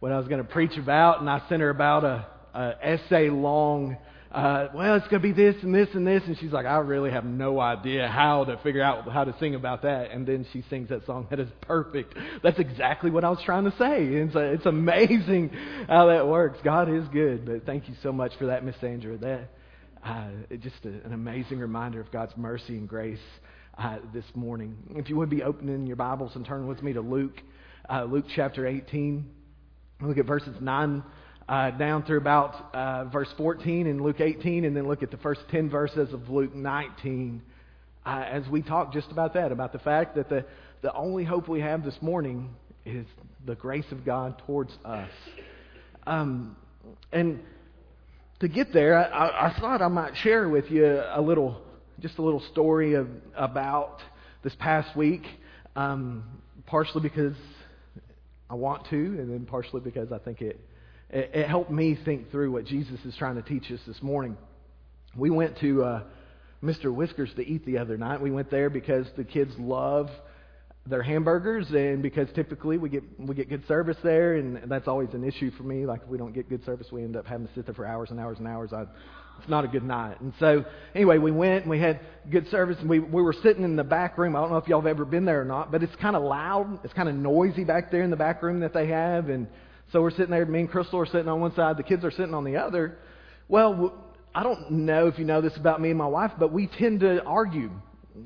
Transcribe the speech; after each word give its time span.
what 0.00 0.12
I 0.12 0.18
was 0.18 0.28
going 0.28 0.42
to 0.44 0.48
preach 0.48 0.76
about, 0.76 1.20
and 1.20 1.30
I 1.30 1.42
sent 1.48 1.62
her 1.62 1.70
about 1.70 2.04
a, 2.04 2.26
a 2.54 2.74
essay 2.82 3.30
long. 3.30 3.96
Uh, 4.30 4.68
well, 4.74 4.96
it's 4.96 5.08
going 5.08 5.22
to 5.22 5.28
be 5.28 5.32
this 5.32 5.54
and 5.62 5.74
this 5.74 5.88
and 5.94 6.06
this, 6.06 6.22
and 6.26 6.36
she's 6.38 6.52
like, 6.52 6.66
I 6.66 6.76
really 6.78 7.10
have 7.10 7.24
no 7.24 7.58
idea 7.58 8.06
how 8.06 8.44
to 8.44 8.58
figure 8.58 8.82
out 8.82 9.10
how 9.10 9.24
to 9.24 9.34
sing 9.40 9.54
about 9.54 9.82
that. 9.82 10.10
And 10.10 10.26
then 10.26 10.46
she 10.52 10.62
sings 10.68 10.90
that 10.90 11.06
song 11.06 11.26
that 11.30 11.40
is 11.40 11.48
perfect. 11.62 12.14
That's 12.42 12.58
exactly 12.58 13.10
what 13.10 13.24
I 13.24 13.30
was 13.30 13.38
trying 13.46 13.64
to 13.64 13.70
say. 13.78 14.04
It's, 14.04 14.34
a, 14.34 14.52
it's 14.52 14.66
amazing 14.66 15.50
how 15.88 16.08
that 16.08 16.26
works. 16.26 16.58
God 16.62 16.92
is 16.92 17.04
good. 17.12 17.46
But 17.46 17.64
thank 17.64 17.88
you 17.88 17.94
so 18.02 18.12
much 18.12 18.32
for 18.38 18.46
that, 18.46 18.64
Miss 18.64 18.74
Sandra. 18.80 19.16
That 19.16 19.48
uh, 20.04 20.28
just 20.60 20.84
a, 20.84 20.88
an 21.06 21.14
amazing 21.14 21.58
reminder 21.58 22.00
of 22.00 22.12
God's 22.12 22.36
mercy 22.36 22.76
and 22.76 22.86
grace 22.86 23.18
uh, 23.78 23.98
this 24.12 24.26
morning. 24.34 24.76
If 24.90 25.08
you 25.08 25.16
would 25.16 25.30
be 25.30 25.42
opening 25.42 25.86
your 25.86 25.96
Bibles 25.96 26.32
and 26.34 26.44
turn 26.44 26.66
with 26.66 26.82
me 26.82 26.92
to 26.92 27.00
Luke, 27.00 27.40
uh, 27.88 28.04
Luke 28.04 28.26
chapter 28.34 28.66
18. 28.66 29.35
Look 30.00 30.18
at 30.18 30.26
verses 30.26 30.54
9 30.60 31.02
uh, 31.48 31.70
down 31.70 32.02
through 32.02 32.18
about 32.18 32.74
uh, 32.74 33.04
verse 33.06 33.32
14 33.38 33.86
in 33.86 34.02
Luke 34.02 34.20
18, 34.20 34.66
and 34.66 34.76
then 34.76 34.86
look 34.86 35.02
at 35.02 35.10
the 35.10 35.16
first 35.16 35.40
10 35.50 35.70
verses 35.70 36.12
of 36.12 36.28
Luke 36.28 36.54
19 36.54 37.40
uh, 38.04 38.24
as 38.30 38.46
we 38.48 38.60
talk 38.60 38.92
just 38.92 39.10
about 39.10 39.32
that, 39.34 39.52
about 39.52 39.72
the 39.72 39.78
fact 39.78 40.16
that 40.16 40.28
the, 40.28 40.44
the 40.82 40.92
only 40.92 41.24
hope 41.24 41.48
we 41.48 41.60
have 41.60 41.82
this 41.82 41.96
morning 42.02 42.50
is 42.84 43.06
the 43.46 43.54
grace 43.54 43.86
of 43.90 44.04
God 44.04 44.40
towards 44.46 44.72
us. 44.84 45.10
Um, 46.06 46.56
and 47.10 47.40
to 48.40 48.48
get 48.48 48.74
there, 48.74 48.98
I, 48.98 49.48
I, 49.48 49.58
thought 49.58 49.80
I 49.80 49.88
might 49.88 50.14
share 50.18 50.48
with 50.48 50.70
you 50.70 50.84
a 50.86 51.20
little, 51.22 51.60
just 52.00 52.18
a 52.18 52.22
little 52.22 52.42
story 52.52 52.94
of, 52.94 53.08
about 53.34 53.98
this 54.44 54.54
past 54.58 54.94
week, 54.94 55.22
um, 55.74 56.22
partially 56.66 57.00
because 57.00 57.34
I 58.48 58.54
want 58.54 58.86
to, 58.90 58.96
and 58.96 59.30
then 59.30 59.46
partially 59.46 59.80
because 59.80 60.12
I 60.12 60.18
think 60.18 60.40
it, 60.40 60.60
it, 61.10 61.30
it, 61.34 61.48
helped 61.48 61.70
me 61.70 61.98
think 62.04 62.30
through 62.30 62.52
what 62.52 62.64
Jesus 62.64 62.98
is 63.04 63.14
trying 63.16 63.36
to 63.36 63.42
teach 63.42 63.70
us 63.72 63.80
this 63.86 64.00
morning. 64.02 64.36
We 65.16 65.30
went 65.30 65.58
to 65.60 65.82
uh, 65.82 66.02
Mr. 66.62 66.94
Whiskers 66.94 67.30
to 67.36 67.46
eat 67.46 67.66
the 67.66 67.78
other 67.78 67.96
night. 67.96 68.20
We 68.20 68.30
went 68.30 68.50
there 68.50 68.70
because 68.70 69.06
the 69.16 69.24
kids 69.24 69.52
love 69.58 70.08
their 70.86 71.02
hamburgers, 71.02 71.68
and 71.70 72.02
because 72.02 72.28
typically 72.34 72.78
we 72.78 72.88
get 72.88 73.02
we 73.18 73.34
get 73.34 73.48
good 73.48 73.66
service 73.66 73.96
there, 74.04 74.36
and 74.36 74.70
that's 74.70 74.86
always 74.86 75.08
an 75.12 75.24
issue 75.24 75.50
for 75.52 75.64
me. 75.64 75.86
Like 75.86 76.02
if 76.02 76.08
we 76.08 76.18
don't 76.18 76.32
get 76.32 76.48
good 76.48 76.64
service, 76.64 76.86
we 76.92 77.02
end 77.02 77.16
up 77.16 77.26
having 77.26 77.48
to 77.48 77.54
sit 77.54 77.66
there 77.66 77.74
for 77.74 77.86
hours 77.86 78.10
and 78.10 78.20
hours 78.20 78.38
and 78.38 78.46
hours. 78.46 78.72
I, 78.72 78.84
it's 79.38 79.48
not 79.48 79.64
a 79.64 79.68
good 79.68 79.82
night. 79.82 80.20
And 80.20 80.32
so 80.40 80.64
anyway, 80.94 81.18
we 81.18 81.30
went 81.30 81.62
and 81.62 81.70
we 81.70 81.78
had 81.78 82.00
good 82.30 82.48
service, 82.48 82.76
and 82.80 82.88
we 82.88 82.98
we 82.98 83.22
were 83.22 83.34
sitting 83.42 83.64
in 83.64 83.76
the 83.76 83.84
back 83.84 84.18
room. 84.18 84.36
I 84.36 84.40
don't 84.40 84.50
know 84.50 84.56
if 84.56 84.68
y'all 84.68 84.80
have 84.80 84.86
ever 84.86 85.04
been 85.04 85.24
there 85.24 85.40
or 85.40 85.44
not, 85.44 85.70
but 85.70 85.82
it's 85.82 85.94
kind 85.96 86.16
of 86.16 86.22
loud. 86.22 86.80
It's 86.84 86.94
kind 86.94 87.08
of 87.08 87.14
noisy 87.14 87.64
back 87.64 87.90
there 87.90 88.02
in 88.02 88.10
the 88.10 88.16
back 88.16 88.42
room 88.42 88.60
that 88.60 88.72
they 88.72 88.88
have, 88.88 89.28
and 89.28 89.46
so 89.92 90.02
we're 90.02 90.10
sitting 90.10 90.30
there. 90.30 90.44
Me 90.46 90.60
and 90.60 90.70
Crystal 90.70 90.98
are 90.98 91.06
sitting 91.06 91.28
on 91.28 91.40
one 91.40 91.54
side, 91.54 91.76
the 91.76 91.82
kids 91.82 92.04
are 92.04 92.10
sitting 92.10 92.34
on 92.34 92.44
the 92.44 92.56
other. 92.56 92.98
Well, 93.48 93.94
I 94.34 94.42
don't 94.42 94.70
know 94.70 95.06
if 95.06 95.18
you 95.18 95.24
know 95.24 95.40
this 95.40 95.56
about 95.56 95.80
me 95.80 95.90
and 95.90 95.98
my 95.98 96.06
wife, 96.06 96.32
but 96.38 96.52
we 96.52 96.66
tend 96.66 97.00
to 97.00 97.22
argue, 97.22 97.70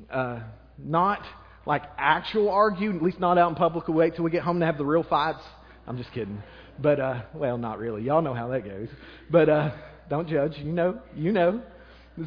uh, 0.09 0.39
not 0.77 1.21
like 1.65 1.83
actual 1.97 2.49
argue, 2.49 2.95
at 2.95 3.01
least 3.01 3.19
not 3.19 3.37
out 3.37 3.49
in 3.49 3.55
public. 3.55 3.87
We 3.87 3.93
wait 3.93 4.15
till 4.15 4.25
we 4.25 4.31
get 4.31 4.41
home 4.41 4.59
to 4.59 4.65
have 4.65 4.77
the 4.77 4.85
real 4.85 5.03
fights. 5.03 5.43
I'm 5.87 5.97
just 5.97 6.11
kidding. 6.11 6.41
But, 6.79 6.99
uh, 6.99 7.21
well, 7.33 7.57
not 7.57 7.77
really. 7.77 8.01
Y'all 8.03 8.21
know 8.21 8.33
how 8.33 8.47
that 8.49 8.65
goes. 8.65 8.87
But, 9.29 9.49
uh, 9.49 9.71
don't 10.11 10.27
judge. 10.27 10.57
You 10.57 10.73
know, 10.73 10.99
you 11.15 11.31
know. 11.31 11.61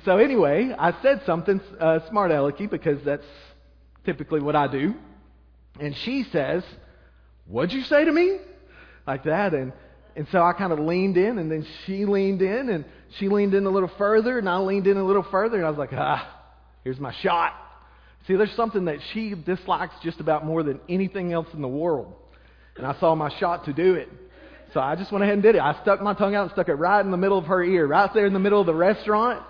So 0.07 0.17
anyway, 0.17 0.75
I 0.77 1.01
said 1.03 1.21
something 1.27 1.61
uh, 1.79 2.01
smart 2.09 2.31
alecky 2.31 2.69
because 2.69 2.99
that's 3.05 3.27
typically 4.07 4.41
what 4.41 4.57
I 4.57 4.67
do. 4.67 4.95
And 5.79 5.95
she 5.95 6.25
says, 6.33 6.65
What'd 7.47 7.73
you 7.73 7.83
say 7.83 8.07
to 8.07 8.11
me? 8.11 8.39
Like 9.07 9.25
that. 9.25 9.53
And, 9.53 9.75
and 10.17 10.27
so 10.33 10.43
I 10.43 10.55
kind 10.55 10.73
of 10.73 10.79
leaned 10.79 11.19
in, 11.19 11.37
and 11.39 11.53
then 11.53 11.67
she 11.85 12.07
leaned 12.07 12.41
in, 12.41 12.71
and 12.71 12.87
she 13.19 13.29
leaned 13.29 13.53
in 13.53 13.67
a 13.67 13.71
little 13.71 13.91
further, 13.99 14.39
and 14.39 14.49
I 14.49 14.57
leaned 14.57 14.87
in 14.87 14.97
a 14.97 15.05
little 15.05 15.27
further, 15.31 15.59
and 15.59 15.67
I 15.67 15.69
was 15.69 15.79
like, 15.79 15.93
Ah, 15.93 16.27
here's 16.85 16.99
my 16.99 17.13
shot. 17.13 17.53
See, 18.27 18.35
there's 18.35 18.53
something 18.53 18.87
that 18.87 19.01
she 19.13 19.35
dislikes 19.35 19.95
just 20.03 20.21
about 20.21 20.47
more 20.47 20.63
than 20.63 20.81
anything 20.89 21.35
else 21.35 21.49
in 21.53 21.61
the 21.61 21.69
world. 21.69 22.15
And 22.79 22.87
I 22.87 22.99
saw 22.99 23.15
my 23.15 23.29
shot 23.39 23.67
to 23.67 23.75
do 23.75 23.93
it. 23.95 24.09
So 24.75 24.81
I 24.81 24.97
just 24.97 25.13
went 25.13 25.23
ahead 25.23 25.35
and 25.35 25.43
did 25.43 25.55
it. 25.55 25.61
I 25.61 25.81
stuck 25.83 26.03
my 26.03 26.15
tongue 26.15 26.35
out 26.35 26.43
and 26.43 26.51
stuck 26.51 26.69
it 26.69 26.75
right 26.75 27.03
in 27.03 27.13
the 27.13 27.17
middle 27.17 27.39
of 27.39 27.45
her 27.45 27.63
ear, 27.63 27.87
right 27.87 28.13
there 28.13 28.27
in 28.27 28.33
the 28.33 28.41
middle 28.41 28.61
of 28.61 28.67
the 28.67 28.75
restaurant. 28.75 29.41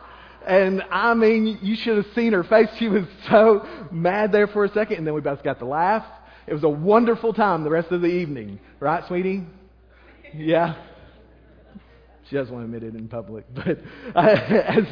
And 0.46 0.82
I 0.90 1.14
mean, 1.14 1.58
you 1.62 1.76
should 1.76 1.96
have 1.96 2.14
seen 2.14 2.34
her 2.34 2.44
face. 2.44 2.68
She 2.78 2.88
was 2.88 3.04
so 3.30 3.66
mad 3.90 4.32
there 4.32 4.46
for 4.46 4.66
a 4.66 4.68
second. 4.68 4.98
And 4.98 5.06
then 5.06 5.14
we 5.14 5.22
both 5.22 5.42
got 5.42 5.60
to 5.60 5.64
laugh. 5.64 6.04
It 6.46 6.52
was 6.52 6.62
a 6.62 6.68
wonderful 6.68 7.32
time 7.32 7.64
the 7.64 7.70
rest 7.70 7.90
of 7.90 8.02
the 8.02 8.08
evening. 8.08 8.60
Right, 8.80 9.02
sweetie? 9.08 9.44
Yeah. 10.34 10.74
She 12.28 12.36
doesn't 12.36 12.52
want 12.52 12.70
to 12.70 12.76
admit 12.76 12.94
it 12.94 12.98
in 12.98 13.08
public, 13.08 13.46
but 13.54 13.78
I, 14.14 14.30
as 14.32 14.84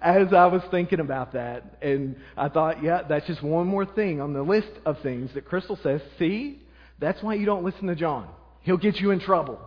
as 0.00 0.32
I 0.32 0.46
was 0.46 0.62
thinking 0.70 1.00
about 1.00 1.32
that, 1.32 1.76
and 1.82 2.16
I 2.36 2.48
thought, 2.48 2.82
yeah, 2.82 3.02
that's 3.06 3.26
just 3.26 3.42
one 3.42 3.66
more 3.66 3.84
thing 3.84 4.20
on 4.20 4.32
the 4.32 4.42
list 4.42 4.70
of 4.86 5.00
things 5.02 5.30
that 5.34 5.44
Crystal 5.44 5.78
says. 5.82 6.00
See, 6.18 6.60
that's 6.98 7.22
why 7.22 7.34
you 7.34 7.44
don't 7.44 7.64
listen 7.64 7.88
to 7.88 7.94
John. 7.94 8.28
He'll 8.62 8.76
get 8.76 9.00
you 9.00 9.10
in 9.10 9.20
trouble. 9.20 9.60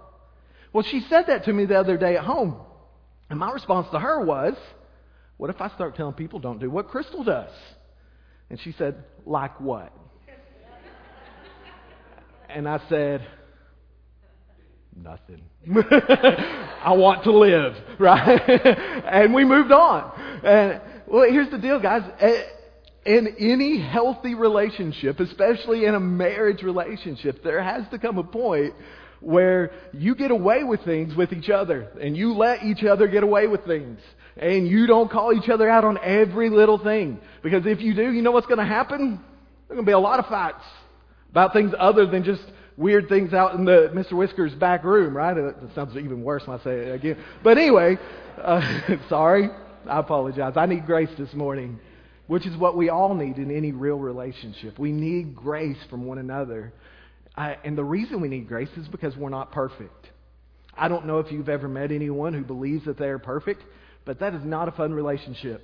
Well, 0.74 0.84
she 0.84 1.02
said 1.10 1.28
that 1.28 1.46
to 1.46 1.54
me 1.54 1.66
the 1.66 1.80
other 1.80 1.98
day 1.98 2.18
at 2.18 2.24
home, 2.24 2.58
and 3.30 3.40
my 3.40 3.52
response 3.52 3.88
to 3.92 4.00
her 4.00 4.24
was, 4.24 4.56
"What 5.38 5.50
if 5.50 5.62
I 5.62 5.70
start 5.70 5.96
telling 5.96 6.14
people 6.14 6.40
don't 6.40 6.60
do 6.60 6.70
what 6.70 6.90
Crystal 6.90 7.24
does?" 7.24 7.52
And 8.50 8.60
she 8.60 8.74
said, 8.74 9.04
"Like 9.26 9.60
what?" 9.60 9.94
and 12.50 12.70
I 12.70 12.80
said, 12.88 13.28
nothing. 14.96 15.42
I 15.76 16.94
want 16.94 17.24
to 17.24 17.32
live, 17.32 17.76
right? 18.00 18.42
and 18.50 19.34
we 19.34 19.44
moved 19.44 19.72
on. 19.72 20.12
And 20.44 20.82
well, 21.08 21.30
here's 21.30 21.50
the 21.52 21.58
deal, 21.58 21.80
guys. 21.80 22.04
Eh, 22.20 22.44
In 23.06 23.36
any 23.40 23.80
healthy 23.80 24.34
relationship, 24.34 25.20
especially 25.20 25.86
in 25.86 25.94
a 25.94 26.00
marriage 26.00 26.64
relationship, 26.64 27.44
there 27.44 27.62
has 27.62 27.88
to 27.92 28.00
come 28.00 28.18
a 28.18 28.24
point 28.24 28.74
where 29.20 29.72
you 29.94 30.16
get 30.16 30.32
away 30.32 30.64
with 30.64 30.84
things 30.84 31.16
with 31.16 31.32
each 31.32 31.50
other 31.50 31.90
and 32.02 32.18
you 32.18 32.34
let 32.34 32.64
each 32.64 32.84
other 32.84 33.08
get 33.08 33.24
away 33.24 33.48
with 33.48 33.64
things 33.66 34.00
and 34.38 34.68
you 34.68 34.88
don't 34.88 35.10
call 35.10 35.34
each 35.34 35.50
other 35.50 35.70
out 35.70 35.84
on 35.84 35.98
every 36.04 36.50
little 36.50 36.78
thing. 36.78 37.20
Because 37.42 37.66
if 37.66 37.80
you 37.80 37.94
do, 37.94 38.12
you 38.12 38.22
know 38.22 38.32
what's 38.32 38.48
going 38.48 38.60
to 38.60 38.66
happen? 38.66 39.20
There's 39.68 39.78
going 39.78 39.86
to 39.86 39.90
be 39.90 39.94
a 39.94 40.00
lot 40.00 40.20
of 40.20 40.26
fights 40.28 40.64
about 41.32 41.54
things 41.54 41.74
other 41.78 42.06
than 42.06 42.24
just 42.24 42.44
weird 42.78 43.08
things 43.08 43.34
out 43.34 43.56
in 43.56 43.66
the 43.66 43.92
Mr. 43.94 44.14
Whiskers 44.14 44.54
back 44.54 44.84
room, 44.84 45.16
right? 45.16 45.34
That 45.34 45.74
sounds 45.74 45.96
even 45.96 46.24
worse 46.24 46.46
when 46.46 46.60
I 46.60 46.64
say 46.64 46.72
it 46.72 46.96
again. 46.96 47.24
But 47.44 47.58
anyway, 47.58 47.98
uh, 48.38 48.98
sorry. 49.10 49.50
I 49.88 50.00
apologize. 50.00 50.54
I 50.56 50.66
need 50.66 50.86
grace 50.88 51.10
this 51.18 51.32
morning, 51.34 51.80
which 52.28 52.46
is 52.46 52.56
what 52.58 52.76
we 52.76 52.90
all 52.90 53.14
need 53.14 53.38
in 53.38 53.56
any 53.56 53.72
real 53.72 53.98
relationship. 53.98 54.80
We 54.80 54.92
need 54.92 55.36
grace 55.36 55.78
from 55.90 56.06
one 56.06 56.18
another. 56.18 56.74
And 57.38 57.78
the 57.78 57.84
reason 57.84 58.22
we 58.22 58.28
need 58.28 58.48
grace 58.48 58.70
is 58.78 58.88
because 58.88 59.16
we're 59.16 59.30
not 59.30 59.52
perfect. 59.52 60.08
I 60.78 60.88
don't 60.88 61.06
know 61.06 61.20
if 61.20 61.32
you've 61.32 61.50
ever 61.50 61.68
met 61.68 61.92
anyone 61.92 62.34
who 62.34 62.44
believes 62.44 62.86
that 62.86 62.98
they 62.98 63.08
are 63.08 63.20
perfect, 63.20 63.64
but 64.06 64.20
that 64.20 64.34
is 64.34 64.44
not 64.44 64.68
a 64.68 64.72
fun 64.72 64.94
relationship. 64.94 65.64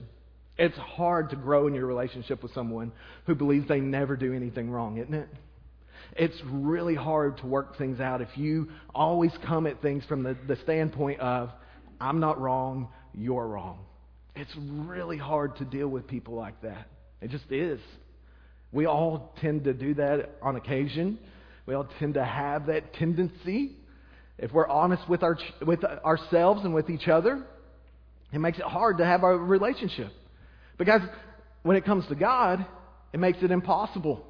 It's 0.57 0.77
hard 0.77 1.29
to 1.31 1.35
grow 1.35 1.67
in 1.67 1.73
your 1.73 1.85
relationship 1.85 2.43
with 2.43 2.53
someone 2.53 2.91
who 3.25 3.35
believes 3.35 3.67
they 3.67 3.79
never 3.79 4.15
do 4.15 4.33
anything 4.33 4.69
wrong, 4.69 4.97
isn't 4.97 5.13
it? 5.13 5.29
it's 6.15 6.37
really 6.45 6.95
hard 6.95 7.37
to 7.37 7.45
work 7.45 7.77
things 7.77 7.99
out 7.99 8.21
if 8.21 8.29
you 8.35 8.69
always 8.93 9.31
come 9.45 9.67
at 9.67 9.81
things 9.81 10.03
from 10.05 10.23
the, 10.23 10.35
the 10.47 10.57
standpoint 10.57 11.19
of, 11.19 11.49
I'm 11.99 12.19
not 12.19 12.39
wrong, 12.39 12.89
you're 13.13 13.47
wrong. 13.47 13.85
It's 14.35 14.51
really 14.57 15.17
hard 15.17 15.57
to 15.57 15.65
deal 15.65 15.87
with 15.87 16.07
people 16.07 16.35
like 16.35 16.61
that. 16.61 16.87
It 17.21 17.31
just 17.31 17.51
is. 17.51 17.79
We 18.71 18.85
all 18.85 19.35
tend 19.41 19.65
to 19.65 19.73
do 19.73 19.93
that 19.95 20.37
on 20.41 20.55
occasion. 20.55 21.19
We 21.65 21.73
all 21.73 21.87
tend 21.99 22.13
to 22.13 22.23
have 22.23 22.67
that 22.67 22.93
tendency. 22.93 23.75
If 24.37 24.51
we're 24.51 24.67
honest 24.67 25.07
with, 25.09 25.23
our, 25.23 25.37
with 25.65 25.83
ourselves 25.83 26.63
and 26.63 26.73
with 26.73 26.89
each 26.89 27.07
other, 27.07 27.43
it 28.31 28.39
makes 28.39 28.57
it 28.57 28.63
hard 28.65 28.97
to 28.99 29.05
have 29.05 29.23
a 29.23 29.37
relationship. 29.37 30.11
Because 30.77 31.01
when 31.63 31.75
it 31.75 31.85
comes 31.85 32.07
to 32.07 32.15
God, 32.15 32.65
it 33.13 33.19
makes 33.19 33.39
it 33.43 33.51
impossible. 33.51 34.25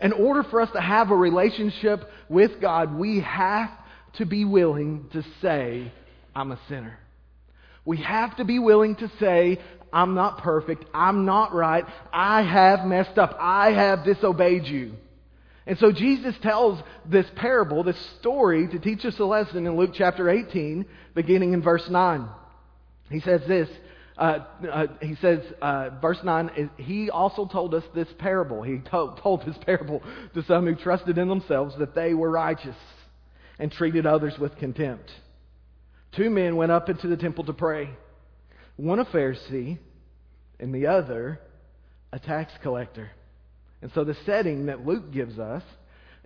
In 0.00 0.12
order 0.12 0.42
for 0.44 0.60
us 0.60 0.70
to 0.72 0.80
have 0.80 1.10
a 1.10 1.16
relationship 1.16 2.00
with 2.28 2.60
God, 2.60 2.94
we 2.94 3.20
have 3.20 3.70
to 4.14 4.24
be 4.24 4.44
willing 4.44 5.08
to 5.12 5.22
say, 5.42 5.92
I'm 6.34 6.52
a 6.52 6.58
sinner. 6.68 6.98
We 7.88 7.96
have 8.02 8.36
to 8.36 8.44
be 8.44 8.58
willing 8.58 8.96
to 8.96 9.10
say, 9.18 9.58
I'm 9.90 10.14
not 10.14 10.42
perfect. 10.42 10.84
I'm 10.92 11.24
not 11.24 11.54
right. 11.54 11.86
I 12.12 12.42
have 12.42 12.84
messed 12.84 13.16
up. 13.16 13.34
I 13.40 13.72
have 13.72 14.04
disobeyed 14.04 14.66
you. 14.66 14.92
And 15.66 15.78
so 15.78 15.90
Jesus 15.90 16.34
tells 16.42 16.78
this 17.06 17.24
parable, 17.36 17.82
this 17.82 17.98
story, 18.20 18.68
to 18.68 18.78
teach 18.78 19.06
us 19.06 19.18
a 19.18 19.24
lesson 19.24 19.66
in 19.66 19.74
Luke 19.74 19.92
chapter 19.94 20.28
18, 20.28 20.84
beginning 21.14 21.54
in 21.54 21.62
verse 21.62 21.88
9. 21.88 22.28
He 23.10 23.20
says 23.20 23.40
this 23.48 23.70
uh, 24.18 24.44
uh, 24.70 24.86
he 25.00 25.14
says, 25.22 25.40
uh, 25.62 25.90
verse 26.02 26.18
9, 26.22 26.70
he 26.76 27.08
also 27.08 27.46
told 27.46 27.72
us 27.72 27.84
this 27.94 28.08
parable. 28.18 28.62
He 28.62 28.80
to- 28.80 29.14
told 29.22 29.46
this 29.46 29.56
parable 29.64 30.02
to 30.34 30.42
some 30.42 30.66
who 30.66 30.74
trusted 30.74 31.16
in 31.16 31.28
themselves 31.28 31.74
that 31.78 31.94
they 31.94 32.12
were 32.12 32.30
righteous 32.30 32.76
and 33.58 33.72
treated 33.72 34.04
others 34.04 34.34
with 34.38 34.56
contempt. 34.56 35.10
Two 36.18 36.30
men 36.30 36.56
went 36.56 36.72
up 36.72 36.88
into 36.88 37.06
the 37.06 37.16
temple 37.16 37.44
to 37.44 37.52
pray 37.52 37.90
one 38.74 38.98
a 38.98 39.04
Pharisee, 39.04 39.78
and 40.58 40.74
the 40.74 40.88
other 40.88 41.40
a 42.12 42.18
tax 42.18 42.52
collector. 42.60 43.10
And 43.82 43.92
so 43.94 44.02
the 44.02 44.16
setting 44.26 44.66
that 44.66 44.84
Luke 44.84 45.12
gives 45.12 45.38
us 45.38 45.62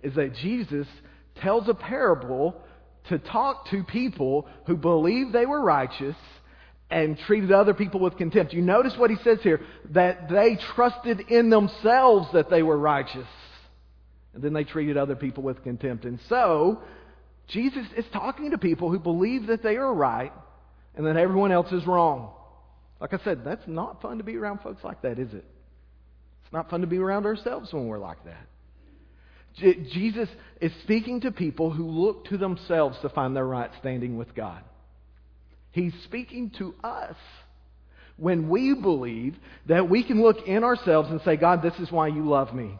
is 0.01 0.15
that 0.15 0.33
Jesus 0.33 0.87
tells 1.41 1.69
a 1.69 1.75
parable 1.75 2.59
to 3.09 3.19
talk 3.19 3.69
to 3.69 3.83
people 3.83 4.47
who 4.65 4.77
believe 4.77 5.31
they 5.31 5.45
were 5.45 5.61
righteous 5.61 6.15
and 6.89 7.15
treated 7.27 7.51
other 7.51 7.75
people 7.75 7.99
with 7.99 8.17
contempt. 8.17 8.51
You 8.51 8.63
notice 8.63 8.95
what 8.97 9.11
he 9.11 9.17
says 9.17 9.39
here 9.43 9.61
that 9.91 10.27
they 10.27 10.57
trusted 10.75 11.19
in 11.29 11.51
themselves 11.51 12.29
that 12.33 12.49
they 12.49 12.63
were 12.63 12.77
righteous. 12.79 13.27
And 14.33 14.41
then 14.41 14.53
they 14.53 14.63
treated 14.63 14.97
other 14.97 15.15
people 15.15 15.43
with 15.43 15.63
contempt. 15.63 16.05
And 16.05 16.19
so, 16.29 16.81
Jesus 17.47 17.85
is 17.97 18.05
talking 18.13 18.51
to 18.51 18.57
people 18.57 18.89
who 18.89 18.99
believe 18.99 19.47
that 19.47 19.63
they 19.63 19.75
are 19.75 19.93
right 19.93 20.33
and 20.95 21.05
that 21.05 21.17
everyone 21.17 21.51
else 21.51 21.71
is 21.71 21.85
wrong. 21.85 22.31
Like 22.99 23.13
I 23.13 23.23
said, 23.23 23.43
that's 23.43 23.67
not 23.67 24.01
fun 24.01 24.19
to 24.19 24.23
be 24.23 24.37
around 24.37 24.61
folks 24.61 24.83
like 24.83 25.01
that, 25.01 25.19
is 25.19 25.33
it? 25.33 25.45
It's 26.43 26.53
not 26.53 26.69
fun 26.69 26.81
to 26.81 26.87
be 26.87 26.97
around 26.97 27.25
ourselves 27.25 27.73
when 27.73 27.87
we're 27.87 27.99
like 27.99 28.23
that. 28.25 28.47
J- 29.57 29.85
Jesus 29.91 30.29
is 30.61 30.71
speaking 30.83 31.21
to 31.21 31.31
people 31.31 31.71
who 31.71 31.85
look 31.85 32.25
to 32.25 32.37
themselves 32.37 32.97
to 33.01 33.09
find 33.09 33.35
their 33.35 33.45
right 33.45 33.69
standing 33.79 34.17
with 34.17 34.33
God. 34.33 34.63
He's 35.71 35.93
speaking 36.05 36.51
to 36.59 36.73
us 36.83 37.15
when 38.17 38.47
we 38.47 38.73
believe 38.73 39.35
that 39.67 39.89
we 39.89 40.03
can 40.03 40.21
look 40.21 40.47
in 40.47 40.63
ourselves 40.63 41.09
and 41.09 41.19
say, 41.21 41.35
God, 41.35 41.61
this 41.61 41.73
is 41.79 41.91
why 41.91 42.07
you 42.07 42.27
love 42.27 42.53
me. 42.53 42.77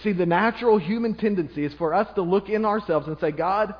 See, 0.00 0.12
the 0.12 0.26
natural 0.26 0.78
human 0.78 1.14
tendency 1.14 1.64
is 1.64 1.72
for 1.74 1.92
us 1.92 2.08
to 2.14 2.22
look 2.22 2.48
in 2.48 2.64
ourselves 2.64 3.06
and 3.06 3.18
say, 3.20 3.30
God, 3.30 3.74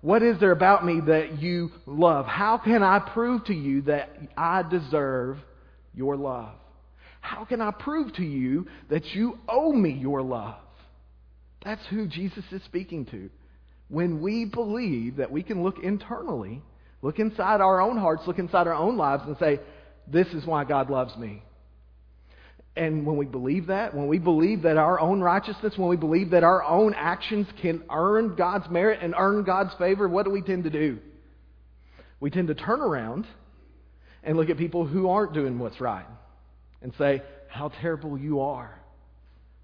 what 0.00 0.22
is 0.22 0.38
there 0.38 0.52
about 0.52 0.84
me 0.84 1.00
that 1.06 1.40
you 1.40 1.70
love? 1.86 2.26
How 2.26 2.58
can 2.58 2.82
I 2.82 3.00
prove 3.00 3.44
to 3.46 3.54
you 3.54 3.82
that 3.82 4.16
I 4.36 4.62
deserve 4.62 5.38
your 5.94 6.16
love? 6.16 6.54
How 7.20 7.44
can 7.44 7.60
I 7.60 7.72
prove 7.72 8.14
to 8.14 8.22
you 8.22 8.68
that 8.88 9.04
you 9.06 9.38
owe 9.48 9.72
me 9.72 9.90
your 9.90 10.22
love? 10.22 10.54
That's 11.64 11.84
who 11.90 12.06
Jesus 12.06 12.44
is 12.52 12.62
speaking 12.64 13.06
to. 13.06 13.28
When 13.88 14.22
we 14.22 14.44
believe 14.44 15.16
that 15.16 15.32
we 15.32 15.42
can 15.42 15.64
look 15.64 15.78
internally, 15.82 16.62
look 17.02 17.18
inside 17.18 17.60
our 17.60 17.80
own 17.80 17.96
hearts, 17.96 18.22
look 18.26 18.38
inside 18.38 18.68
our 18.68 18.74
own 18.74 18.96
lives, 18.96 19.24
and 19.26 19.36
say, 19.38 19.58
This 20.06 20.28
is 20.28 20.46
why 20.46 20.64
God 20.64 20.90
loves 20.90 21.16
me. 21.16 21.42
And 22.78 23.04
when 23.04 23.16
we 23.16 23.26
believe 23.26 23.66
that, 23.66 23.92
when 23.92 24.06
we 24.06 24.20
believe 24.20 24.62
that 24.62 24.76
our 24.76 25.00
own 25.00 25.20
righteousness, 25.20 25.74
when 25.76 25.88
we 25.88 25.96
believe 25.96 26.30
that 26.30 26.44
our 26.44 26.62
own 26.62 26.94
actions 26.94 27.48
can 27.60 27.82
earn 27.90 28.36
God's 28.36 28.70
merit 28.70 29.00
and 29.02 29.14
earn 29.18 29.42
God's 29.42 29.74
favor, 29.78 30.08
what 30.08 30.24
do 30.24 30.30
we 30.30 30.42
tend 30.42 30.62
to 30.62 30.70
do? 30.70 31.00
We 32.20 32.30
tend 32.30 32.46
to 32.48 32.54
turn 32.54 32.80
around 32.80 33.26
and 34.22 34.36
look 34.36 34.48
at 34.48 34.58
people 34.58 34.86
who 34.86 35.08
aren't 35.08 35.34
doing 35.34 35.58
what's 35.58 35.80
right 35.80 36.06
and 36.80 36.92
say, 36.96 37.20
How 37.48 37.70
terrible 37.80 38.16
you 38.16 38.40
are. 38.40 38.80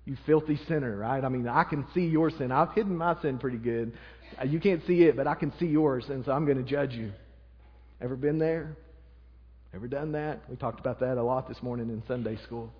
You 0.04 0.16
filthy 0.26 0.58
sinner, 0.66 0.96
right? 0.96 1.22
I 1.22 1.28
mean, 1.28 1.46
I 1.46 1.62
can 1.62 1.86
see 1.94 2.06
your 2.06 2.30
sin. 2.30 2.50
I've 2.50 2.72
hidden 2.72 2.96
my 2.96 3.20
sin 3.22 3.38
pretty 3.38 3.58
good. 3.58 3.92
Uh, 4.40 4.44
you 4.44 4.58
can't 4.58 4.82
see 4.88 5.04
it, 5.04 5.16
but 5.16 5.28
I 5.28 5.36
can 5.36 5.52
see 5.60 5.66
yours, 5.66 6.04
and 6.08 6.24
so 6.24 6.32
I'm 6.32 6.44
going 6.44 6.58
to 6.58 6.68
judge 6.68 6.92
you. 6.94 7.12
Ever 8.00 8.16
been 8.16 8.38
there? 8.38 8.76
Ever 9.72 9.86
done 9.86 10.12
that? 10.12 10.42
We 10.50 10.56
talked 10.56 10.80
about 10.80 10.98
that 11.00 11.16
a 11.16 11.22
lot 11.22 11.48
this 11.48 11.62
morning 11.62 11.88
in 11.90 12.02
Sunday 12.08 12.38
school. 12.44 12.72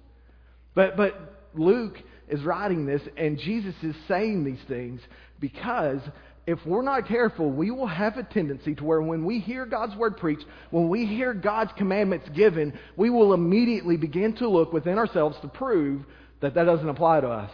But, 0.74 0.96
but 0.96 1.48
Luke 1.54 1.96
is 2.28 2.42
writing 2.42 2.86
this, 2.86 3.02
and 3.16 3.38
Jesus 3.38 3.74
is 3.82 3.94
saying 4.08 4.44
these 4.44 4.62
things 4.68 5.00
because 5.40 6.00
if 6.46 6.58
we're 6.66 6.82
not 6.82 7.08
careful, 7.08 7.50
we 7.50 7.70
will 7.70 7.86
have 7.86 8.16
a 8.16 8.22
tendency 8.22 8.74
to 8.74 8.84
where 8.84 9.00
when 9.00 9.24
we 9.24 9.40
hear 9.40 9.64
God's 9.64 9.96
word 9.96 10.18
preached, 10.18 10.44
when 10.70 10.88
we 10.88 11.06
hear 11.06 11.32
God's 11.32 11.70
commandments 11.78 12.28
given, 12.34 12.78
we 12.96 13.08
will 13.08 13.32
immediately 13.32 13.96
begin 13.96 14.36
to 14.36 14.48
look 14.48 14.72
within 14.72 14.98
ourselves 14.98 15.36
to 15.40 15.48
prove 15.48 16.02
that 16.40 16.54
that 16.54 16.64
doesn't 16.64 16.88
apply 16.88 17.20
to 17.20 17.28
us. 17.28 17.50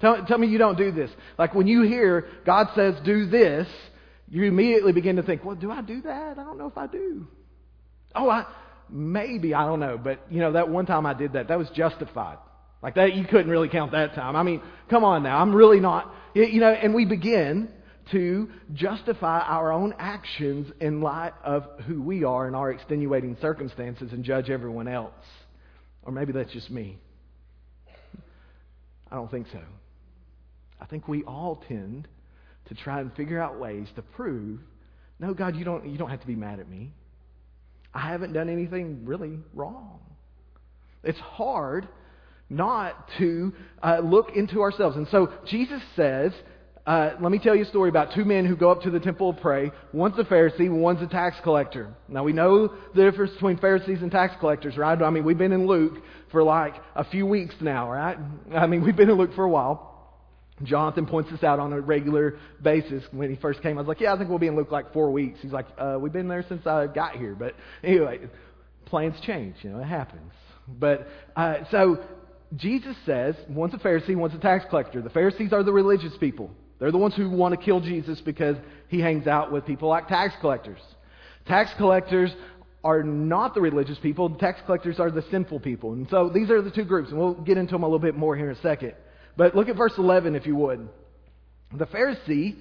Tell, 0.00 0.24
tell 0.26 0.38
me 0.38 0.46
you 0.46 0.58
don't 0.58 0.78
do 0.78 0.92
this. 0.92 1.10
Like 1.36 1.54
when 1.54 1.66
you 1.66 1.82
hear 1.82 2.26
God 2.46 2.68
says 2.76 2.94
do 3.04 3.26
this, 3.26 3.66
you 4.28 4.44
immediately 4.44 4.92
begin 4.92 5.16
to 5.16 5.22
think, 5.22 5.44
well, 5.44 5.56
do 5.56 5.70
I 5.70 5.80
do 5.82 6.02
that? 6.02 6.38
I 6.38 6.44
don't 6.44 6.58
know 6.58 6.68
if 6.68 6.78
I 6.78 6.86
do. 6.86 7.26
Oh, 8.14 8.30
I, 8.30 8.46
maybe, 8.90 9.54
I 9.54 9.64
don't 9.66 9.80
know. 9.80 9.98
But, 9.98 10.20
you 10.30 10.40
know, 10.40 10.52
that 10.52 10.68
one 10.68 10.86
time 10.86 11.06
I 11.06 11.14
did 11.14 11.32
that, 11.34 11.48
that 11.48 11.58
was 11.58 11.68
justified. 11.70 12.38
Like 12.82 12.94
that, 12.94 13.14
you 13.14 13.24
couldn't 13.24 13.50
really 13.50 13.68
count 13.68 13.92
that 13.92 14.14
time. 14.14 14.36
I 14.36 14.42
mean, 14.42 14.62
come 14.88 15.04
on 15.04 15.22
now. 15.22 15.38
I'm 15.38 15.54
really 15.54 15.80
not, 15.80 16.14
you 16.34 16.60
know, 16.60 16.70
and 16.70 16.94
we 16.94 17.04
begin 17.04 17.68
to 18.12 18.48
justify 18.72 19.40
our 19.40 19.72
own 19.72 19.94
actions 19.98 20.70
in 20.80 21.00
light 21.00 21.32
of 21.44 21.64
who 21.86 22.00
we 22.00 22.24
are 22.24 22.46
and 22.46 22.56
our 22.56 22.70
extenuating 22.70 23.36
circumstances 23.40 24.12
and 24.12 24.24
judge 24.24 24.48
everyone 24.48 24.88
else. 24.88 25.12
Or 26.02 26.12
maybe 26.12 26.32
that's 26.32 26.52
just 26.52 26.70
me. 26.70 26.98
I 29.10 29.16
don't 29.16 29.30
think 29.30 29.46
so. 29.52 29.60
I 30.80 30.86
think 30.86 31.08
we 31.08 31.24
all 31.24 31.62
tend 31.68 32.06
to 32.68 32.74
try 32.74 33.00
and 33.00 33.12
figure 33.14 33.40
out 33.40 33.58
ways 33.58 33.88
to 33.96 34.02
prove, 34.02 34.60
no, 35.18 35.34
God, 35.34 35.56
you 35.56 35.64
don't, 35.64 35.88
you 35.88 35.98
don't 35.98 36.10
have 36.10 36.20
to 36.20 36.26
be 36.26 36.36
mad 36.36 36.60
at 36.60 36.68
me. 36.68 36.92
I 37.94 38.08
haven't 38.08 38.32
done 38.32 38.48
anything 38.48 39.04
really 39.04 39.38
wrong. 39.54 40.00
It's 41.02 41.18
hard 41.18 41.88
not 42.50 43.08
to 43.18 43.52
uh, 43.82 44.00
look 44.02 44.30
into 44.34 44.62
ourselves. 44.62 44.96
And 44.96 45.06
so 45.08 45.32
Jesus 45.46 45.82
says, 45.96 46.32
uh, 46.86 47.14
let 47.20 47.30
me 47.30 47.38
tell 47.38 47.54
you 47.54 47.64
a 47.64 47.66
story 47.66 47.90
about 47.90 48.14
two 48.14 48.24
men 48.24 48.46
who 48.46 48.56
go 48.56 48.70
up 48.70 48.80
to 48.82 48.90
the 48.90 48.98
temple 48.98 49.34
to 49.34 49.40
pray. 49.40 49.70
One's 49.92 50.18
a 50.18 50.24
Pharisee, 50.24 50.70
one's 50.70 51.02
a 51.02 51.06
tax 51.06 51.36
collector. 51.42 51.94
Now 52.08 52.24
we 52.24 52.32
know 52.32 52.68
the 52.94 53.02
difference 53.02 53.32
between 53.32 53.58
Pharisees 53.58 53.98
and 54.00 54.10
tax 54.10 54.34
collectors, 54.40 54.76
right? 54.78 55.00
I 55.00 55.10
mean, 55.10 55.24
we've 55.24 55.36
been 55.36 55.52
in 55.52 55.66
Luke 55.66 56.02
for 56.32 56.42
like 56.42 56.74
a 56.96 57.04
few 57.04 57.26
weeks 57.26 57.54
now, 57.60 57.90
right? 57.90 58.16
I 58.54 58.66
mean, 58.66 58.82
we've 58.82 58.96
been 58.96 59.10
in 59.10 59.18
Luke 59.18 59.34
for 59.34 59.44
a 59.44 59.50
while. 59.50 59.87
Jonathan 60.62 61.06
points 61.06 61.30
this 61.30 61.42
out 61.42 61.58
on 61.58 61.72
a 61.72 61.80
regular 61.80 62.38
basis. 62.62 63.04
When 63.12 63.30
he 63.30 63.36
first 63.36 63.62
came, 63.62 63.78
I 63.78 63.80
was 63.80 63.88
like, 63.88 64.00
"Yeah, 64.00 64.12
I 64.12 64.18
think 64.18 64.28
we'll 64.28 64.38
be 64.38 64.48
in 64.48 64.56
Luke 64.56 64.72
like 64.72 64.92
four 64.92 65.10
weeks." 65.10 65.38
He's 65.40 65.52
like, 65.52 65.66
uh, 65.78 65.98
"We've 66.00 66.12
been 66.12 66.28
there 66.28 66.44
since 66.48 66.66
I 66.66 66.86
got 66.86 67.16
here." 67.16 67.34
But 67.34 67.54
anyway, 67.82 68.20
plans 68.86 69.20
change. 69.20 69.56
You 69.62 69.70
know, 69.70 69.80
it 69.80 69.86
happens. 69.86 70.32
But 70.66 71.08
uh, 71.36 71.64
so 71.70 71.98
Jesus 72.56 72.96
says, 73.04 73.34
one's 73.48 73.74
a 73.74 73.78
Pharisee, 73.78 74.16
one's 74.16 74.34
a 74.34 74.38
tax 74.38 74.64
collector. 74.68 75.02
The 75.02 75.10
Pharisees 75.10 75.52
are 75.52 75.62
the 75.62 75.72
religious 75.72 76.16
people. 76.18 76.50
They're 76.78 76.92
the 76.92 76.98
ones 76.98 77.14
who 77.14 77.28
want 77.28 77.58
to 77.58 77.62
kill 77.62 77.80
Jesus 77.80 78.20
because 78.20 78.56
he 78.88 79.00
hangs 79.00 79.26
out 79.26 79.52
with 79.52 79.66
people 79.66 79.88
like 79.88 80.08
tax 80.08 80.34
collectors. 80.40 80.80
Tax 81.46 81.70
collectors 81.76 82.30
are 82.84 83.02
not 83.02 83.54
the 83.54 83.60
religious 83.60 83.98
people. 83.98 84.28
The 84.28 84.38
tax 84.38 84.60
collectors 84.64 85.00
are 85.00 85.10
the 85.10 85.24
sinful 85.30 85.60
people. 85.60 85.92
And 85.92 86.08
so 86.08 86.30
these 86.32 86.50
are 86.50 86.62
the 86.62 86.70
two 86.70 86.84
groups, 86.84 87.10
and 87.10 87.18
we'll 87.18 87.34
get 87.34 87.58
into 87.58 87.72
them 87.72 87.82
a 87.82 87.86
little 87.86 87.98
bit 87.98 88.14
more 88.14 88.36
here 88.36 88.50
in 88.50 88.56
a 88.56 88.60
second. 88.60 88.94
But 89.38 89.54
look 89.54 89.68
at 89.68 89.76
verse 89.76 89.94
11, 89.96 90.34
if 90.34 90.46
you 90.46 90.56
would. 90.56 90.88
The 91.72 91.86
Pharisee, 91.86 92.56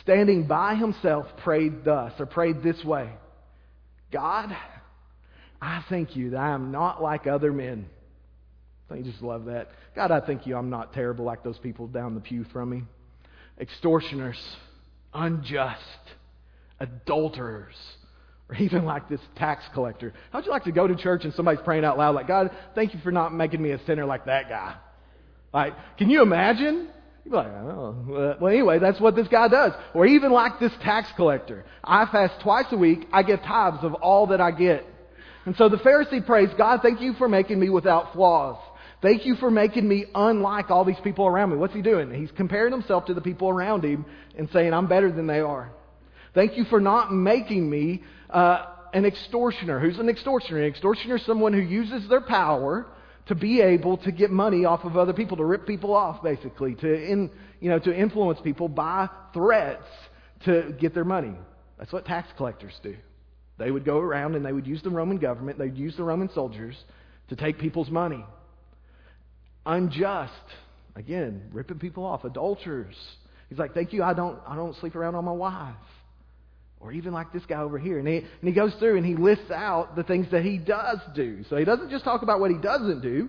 standing 0.00 0.46
by 0.46 0.74
himself, 0.74 1.26
prayed 1.44 1.84
thus, 1.84 2.12
or 2.18 2.24
prayed 2.26 2.62
this 2.62 2.82
way 2.82 3.10
God, 4.10 4.56
I 5.60 5.84
thank 5.88 6.16
you 6.16 6.30
that 6.30 6.38
I 6.38 6.54
am 6.54 6.72
not 6.72 7.02
like 7.02 7.26
other 7.26 7.52
men. 7.52 7.86
You 8.94 9.04
just 9.04 9.22
love 9.22 9.46
that? 9.46 9.70
God, 9.94 10.10
I 10.10 10.20
thank 10.20 10.46
you 10.46 10.54
I'm 10.56 10.68
not 10.68 10.92
terrible 10.92 11.24
like 11.24 11.42
those 11.42 11.58
people 11.58 11.86
down 11.86 12.14
the 12.14 12.20
pew 12.20 12.44
from 12.52 12.68
me. 12.70 12.82
Extortioners, 13.58 14.38
unjust, 15.14 15.80
adulterers, 16.78 17.74
or 18.50 18.56
even 18.56 18.84
like 18.84 19.08
this 19.08 19.20
tax 19.36 19.64
collector. 19.72 20.12
How'd 20.30 20.44
you 20.44 20.50
like 20.50 20.64
to 20.64 20.72
go 20.72 20.86
to 20.86 20.94
church 20.94 21.24
and 21.24 21.32
somebody's 21.32 21.62
praying 21.64 21.86
out 21.86 21.96
loud 21.96 22.14
like, 22.14 22.28
God, 22.28 22.50
thank 22.74 22.92
you 22.92 23.00
for 23.00 23.12
not 23.12 23.34
making 23.34 23.62
me 23.62 23.70
a 23.70 23.82
sinner 23.86 24.04
like 24.04 24.26
that 24.26 24.50
guy? 24.50 24.76
Like, 25.52 25.74
can 25.98 26.10
you 26.10 26.22
imagine? 26.22 26.88
You'd 27.24 27.30
be 27.30 27.36
like, 27.36 27.48
oh. 27.48 28.36
Well, 28.40 28.52
anyway, 28.52 28.78
that's 28.78 29.00
what 29.00 29.14
this 29.14 29.28
guy 29.28 29.48
does. 29.48 29.72
Or 29.94 30.06
even 30.06 30.32
like 30.32 30.58
this 30.58 30.72
tax 30.82 31.08
collector. 31.16 31.64
I 31.84 32.06
fast 32.06 32.40
twice 32.42 32.66
a 32.72 32.76
week. 32.76 33.06
I 33.12 33.22
give 33.22 33.40
tithes 33.42 33.84
of 33.84 33.94
all 33.94 34.28
that 34.28 34.40
I 34.40 34.50
get. 34.50 34.86
And 35.44 35.56
so 35.56 35.68
the 35.68 35.76
Pharisee 35.76 36.24
prays, 36.24 36.48
God, 36.56 36.80
thank 36.82 37.00
you 37.00 37.14
for 37.14 37.28
making 37.28 37.58
me 37.58 37.68
without 37.68 38.12
flaws. 38.12 38.56
Thank 39.02 39.26
you 39.26 39.34
for 39.34 39.50
making 39.50 39.88
me 39.88 40.06
unlike 40.14 40.70
all 40.70 40.84
these 40.84 41.00
people 41.02 41.26
around 41.26 41.50
me. 41.50 41.56
What's 41.56 41.74
he 41.74 41.82
doing? 41.82 42.12
He's 42.14 42.30
comparing 42.30 42.72
himself 42.72 43.06
to 43.06 43.14
the 43.14 43.20
people 43.20 43.48
around 43.48 43.84
him 43.84 44.06
and 44.38 44.48
saying, 44.52 44.72
I'm 44.72 44.86
better 44.86 45.10
than 45.10 45.26
they 45.26 45.40
are. 45.40 45.72
Thank 46.34 46.56
you 46.56 46.64
for 46.64 46.80
not 46.80 47.12
making 47.12 47.68
me 47.68 48.04
uh, 48.30 48.64
an 48.94 49.04
extortioner. 49.04 49.80
Who's 49.80 49.98
an 49.98 50.08
extortioner? 50.08 50.60
An 50.60 50.68
extortioner 50.68 51.16
is 51.16 51.26
someone 51.26 51.52
who 51.52 51.60
uses 51.60 52.08
their 52.08 52.20
power 52.20 52.86
to 53.32 53.40
be 53.40 53.62
able 53.62 53.96
to 53.96 54.12
get 54.12 54.30
money 54.30 54.66
off 54.66 54.84
of 54.84 54.98
other 54.98 55.14
people, 55.14 55.38
to 55.38 55.44
rip 55.44 55.66
people 55.66 55.94
off, 55.94 56.22
basically, 56.22 56.74
to 56.74 56.94
in, 56.94 57.30
you 57.60 57.70
know 57.70 57.78
to 57.78 57.94
influence 57.94 58.38
people 58.44 58.68
by 58.68 59.08
threats 59.32 59.86
to 60.44 60.74
get 60.78 60.92
their 60.92 61.04
money. 61.04 61.32
That's 61.78 61.90
what 61.92 62.04
tax 62.04 62.28
collectors 62.36 62.74
do. 62.82 62.94
They 63.56 63.70
would 63.70 63.86
go 63.86 63.98
around 63.98 64.34
and 64.34 64.44
they 64.44 64.52
would 64.52 64.66
use 64.66 64.82
the 64.82 64.90
Roman 64.90 65.16
government, 65.16 65.58
they'd 65.58 65.78
use 65.78 65.96
the 65.96 66.04
Roman 66.04 66.28
soldiers 66.34 66.76
to 67.30 67.36
take 67.36 67.58
people's 67.58 67.88
money. 67.88 68.22
Unjust, 69.64 70.32
again, 70.94 71.48
ripping 71.52 71.78
people 71.78 72.04
off, 72.04 72.24
adulterers. 72.24 72.96
He's 73.48 73.58
like, 73.58 73.72
thank 73.72 73.94
you, 73.94 74.02
I 74.02 74.12
don't, 74.12 74.40
I 74.46 74.56
don't 74.56 74.76
sleep 74.76 74.94
around 74.94 75.14
on 75.14 75.24
my 75.24 75.32
wife. 75.32 75.74
Or 76.82 76.90
even 76.90 77.12
like 77.12 77.32
this 77.32 77.44
guy 77.46 77.60
over 77.60 77.78
here. 77.78 77.98
And 77.98 78.08
he, 78.08 78.16
and 78.16 78.26
he 78.42 78.52
goes 78.52 78.74
through 78.74 78.96
and 78.96 79.06
he 79.06 79.14
lists 79.14 79.50
out 79.52 79.94
the 79.94 80.02
things 80.02 80.26
that 80.32 80.44
he 80.44 80.58
does 80.58 80.98
do. 81.14 81.44
So 81.48 81.56
he 81.56 81.64
doesn't 81.64 81.90
just 81.90 82.04
talk 82.04 82.22
about 82.22 82.40
what 82.40 82.50
he 82.50 82.58
doesn't 82.58 83.02
do. 83.02 83.28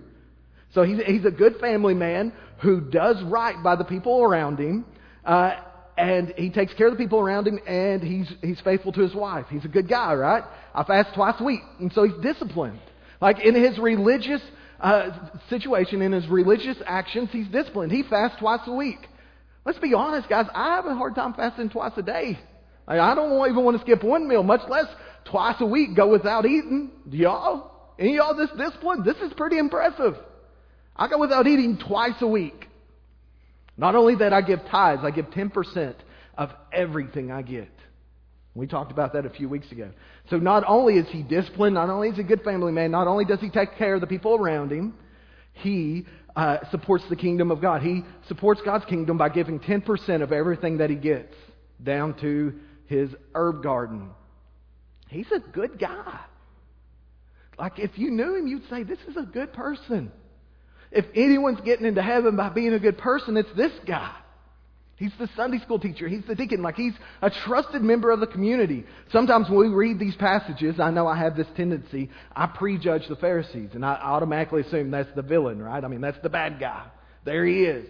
So 0.74 0.82
he's, 0.82 1.00
he's 1.06 1.24
a 1.24 1.30
good 1.30 1.58
family 1.60 1.94
man 1.94 2.32
who 2.58 2.80
does 2.80 3.22
right 3.22 3.54
by 3.62 3.76
the 3.76 3.84
people 3.84 4.22
around 4.22 4.58
him. 4.58 4.84
Uh, 5.24 5.52
and 5.96 6.34
he 6.36 6.50
takes 6.50 6.74
care 6.74 6.88
of 6.88 6.94
the 6.94 6.98
people 6.98 7.20
around 7.20 7.46
him 7.46 7.60
and 7.64 8.02
he's, 8.02 8.28
he's 8.42 8.60
faithful 8.60 8.90
to 8.92 9.00
his 9.00 9.14
wife. 9.14 9.46
He's 9.48 9.64
a 9.64 9.68
good 9.68 9.88
guy, 9.88 10.14
right? 10.14 10.42
I 10.74 10.82
fast 10.82 11.14
twice 11.14 11.36
a 11.38 11.44
week. 11.44 11.60
And 11.78 11.92
so 11.92 12.02
he's 12.02 12.20
disciplined. 12.20 12.80
Like 13.20 13.38
in 13.38 13.54
his 13.54 13.78
religious 13.78 14.42
uh, 14.80 15.10
situation, 15.48 16.02
in 16.02 16.10
his 16.10 16.26
religious 16.26 16.76
actions, 16.84 17.28
he's 17.30 17.46
disciplined. 17.46 17.92
He 17.92 18.02
fasts 18.02 18.38
twice 18.40 18.60
a 18.66 18.72
week. 18.72 18.98
Let's 19.64 19.78
be 19.78 19.94
honest, 19.94 20.28
guys. 20.28 20.46
I 20.52 20.74
have 20.74 20.86
a 20.86 20.94
hard 20.96 21.14
time 21.14 21.34
fasting 21.34 21.70
twice 21.70 21.92
a 21.96 22.02
day. 22.02 22.40
I 22.86 23.14
don't 23.14 23.50
even 23.50 23.64
want 23.64 23.76
to 23.78 23.82
skip 23.82 24.04
one 24.04 24.28
meal, 24.28 24.42
much 24.42 24.68
less 24.68 24.86
twice 25.24 25.56
a 25.60 25.66
week 25.66 25.96
go 25.96 26.10
without 26.10 26.44
eating. 26.44 26.90
Do 27.08 27.16
y'all? 27.16 27.70
Any 27.98 28.16
y'all 28.16 28.36
this 28.36 28.50
disciplined? 28.56 29.04
This 29.04 29.16
is 29.16 29.32
pretty 29.34 29.58
impressive. 29.58 30.16
I 30.96 31.08
go 31.08 31.18
without 31.18 31.46
eating 31.46 31.78
twice 31.78 32.20
a 32.20 32.26
week. 32.26 32.68
Not 33.76 33.94
only 33.94 34.16
that, 34.16 34.32
I 34.32 34.42
give 34.42 34.60
tithes. 34.70 35.02
I 35.02 35.10
give 35.10 35.26
10% 35.26 35.94
of 36.36 36.50
everything 36.72 37.30
I 37.30 37.42
get. 37.42 37.70
We 38.54 38.68
talked 38.68 38.92
about 38.92 39.14
that 39.14 39.26
a 39.26 39.30
few 39.30 39.48
weeks 39.48 39.70
ago. 39.72 39.90
So 40.30 40.36
not 40.36 40.62
only 40.68 40.94
is 40.94 41.08
he 41.08 41.22
disciplined, 41.22 41.74
not 41.74 41.90
only 41.90 42.08
is 42.08 42.16
he 42.16 42.20
a 42.20 42.24
good 42.24 42.42
family 42.42 42.70
man, 42.70 42.92
not 42.92 43.08
only 43.08 43.24
does 43.24 43.40
he 43.40 43.50
take 43.50 43.76
care 43.76 43.94
of 43.96 44.00
the 44.00 44.06
people 44.06 44.36
around 44.36 44.70
him, 44.70 44.94
he 45.54 46.06
uh, 46.36 46.58
supports 46.70 47.04
the 47.08 47.16
kingdom 47.16 47.50
of 47.50 47.60
God. 47.60 47.82
He 47.82 48.02
supports 48.28 48.60
God's 48.64 48.84
kingdom 48.84 49.18
by 49.18 49.28
giving 49.28 49.58
10% 49.58 50.22
of 50.22 50.30
everything 50.30 50.78
that 50.78 50.90
he 50.90 50.96
gets 50.96 51.34
down 51.82 52.14
to 52.20 52.54
his 52.86 53.10
herb 53.34 53.62
garden. 53.62 54.10
He's 55.08 55.30
a 55.32 55.40
good 55.40 55.78
guy. 55.78 56.20
Like 57.58 57.78
if 57.78 57.92
you 57.96 58.10
knew 58.10 58.34
him, 58.34 58.46
you'd 58.46 58.68
say, 58.68 58.82
this 58.82 58.98
is 59.08 59.16
a 59.16 59.22
good 59.22 59.52
person. 59.52 60.10
If 60.90 61.06
anyone's 61.14 61.60
getting 61.60 61.86
into 61.86 62.02
heaven 62.02 62.36
by 62.36 62.50
being 62.50 62.72
a 62.72 62.78
good 62.78 62.98
person, 62.98 63.36
it's 63.36 63.52
this 63.56 63.72
guy. 63.86 64.14
He's 64.96 65.12
the 65.18 65.28
Sunday 65.36 65.58
school 65.58 65.80
teacher. 65.80 66.06
He's 66.08 66.24
the 66.26 66.36
deacon. 66.36 66.62
Like 66.62 66.76
he's 66.76 66.92
a 67.20 67.30
trusted 67.46 67.82
member 67.82 68.12
of 68.12 68.20
the 68.20 68.28
community. 68.28 68.84
Sometimes 69.10 69.48
when 69.48 69.58
we 69.58 69.68
read 69.68 69.98
these 69.98 70.14
passages, 70.14 70.78
I 70.78 70.90
know 70.90 71.08
I 71.08 71.18
have 71.18 71.36
this 71.36 71.48
tendency. 71.56 72.10
I 72.34 72.46
prejudge 72.46 73.08
the 73.08 73.16
Pharisees 73.16 73.70
and 73.74 73.84
I 73.84 73.94
automatically 73.94 74.62
assume 74.62 74.92
that's 74.92 75.12
the 75.16 75.22
villain, 75.22 75.60
right? 75.60 75.82
I 75.82 75.88
mean, 75.88 76.00
that's 76.00 76.20
the 76.22 76.28
bad 76.28 76.60
guy. 76.60 76.86
There 77.24 77.44
he 77.44 77.64
is. 77.64 77.88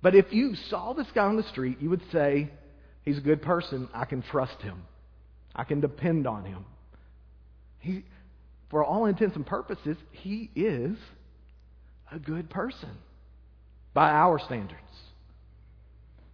But 0.00 0.14
if 0.14 0.32
you 0.32 0.54
saw 0.70 0.94
this 0.94 1.06
guy 1.14 1.26
on 1.26 1.36
the 1.36 1.42
street, 1.44 1.78
you 1.80 1.90
would 1.90 2.02
say, 2.10 2.50
he's 3.04 3.18
a 3.18 3.22
good 3.22 3.42
person. 3.42 3.88
I 3.92 4.04
can 4.04 4.22
trust 4.22 4.60
him. 4.62 4.82
I 5.54 5.64
can 5.64 5.80
depend 5.80 6.26
on 6.26 6.44
him. 6.44 6.64
He, 7.78 8.04
for 8.70 8.84
all 8.84 9.06
intents 9.06 9.36
and 9.36 9.46
purposes, 9.46 9.96
he 10.10 10.50
is 10.54 10.96
a 12.10 12.18
good 12.18 12.48
person 12.48 12.90
by 13.94 14.10
our 14.10 14.38
standards. 14.38 14.78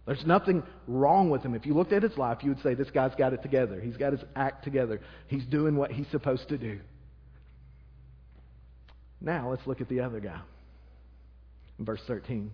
There's 0.05 0.25
nothing 0.25 0.63
wrong 0.87 1.29
with 1.29 1.43
him. 1.43 1.53
If 1.53 1.67
you 1.67 1.75
looked 1.75 1.93
at 1.93 2.01
his 2.01 2.17
life, 2.17 2.39
you 2.41 2.49
would 2.49 2.63
say, 2.63 2.73
This 2.73 2.89
guy's 2.89 3.13
got 3.15 3.33
it 3.33 3.43
together. 3.43 3.79
He's 3.79 3.97
got 3.97 4.13
his 4.13 4.21
act 4.35 4.63
together. 4.63 5.01
He's 5.27 5.45
doing 5.45 5.75
what 5.75 5.91
he's 5.91 6.07
supposed 6.09 6.49
to 6.49 6.57
do. 6.57 6.79
Now, 9.21 9.51
let's 9.51 9.67
look 9.67 9.81
at 9.81 9.89
the 9.89 9.99
other 9.99 10.19
guy. 10.19 10.39
Verse 11.77 12.01
13. 12.07 12.49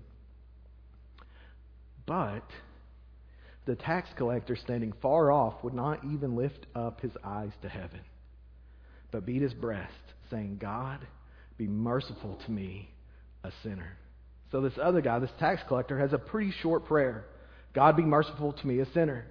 But 2.05 2.43
the 3.65 3.75
tax 3.75 4.07
collector, 4.17 4.55
standing 4.55 4.93
far 5.01 5.31
off, 5.31 5.63
would 5.63 5.73
not 5.73 6.03
even 6.05 6.35
lift 6.35 6.65
up 6.75 7.01
his 7.01 7.11
eyes 7.23 7.51
to 7.61 7.69
heaven, 7.69 8.01
but 9.11 9.25
beat 9.25 9.41
his 9.41 9.53
breast, 9.53 9.91
saying, 10.29 10.57
God, 10.61 10.99
be 11.57 11.67
merciful 11.67 12.39
to 12.45 12.51
me, 12.51 12.89
a 13.43 13.51
sinner. 13.63 13.97
So 14.51 14.61
this 14.61 14.73
other 14.81 15.01
guy, 15.01 15.19
this 15.19 15.31
tax 15.39 15.61
collector, 15.67 15.99
has 15.99 16.13
a 16.13 16.17
pretty 16.17 16.53
short 16.61 16.85
prayer 16.85 17.25
God 17.75 17.97
be 17.97 18.03
merciful 18.03 18.53
to 18.53 18.67
me, 18.67 18.79
a 18.79 18.91
sinner. 18.93 19.25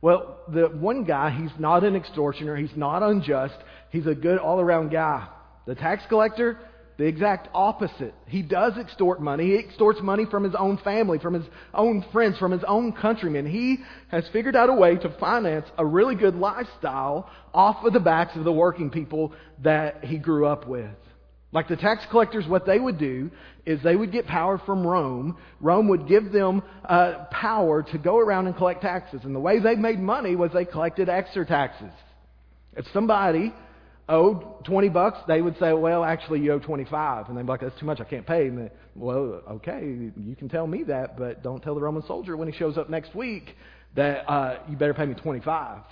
Well, 0.00 0.38
the 0.48 0.68
one 0.68 1.04
guy, 1.04 1.30
he's 1.30 1.50
not 1.58 1.82
an 1.82 1.96
extortioner, 1.96 2.56
he's 2.56 2.76
not 2.76 3.02
unjust, 3.02 3.56
he's 3.90 4.06
a 4.06 4.14
good 4.14 4.38
all 4.38 4.60
around 4.60 4.90
guy. 4.90 5.26
The 5.66 5.74
tax 5.74 6.04
collector, 6.08 6.58
the 6.96 7.04
exact 7.04 7.48
opposite. 7.52 8.14
He 8.26 8.42
does 8.42 8.74
extort 8.78 9.20
money. 9.20 9.46
He 9.46 9.58
extorts 9.58 10.00
money 10.00 10.26
from 10.30 10.44
his 10.44 10.54
own 10.54 10.78
family, 10.78 11.18
from 11.18 11.34
his 11.34 11.44
own 11.72 12.04
friends, 12.12 12.38
from 12.38 12.52
his 12.52 12.62
own 12.64 12.92
countrymen. 12.92 13.46
He 13.46 13.78
has 14.08 14.24
figured 14.32 14.54
out 14.54 14.70
a 14.70 14.74
way 14.74 14.96
to 14.96 15.16
finance 15.18 15.66
a 15.76 15.84
really 15.84 16.14
good 16.14 16.36
lifestyle 16.36 17.28
off 17.52 17.84
of 17.84 17.92
the 17.92 18.00
backs 18.00 18.36
of 18.36 18.44
the 18.44 18.52
working 18.52 18.90
people 18.90 19.32
that 19.62 20.04
he 20.04 20.18
grew 20.18 20.46
up 20.46 20.68
with. 20.68 20.90
Like 21.50 21.68
the 21.68 21.76
tax 21.76 22.04
collectors, 22.10 22.48
what 22.48 22.66
they 22.66 22.80
would 22.80 22.98
do 22.98 23.30
is 23.64 23.80
they 23.82 23.94
would 23.94 24.10
get 24.10 24.26
power 24.26 24.58
from 24.58 24.84
Rome. 24.84 25.36
Rome 25.60 25.88
would 25.88 26.08
give 26.08 26.32
them 26.32 26.64
uh, 26.84 27.26
power 27.30 27.84
to 27.92 27.98
go 27.98 28.18
around 28.18 28.48
and 28.48 28.56
collect 28.56 28.82
taxes. 28.82 29.20
And 29.22 29.34
the 29.34 29.40
way 29.40 29.60
they 29.60 29.76
made 29.76 30.00
money 30.00 30.34
was 30.34 30.50
they 30.52 30.64
collected 30.64 31.08
extra 31.08 31.46
taxes. 31.46 31.92
If 32.76 32.86
somebody 32.92 33.54
owed 34.08 34.64
20 34.64 34.88
bucks, 34.90 35.18
they 35.26 35.40
would 35.40 35.58
say, 35.58 35.72
well, 35.72 36.04
actually, 36.04 36.40
you 36.40 36.52
owe 36.52 36.58
25. 36.58 37.28
And 37.28 37.36
they'd 37.36 37.42
be 37.42 37.48
like, 37.48 37.60
that's 37.60 37.78
too 37.78 37.86
much, 37.86 38.00
I 38.00 38.04
can't 38.04 38.26
pay. 38.26 38.46
And 38.46 38.58
they, 38.58 38.70
well, 38.94 39.42
okay, 39.50 39.80
you 39.80 40.36
can 40.36 40.48
tell 40.48 40.66
me 40.66 40.84
that, 40.84 41.16
but 41.18 41.42
don't 41.42 41.62
tell 41.62 41.74
the 41.74 41.80
Roman 41.80 42.02
soldier 42.06 42.36
when 42.36 42.50
he 42.50 42.56
shows 42.56 42.76
up 42.76 42.90
next 42.90 43.14
week 43.14 43.56
that 43.96 44.28
uh, 44.30 44.58
you 44.68 44.76
better 44.76 44.94
pay 44.94 45.06
me 45.06 45.14
25. 45.14 45.82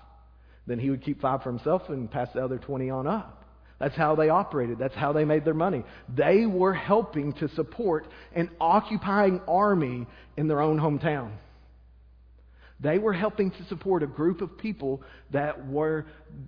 Then 0.66 0.78
he 0.78 0.90
would 0.90 1.02
keep 1.02 1.20
five 1.20 1.42
for 1.42 1.50
himself 1.50 1.82
and 1.88 2.10
pass 2.10 2.28
the 2.34 2.44
other 2.44 2.58
20 2.58 2.90
on 2.90 3.06
up. 3.06 3.44
That's 3.80 3.96
how 3.96 4.14
they 4.14 4.28
operated. 4.28 4.78
That's 4.78 4.94
how 4.94 5.12
they 5.12 5.24
made 5.24 5.44
their 5.44 5.54
money. 5.54 5.82
They 6.14 6.46
were 6.46 6.72
helping 6.72 7.32
to 7.34 7.48
support 7.48 8.06
an 8.32 8.48
occupying 8.60 9.40
army 9.48 10.06
in 10.36 10.46
their 10.46 10.60
own 10.60 10.78
hometown. 10.78 11.32
They 12.82 12.98
were 12.98 13.12
helping 13.12 13.52
to 13.52 13.64
support 13.68 14.02
a 14.02 14.08
group 14.08 14.40
of 14.40 14.58
people 14.58 15.02
that 15.30 15.68
were 15.68 16.06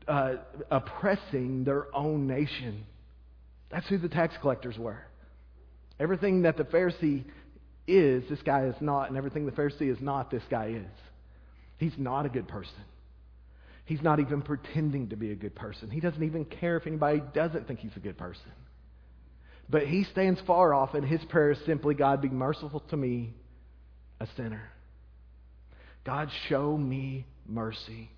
uh, 0.08 0.34
oppressing 0.70 1.62
their 1.62 1.94
own 1.94 2.26
nation. 2.26 2.86
That's 3.70 3.86
who 3.88 3.98
the 3.98 4.08
tax 4.08 4.34
collectors 4.40 4.76
were. 4.76 4.98
Everything 6.00 6.42
that 6.42 6.56
the 6.56 6.64
Pharisee 6.64 7.24
is, 7.86 8.24
this 8.28 8.42
guy 8.42 8.64
is 8.66 8.74
not, 8.80 9.08
and 9.08 9.16
everything 9.16 9.46
the 9.46 9.52
Pharisee 9.52 9.92
is 9.92 10.00
not, 10.00 10.30
this 10.30 10.42
guy 10.50 10.70
is. 10.70 11.00
He's 11.78 11.96
not 11.96 12.26
a 12.26 12.28
good 12.28 12.48
person. 12.48 12.72
He's 13.84 14.02
not 14.02 14.18
even 14.18 14.42
pretending 14.42 15.10
to 15.10 15.16
be 15.16 15.30
a 15.30 15.36
good 15.36 15.54
person. 15.54 15.88
He 15.90 16.00
doesn't 16.00 16.22
even 16.22 16.46
care 16.46 16.76
if 16.76 16.86
anybody 16.86 17.22
doesn't 17.32 17.68
think 17.68 17.78
he's 17.80 17.96
a 17.96 18.00
good 18.00 18.18
person. 18.18 18.50
But 19.68 19.86
he 19.86 20.04
stands 20.04 20.40
far 20.46 20.74
off, 20.74 20.94
and 20.94 21.06
his 21.06 21.22
prayer 21.26 21.52
is 21.52 21.58
simply 21.64 21.94
God, 21.94 22.20
be 22.20 22.28
merciful 22.28 22.80
to 22.90 22.96
me, 22.96 23.34
a 24.18 24.26
sinner. 24.36 24.70
God, 26.04 26.30
show 26.48 26.76
me 26.76 27.26
mercy. 27.46 28.10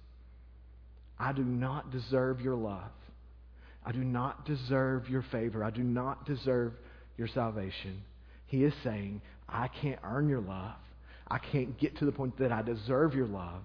I 1.19 1.33
do 1.33 1.45
not 1.45 1.91
deserve 1.91 2.41
your 2.41 2.57
love. 2.57 2.91
I 3.85 3.93
do 3.93 4.03
not 4.03 4.45
deserve 4.45 5.09
your 5.09 5.25
favor. 5.31 5.63
I 5.63 5.71
do 5.71 5.83
not 5.83 6.27
deserve 6.27 6.73
your 7.17 7.29
salvation. 7.29 8.03
He 8.47 8.65
is 8.65 8.75
saying, 8.83 9.23
I 9.49 9.69
can't 9.69 10.01
earn 10.05 10.29
your 10.29 10.41
love. 10.41 10.75
I 11.29 11.39
can't 11.39 11.79
get 11.79 11.97
to 11.99 12.05
the 12.05 12.13
point 12.13 12.39
that 12.39 12.53
I 12.53 12.63
deserve 12.63 13.15
your 13.15 13.27
love. 13.27 13.63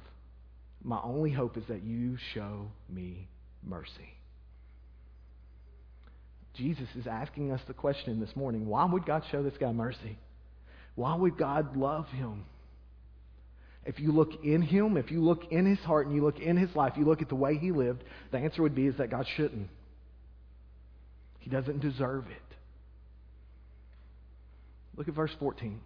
My 0.83 0.99
only 1.03 1.31
hope 1.31 1.57
is 1.57 1.63
that 1.67 1.83
you 1.83 2.17
show 2.33 2.67
me 2.89 3.27
mercy. 3.63 4.15
Jesus 6.53 6.87
is 6.97 7.07
asking 7.07 7.51
us 7.51 7.61
the 7.67 7.73
question 7.73 8.19
this 8.19 8.35
morning 8.35 8.67
why 8.67 8.85
would 8.85 9.05
God 9.05 9.23
show 9.31 9.41
this 9.41 9.57
guy 9.59 9.71
mercy? 9.71 10.17
Why 10.95 11.15
would 11.15 11.37
God 11.37 11.77
love 11.77 12.07
him? 12.07 12.45
If 13.85 13.99
you 13.99 14.11
look 14.11 14.43
in 14.43 14.61
him, 14.61 14.97
if 14.97 15.11
you 15.11 15.21
look 15.21 15.51
in 15.51 15.65
his 15.65 15.79
heart 15.79 16.05
and 16.05 16.15
you 16.15 16.23
look 16.23 16.39
in 16.39 16.55
his 16.55 16.75
life, 16.75 16.93
you 16.97 17.05
look 17.05 17.21
at 17.21 17.29
the 17.29 17.35
way 17.35 17.57
he 17.57 17.71
lived, 17.71 18.03
the 18.31 18.37
answer 18.37 18.61
would 18.61 18.75
be 18.75 18.85
is 18.85 18.97
that 18.97 19.09
God 19.09 19.25
shouldn't. 19.35 19.69
He 21.39 21.49
doesn't 21.49 21.79
deserve 21.79 22.25
it. 22.27 22.55
Look 24.95 25.07
at 25.07 25.15
verse 25.15 25.31
14. 25.39 25.79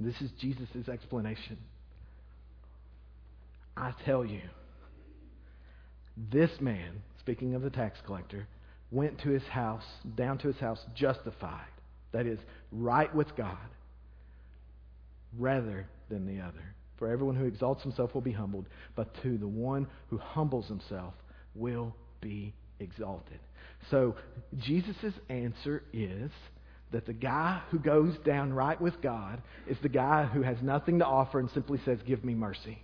This 0.00 0.20
is 0.20 0.30
Jesus' 0.38 0.88
explanation. 0.88 1.56
I 3.76 3.92
tell 4.04 4.24
you, 4.24 4.42
this 6.30 6.50
man, 6.60 7.02
speaking 7.20 7.54
of 7.54 7.62
the 7.62 7.70
tax 7.70 7.98
collector, 8.04 8.46
went 8.90 9.20
to 9.20 9.30
his 9.30 9.42
house, 9.44 9.84
down 10.14 10.38
to 10.38 10.48
his 10.48 10.58
house, 10.58 10.78
justified. 10.94 11.66
That 12.12 12.26
is, 12.26 12.38
right 12.70 13.12
with 13.14 13.34
God, 13.34 13.56
rather 15.38 15.86
than 16.14 16.26
the 16.26 16.40
other. 16.40 16.74
For 16.98 17.10
everyone 17.10 17.34
who 17.34 17.44
exalts 17.44 17.82
himself 17.82 18.14
will 18.14 18.20
be 18.20 18.32
humbled, 18.32 18.66
but 18.94 19.12
to 19.22 19.36
the 19.36 19.48
one 19.48 19.88
who 20.08 20.18
humbles 20.18 20.66
himself 20.68 21.12
will 21.54 21.94
be 22.20 22.54
exalted. 22.78 23.40
So, 23.90 24.14
Jesus' 24.58 25.12
answer 25.28 25.82
is 25.92 26.30
that 26.92 27.06
the 27.06 27.12
guy 27.12 27.60
who 27.70 27.78
goes 27.78 28.16
down 28.24 28.52
right 28.52 28.80
with 28.80 29.02
God 29.02 29.42
is 29.66 29.76
the 29.82 29.88
guy 29.88 30.24
who 30.24 30.42
has 30.42 30.56
nothing 30.62 31.00
to 31.00 31.04
offer 31.04 31.40
and 31.40 31.50
simply 31.50 31.80
says, 31.84 31.98
Give 32.06 32.24
me 32.24 32.34
mercy. 32.34 32.78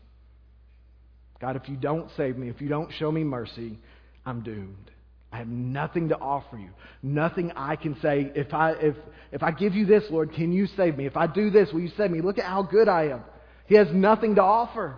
God, 1.40 1.56
if 1.56 1.68
you 1.68 1.76
don't 1.76 2.10
save 2.16 2.36
me, 2.36 2.50
if 2.50 2.60
you 2.60 2.68
don't 2.68 2.92
show 2.98 3.10
me 3.10 3.24
mercy, 3.24 3.78
I'm 4.26 4.42
doomed. 4.42 4.90
I 5.32 5.38
have 5.38 5.48
nothing 5.48 6.08
to 6.08 6.18
offer 6.18 6.56
you. 6.56 6.70
Nothing 7.02 7.52
I 7.54 7.76
can 7.76 7.98
say. 8.00 8.32
If 8.34 8.52
I, 8.52 8.72
if, 8.72 8.96
if 9.30 9.42
I 9.42 9.52
give 9.52 9.74
you 9.74 9.86
this, 9.86 10.04
Lord, 10.10 10.32
can 10.32 10.52
you 10.52 10.66
save 10.76 10.96
me? 10.96 11.06
If 11.06 11.16
I 11.16 11.26
do 11.26 11.50
this, 11.50 11.72
will 11.72 11.80
you 11.80 11.92
save 11.96 12.10
me? 12.10 12.20
Look 12.20 12.38
at 12.38 12.44
how 12.44 12.62
good 12.62 12.88
I 12.88 13.10
am. 13.10 13.22
He 13.66 13.76
has 13.76 13.86
nothing 13.92 14.34
to 14.34 14.42
offer, 14.42 14.96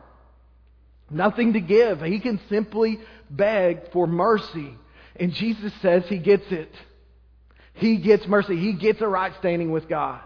nothing 1.11 1.53
to 1.53 1.61
give. 1.61 2.01
He 2.01 2.21
can 2.21 2.41
simply 2.49 2.99
beg 3.29 3.93
for 3.93 4.07
mercy. 4.07 4.75
And 5.17 5.35
Jesus 5.35 5.73
says 5.83 6.05
he 6.09 6.19
gets 6.19 6.47
it. 6.51 6.73
He 7.75 7.99
gets 7.99 8.27
mercy. 8.27 8.57
He 8.57 8.73
gets 8.73 9.03
a 9.03 9.07
right 9.07 9.33
standing 9.39 9.71
with 9.71 9.89
God. 9.89 10.23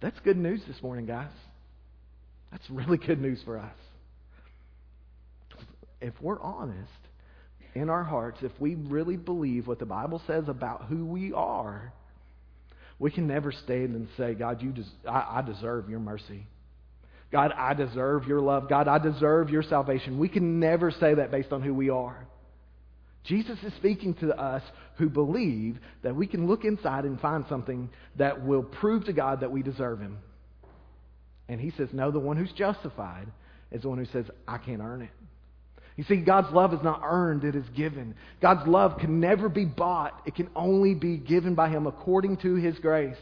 That's 0.00 0.18
good 0.20 0.36
news 0.36 0.60
this 0.68 0.82
morning, 0.82 1.06
guys. 1.06 1.30
That's 2.50 2.68
really 2.68 2.98
good 2.98 3.20
news 3.20 3.40
for 3.44 3.58
us. 3.58 3.74
If 6.00 6.14
we're 6.20 6.40
honest 6.40 6.90
in 7.74 7.90
our 7.90 8.04
hearts, 8.04 8.38
if 8.42 8.52
we 8.58 8.74
really 8.74 9.16
believe 9.16 9.66
what 9.66 9.78
the 9.78 9.86
Bible 9.86 10.22
says 10.26 10.44
about 10.48 10.86
who 10.86 11.04
we 11.04 11.32
are, 11.32 11.92
we 12.98 13.10
can 13.10 13.26
never 13.26 13.52
stand 13.52 13.94
and 13.94 14.08
say, 14.16 14.34
God, 14.34 14.62
you 14.62 14.72
des- 14.72 15.08
I, 15.08 15.38
I 15.38 15.42
deserve 15.42 15.88
your 15.88 16.00
mercy. 16.00 16.46
God, 17.30 17.52
I 17.52 17.74
deserve 17.74 18.26
your 18.26 18.40
love. 18.40 18.68
God, 18.68 18.88
I 18.88 18.98
deserve 18.98 19.50
your 19.50 19.62
salvation. 19.62 20.18
We 20.18 20.28
can 20.28 20.60
never 20.60 20.90
say 20.90 21.14
that 21.14 21.30
based 21.30 21.52
on 21.52 21.62
who 21.62 21.74
we 21.74 21.90
are. 21.90 22.26
Jesus 23.24 23.58
is 23.62 23.74
speaking 23.74 24.14
to 24.14 24.34
us 24.34 24.62
who 24.96 25.10
believe 25.10 25.78
that 26.02 26.16
we 26.16 26.26
can 26.26 26.46
look 26.46 26.64
inside 26.64 27.04
and 27.04 27.20
find 27.20 27.44
something 27.48 27.90
that 28.16 28.44
will 28.44 28.62
prove 28.62 29.04
to 29.04 29.12
God 29.12 29.40
that 29.40 29.52
we 29.52 29.62
deserve 29.62 30.00
Him. 30.00 30.18
And 31.48 31.60
He 31.60 31.70
says, 31.72 31.88
No, 31.92 32.10
the 32.10 32.18
one 32.18 32.38
who's 32.38 32.52
justified 32.52 33.28
is 33.70 33.82
the 33.82 33.88
one 33.90 33.98
who 33.98 34.06
says, 34.06 34.24
I 34.46 34.56
can't 34.56 34.80
earn 34.80 35.02
it. 35.02 35.10
You 35.98 36.04
see, 36.04 36.16
God's 36.16 36.54
love 36.54 36.72
is 36.72 36.82
not 36.82 37.02
earned, 37.04 37.42
it 37.42 37.56
is 37.56 37.68
given. 37.76 38.14
God's 38.40 38.66
love 38.68 38.98
can 39.00 39.18
never 39.18 39.48
be 39.48 39.64
bought, 39.64 40.22
it 40.24 40.36
can 40.36 40.48
only 40.54 40.94
be 40.94 41.16
given 41.18 41.54
by 41.56 41.68
Him 41.68 41.88
according 41.88 42.36
to 42.38 42.54
His 42.54 42.78
grace. 42.78 43.16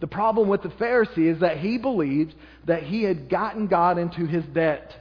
The 0.00 0.06
problem 0.06 0.48
with 0.48 0.62
the 0.62 0.68
Pharisee 0.68 1.32
is 1.32 1.40
that 1.40 1.58
he 1.58 1.78
believed 1.78 2.34
that 2.66 2.82
he 2.82 3.02
had 3.02 3.30
gotten 3.30 3.66
God 3.66 3.96
into 3.96 4.26
his 4.26 4.44
debt. 4.46 4.92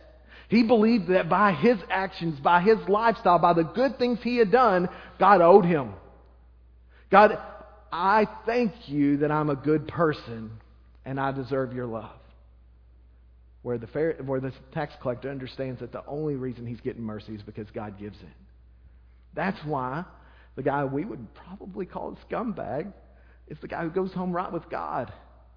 He 0.47 0.63
believed 0.63 1.09
that 1.09 1.27
by 1.27 1.51
his 1.51 1.77
actions, 1.89 2.39
by 2.39 2.61
his 2.61 2.77
lifestyle, 2.87 3.39
by 3.39 3.53
the 3.53 3.63
good 3.63 3.97
things 3.97 4.19
he 4.21 4.37
had 4.37 4.51
done, 4.51 4.87
God 5.19 5.41
owed 5.41 5.65
him. 5.65 5.93
God, 7.11 7.37
I 7.91 8.27
thank 8.45 8.87
you 8.87 9.17
that 9.17 9.31
I'm 9.31 9.49
a 9.49 9.55
good 9.55 9.87
person 9.87 10.51
and 11.03 11.19
I 11.19 11.31
deserve 11.31 11.73
your 11.73 11.87
love. 11.87 12.15
Where 13.65 13.79
the, 13.79 13.87
where 14.23 14.39
the 14.39 14.53
tax 14.75 14.93
collector 15.01 15.31
understands 15.31 15.79
that 15.79 15.91
the 15.91 16.05
only 16.05 16.35
reason 16.35 16.67
he's 16.67 16.81
getting 16.81 17.01
mercy 17.01 17.33
is 17.33 17.41
because 17.41 17.65
God 17.73 17.97
gives 17.99 18.15
it. 18.19 18.29
That's 19.33 19.57
why 19.65 20.05
the 20.55 20.61
guy 20.61 20.85
we 20.85 21.03
would 21.03 21.33
probably 21.33 21.87
call 21.87 22.15
a 22.15 22.31
scumbag 22.31 22.93
is 23.47 23.57
the 23.63 23.67
guy 23.67 23.81
who 23.81 23.89
goes 23.89 24.13
home 24.13 24.33
right 24.33 24.53
with 24.53 24.69
God. 24.69 25.11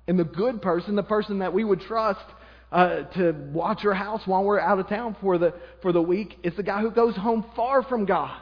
And 0.07 0.19
the 0.19 0.25
good 0.25 0.63
person, 0.63 0.97
the 0.97 1.03
person 1.03 1.41
that 1.41 1.53
we 1.53 1.65
would 1.65 1.83
trust 1.83 2.25
uh, 2.73 3.03
to 3.15 3.33
watch 3.53 3.85
our 3.85 3.93
house 3.93 4.23
while 4.25 4.43
we're 4.43 4.59
out 4.59 4.79
of 4.79 4.89
town 4.89 5.15
for 5.21 5.37
the, 5.37 5.53
for 5.83 5.93
the 5.93 6.01
week, 6.01 6.39
is 6.43 6.57
the 6.57 6.63
guy 6.63 6.81
who 6.81 6.91
goes 6.91 7.15
home 7.15 7.45
far 7.55 7.83
from 7.83 8.07
God. 8.07 8.41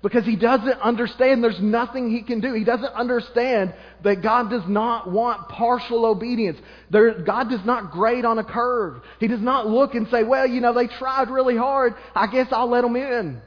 Because 0.00 0.24
he 0.24 0.36
doesn't 0.36 0.80
understand 0.80 1.42
there's 1.42 1.60
nothing 1.60 2.10
he 2.10 2.22
can 2.22 2.40
do. 2.40 2.54
He 2.54 2.62
doesn't 2.62 2.94
understand 2.94 3.74
that 4.04 4.22
God 4.22 4.48
does 4.48 4.62
not 4.68 5.10
want 5.10 5.48
partial 5.48 6.06
obedience. 6.06 6.58
There, 6.90 7.20
God 7.22 7.50
does 7.50 7.64
not 7.64 7.90
grade 7.90 8.24
on 8.24 8.38
a 8.38 8.44
curve. 8.44 9.02
He 9.18 9.26
does 9.26 9.40
not 9.40 9.66
look 9.66 9.94
and 9.94 10.06
say, 10.08 10.22
well, 10.22 10.46
you 10.46 10.60
know, 10.60 10.72
they 10.72 10.86
tried 10.86 11.30
really 11.30 11.56
hard. 11.56 11.94
I 12.14 12.28
guess 12.28 12.46
I'll 12.52 12.70
let 12.70 12.82
them 12.82 12.94
in. 12.94 13.42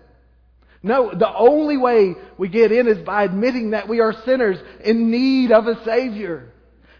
No, 0.83 1.11
the 1.11 1.33
only 1.33 1.77
way 1.77 2.15
we 2.37 2.49
get 2.49 2.71
in 2.71 2.87
is 2.87 2.97
by 3.05 3.23
admitting 3.23 3.71
that 3.71 3.87
we 3.87 4.01
are 4.01 4.13
sinners 4.25 4.57
in 4.83 5.09
need 5.09 5.51
of 5.51 5.67
a 5.67 5.81
Savior. 5.85 6.51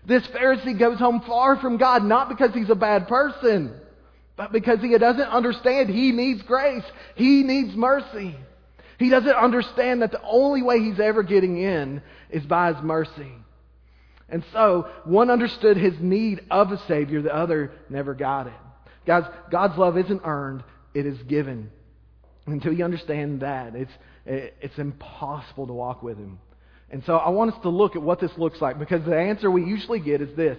This 0.06 0.26
Pharisee 0.28 0.80
goes 0.80 0.98
home 0.98 1.24
far 1.28 1.58
from 1.58 1.78
God, 1.78 2.04
not 2.04 2.30
because 2.30 2.54
he's 2.54 2.70
a 2.70 2.76
bad 2.76 3.08
person, 3.08 3.74
but 4.38 4.52
because 4.52 4.80
he 4.80 4.98
doesn't 4.98 5.22
understand 5.22 5.90
he 5.90 6.12
needs 6.12 6.42
grace. 6.44 6.84
He 7.16 7.44
needs 7.44 7.76
mercy. 7.76 8.36
He 9.02 9.10
doesn't 9.10 9.30
understand 9.30 10.02
that 10.02 10.12
the 10.12 10.22
only 10.24 10.62
way 10.62 10.80
he's 10.80 11.00
ever 11.00 11.24
getting 11.24 11.58
in 11.58 12.02
is 12.30 12.46
by 12.46 12.74
his 12.74 12.82
mercy. 12.84 13.32
And 14.30 14.44
so, 14.54 14.90
one 15.04 15.30
understood 15.30 15.76
his 15.76 16.00
need 16.00 16.46
of 16.50 16.72
a 16.72 16.78
Savior, 16.88 17.22
the 17.22 17.36
other 17.36 17.72
never 17.90 18.14
got 18.14 18.48
it. 18.48 18.54
Guys, 19.06 19.24
God's 19.50 19.78
love 19.78 19.98
isn't 19.98 20.22
earned, 20.24 20.64
it 20.94 21.06
is 21.06 21.18
given. 21.24 21.72
Until 22.46 22.74
you 22.74 22.86
understand 22.86 23.42
that, 23.42 23.76
it's, 23.76 23.92
it's 24.26 24.78
impossible 24.78 25.68
to 25.68 25.74
walk 25.74 26.02
with 26.02 26.18
Him. 26.18 26.40
And 26.90 27.04
so 27.06 27.18
I 27.18 27.30
want 27.30 27.54
us 27.54 27.62
to 27.62 27.70
look 27.70 27.96
at 27.96 28.02
what 28.02 28.20
this 28.20 28.32
looks 28.38 28.62
like 28.62 28.78
because 28.78 29.04
the 29.06 29.18
answer 29.18 29.50
we 29.50 29.64
usually 29.64 30.00
get 30.00 30.22
is 30.22 30.36
this. 30.36 30.58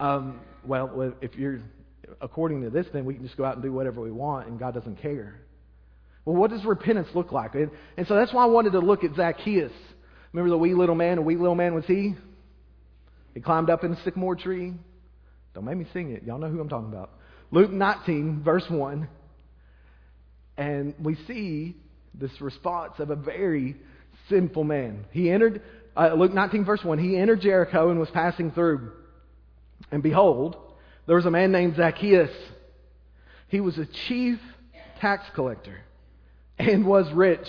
Um, 0.00 0.40
well, 0.64 1.14
if 1.20 1.36
you're 1.36 1.60
according 2.20 2.62
to 2.62 2.70
this, 2.70 2.86
then 2.92 3.04
we 3.04 3.14
can 3.14 3.24
just 3.24 3.36
go 3.36 3.44
out 3.44 3.54
and 3.54 3.62
do 3.62 3.72
whatever 3.72 4.00
we 4.00 4.10
want 4.10 4.48
and 4.48 4.58
God 4.58 4.74
doesn't 4.74 5.00
care. 5.00 5.40
Well, 6.24 6.36
what 6.36 6.50
does 6.50 6.64
repentance 6.64 7.08
look 7.14 7.32
like? 7.32 7.54
And, 7.54 7.70
and 7.96 8.06
so 8.06 8.14
that's 8.14 8.32
why 8.32 8.44
I 8.44 8.46
wanted 8.46 8.72
to 8.72 8.78
look 8.78 9.04
at 9.04 9.14
Zacchaeus. 9.14 9.72
Remember 10.32 10.50
the 10.50 10.58
wee 10.58 10.74
little 10.74 10.94
man? 10.94 11.18
A 11.18 11.22
wee 11.22 11.36
little 11.36 11.54
man 11.54 11.74
was 11.74 11.84
he? 11.86 12.14
He 13.34 13.40
climbed 13.40 13.68
up 13.68 13.84
in 13.84 13.90
the 13.90 13.98
sycamore 14.04 14.36
tree. 14.36 14.72
Don't 15.54 15.64
make 15.64 15.76
me 15.76 15.86
sing 15.92 16.12
it. 16.12 16.24
Y'all 16.24 16.38
know 16.38 16.48
who 16.48 16.60
I'm 16.60 16.68
talking 16.68 16.88
about. 16.88 17.10
Luke 17.50 17.70
19, 17.70 18.42
verse 18.42 18.64
1. 18.68 19.08
And 20.56 20.94
we 21.00 21.16
see 21.26 21.76
this 22.14 22.40
response 22.40 22.94
of 22.98 23.10
a 23.10 23.16
very 23.16 23.76
sinful 24.28 24.64
man. 24.64 25.04
He 25.10 25.30
entered, 25.30 25.62
uh, 25.96 26.14
Luke 26.14 26.32
19, 26.32 26.64
verse 26.64 26.82
1, 26.82 26.98
he 26.98 27.16
entered 27.16 27.40
Jericho 27.40 27.90
and 27.90 28.00
was 28.00 28.10
passing 28.10 28.50
through. 28.52 28.92
And 29.90 30.02
behold, 30.02 30.56
there 31.06 31.16
was 31.16 31.26
a 31.26 31.30
man 31.30 31.52
named 31.52 31.76
Zacchaeus. 31.76 32.30
He 33.48 33.60
was 33.60 33.76
a 33.78 33.86
chief 34.08 34.38
tax 35.00 35.24
collector 35.34 35.80
and 36.58 36.86
was 36.86 37.10
rich. 37.12 37.48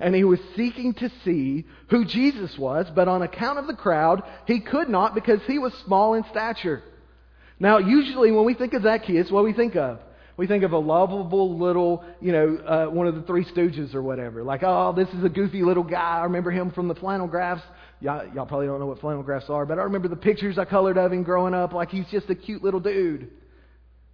And 0.00 0.14
he 0.14 0.24
was 0.24 0.40
seeking 0.56 0.92
to 0.94 1.10
see 1.24 1.66
who 1.88 2.04
Jesus 2.04 2.58
was, 2.58 2.86
but 2.94 3.08
on 3.08 3.22
account 3.22 3.58
of 3.58 3.66
the 3.66 3.74
crowd, 3.74 4.22
he 4.46 4.60
could 4.60 4.88
not 4.88 5.14
because 5.14 5.40
he 5.46 5.58
was 5.58 5.72
small 5.86 6.14
in 6.14 6.24
stature. 6.30 6.82
Now, 7.60 7.78
usually 7.78 8.32
when 8.32 8.44
we 8.44 8.54
think 8.54 8.74
of 8.74 8.82
Zacchaeus, 8.82 9.30
what 9.30 9.40
do 9.40 9.44
we 9.44 9.52
think 9.52 9.76
of? 9.76 10.00
We 10.36 10.48
think 10.48 10.64
of 10.64 10.72
a 10.72 10.78
lovable 10.78 11.56
little, 11.58 12.04
you 12.20 12.32
know, 12.32 12.56
uh, 12.56 12.86
one 12.86 13.06
of 13.06 13.14
the 13.14 13.22
Three 13.22 13.44
Stooges 13.44 13.94
or 13.94 14.02
whatever. 14.02 14.42
Like, 14.42 14.62
oh, 14.64 14.92
this 14.92 15.08
is 15.10 15.22
a 15.22 15.28
goofy 15.28 15.62
little 15.62 15.84
guy. 15.84 16.18
I 16.18 16.24
remember 16.24 16.50
him 16.50 16.72
from 16.72 16.88
the 16.88 16.96
flannel 16.96 17.28
graphs. 17.28 17.62
Y'all, 18.00 18.26
y'all 18.34 18.44
probably 18.44 18.66
don't 18.66 18.80
know 18.80 18.86
what 18.86 19.00
flannel 19.00 19.22
graphs 19.22 19.48
are, 19.48 19.64
but 19.64 19.78
I 19.78 19.82
remember 19.82 20.08
the 20.08 20.16
pictures 20.16 20.58
I 20.58 20.64
colored 20.64 20.98
of 20.98 21.12
him 21.12 21.22
growing 21.22 21.54
up. 21.54 21.72
Like 21.72 21.90
he's 21.90 22.06
just 22.10 22.28
a 22.30 22.34
cute 22.34 22.64
little 22.64 22.80
dude. 22.80 23.30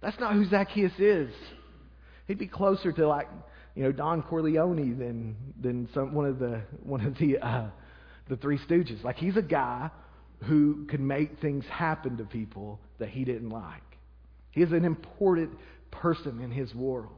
That's 0.01 0.19
not 0.19 0.33
who 0.33 0.45
Zacchaeus 0.45 0.93
is. 0.99 1.33
He'd 2.27 2.37
be 2.37 2.47
closer 2.47 2.91
to 2.91 3.07
like, 3.07 3.27
you 3.75 3.83
know, 3.83 3.91
Don 3.91 4.21
Corleone 4.21 4.93
than 4.93 5.35
than 5.61 5.87
some 5.93 6.13
one 6.13 6.25
of 6.25 6.39
the 6.39 6.61
one 6.83 7.05
of 7.05 7.17
the 7.17 7.37
uh, 7.37 7.67
the 8.29 8.37
Three 8.37 8.57
Stooges. 8.59 9.03
Like 9.03 9.17
he's 9.17 9.37
a 9.37 9.41
guy 9.41 9.89
who 10.43 10.85
could 10.89 10.99
make 10.99 11.39
things 11.39 11.65
happen 11.65 12.17
to 12.17 12.23
people 12.23 12.79
that 12.99 13.09
he 13.09 13.23
didn't 13.23 13.49
like. 13.49 13.83
He 14.51 14.61
is 14.61 14.71
an 14.71 14.85
important 14.85 15.51
person 15.91 16.41
in 16.41 16.51
his 16.51 16.73
world. 16.73 17.13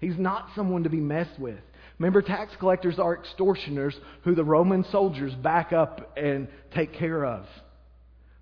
He's 0.00 0.18
not 0.18 0.48
someone 0.54 0.84
to 0.84 0.90
be 0.90 1.00
messed 1.00 1.38
with. 1.38 1.58
Remember, 1.98 2.22
tax 2.22 2.52
collectors 2.58 2.98
are 2.98 3.16
extortioners 3.16 3.94
who 4.22 4.34
the 4.34 4.44
Roman 4.44 4.84
soldiers 4.84 5.34
back 5.34 5.72
up 5.72 6.16
and 6.16 6.48
take 6.74 6.94
care 6.94 7.24
of. 7.24 7.46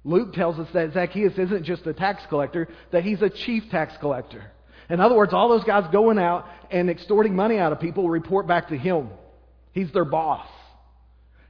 Luke 0.04 0.34
tells 0.34 0.58
us 0.58 0.68
that 0.72 0.92
Zacchaeus 0.92 1.32
isn't 1.36 1.64
just 1.64 1.86
a 1.86 1.94
tax 1.94 2.22
collector, 2.28 2.68
that 2.92 3.02
he's 3.02 3.22
a 3.22 3.30
chief 3.30 3.64
tax 3.70 3.94
collector. 3.98 4.52
In 4.88 5.00
other 5.00 5.14
words, 5.14 5.32
all 5.32 5.48
those 5.48 5.64
guys 5.64 5.84
going 5.92 6.18
out 6.18 6.46
and 6.70 6.88
extorting 6.88 7.34
money 7.34 7.58
out 7.58 7.72
of 7.72 7.80
people 7.80 8.08
report 8.08 8.46
back 8.46 8.68
to 8.68 8.78
him. 8.78 9.10
He's 9.72 9.92
their 9.92 10.04
boss. 10.04 10.46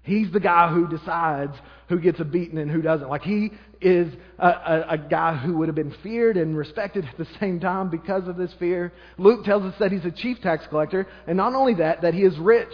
He's 0.03 0.31
the 0.33 0.41
guy 0.41 0.73
who 0.73 0.89
decides 0.89 1.53
who 1.89 1.99
gets 2.01 2.21
a 2.21 2.25
beating 2.25 2.59
and 2.59 2.71
who 2.71 2.81
doesn't. 2.81 3.09
Like 3.09 3.23
he 3.23 3.51
is 3.81 4.13
a, 4.39 4.47
a, 4.47 4.87
a, 4.91 4.99
guy 4.99 5.37
who 5.37 5.59
would 5.59 5.69
have 5.69 5.75
been 5.75 5.95
feared 6.03 6.37
and 6.37 6.57
respected 6.57 7.05
at 7.05 7.19
the 7.19 7.27
same 7.41 7.61
time 7.61 7.91
because 7.91 8.27
of 8.27 8.37
this 8.37 8.53
fear. 8.59 8.93
Luke 9.19 9.45
tells 9.45 9.65
us 9.65 9.75
that 9.81 9.93
he's 9.93 10.05
a 10.05 10.11
chief 10.11 10.41
tax 10.41 10.65
collector, 10.69 11.07
and 11.27 11.37
not 11.37 11.55
only 11.55 11.75
that, 11.75 12.03
that 12.03 12.15
he 12.15 12.23
is 12.23 12.37
rich. 12.39 12.73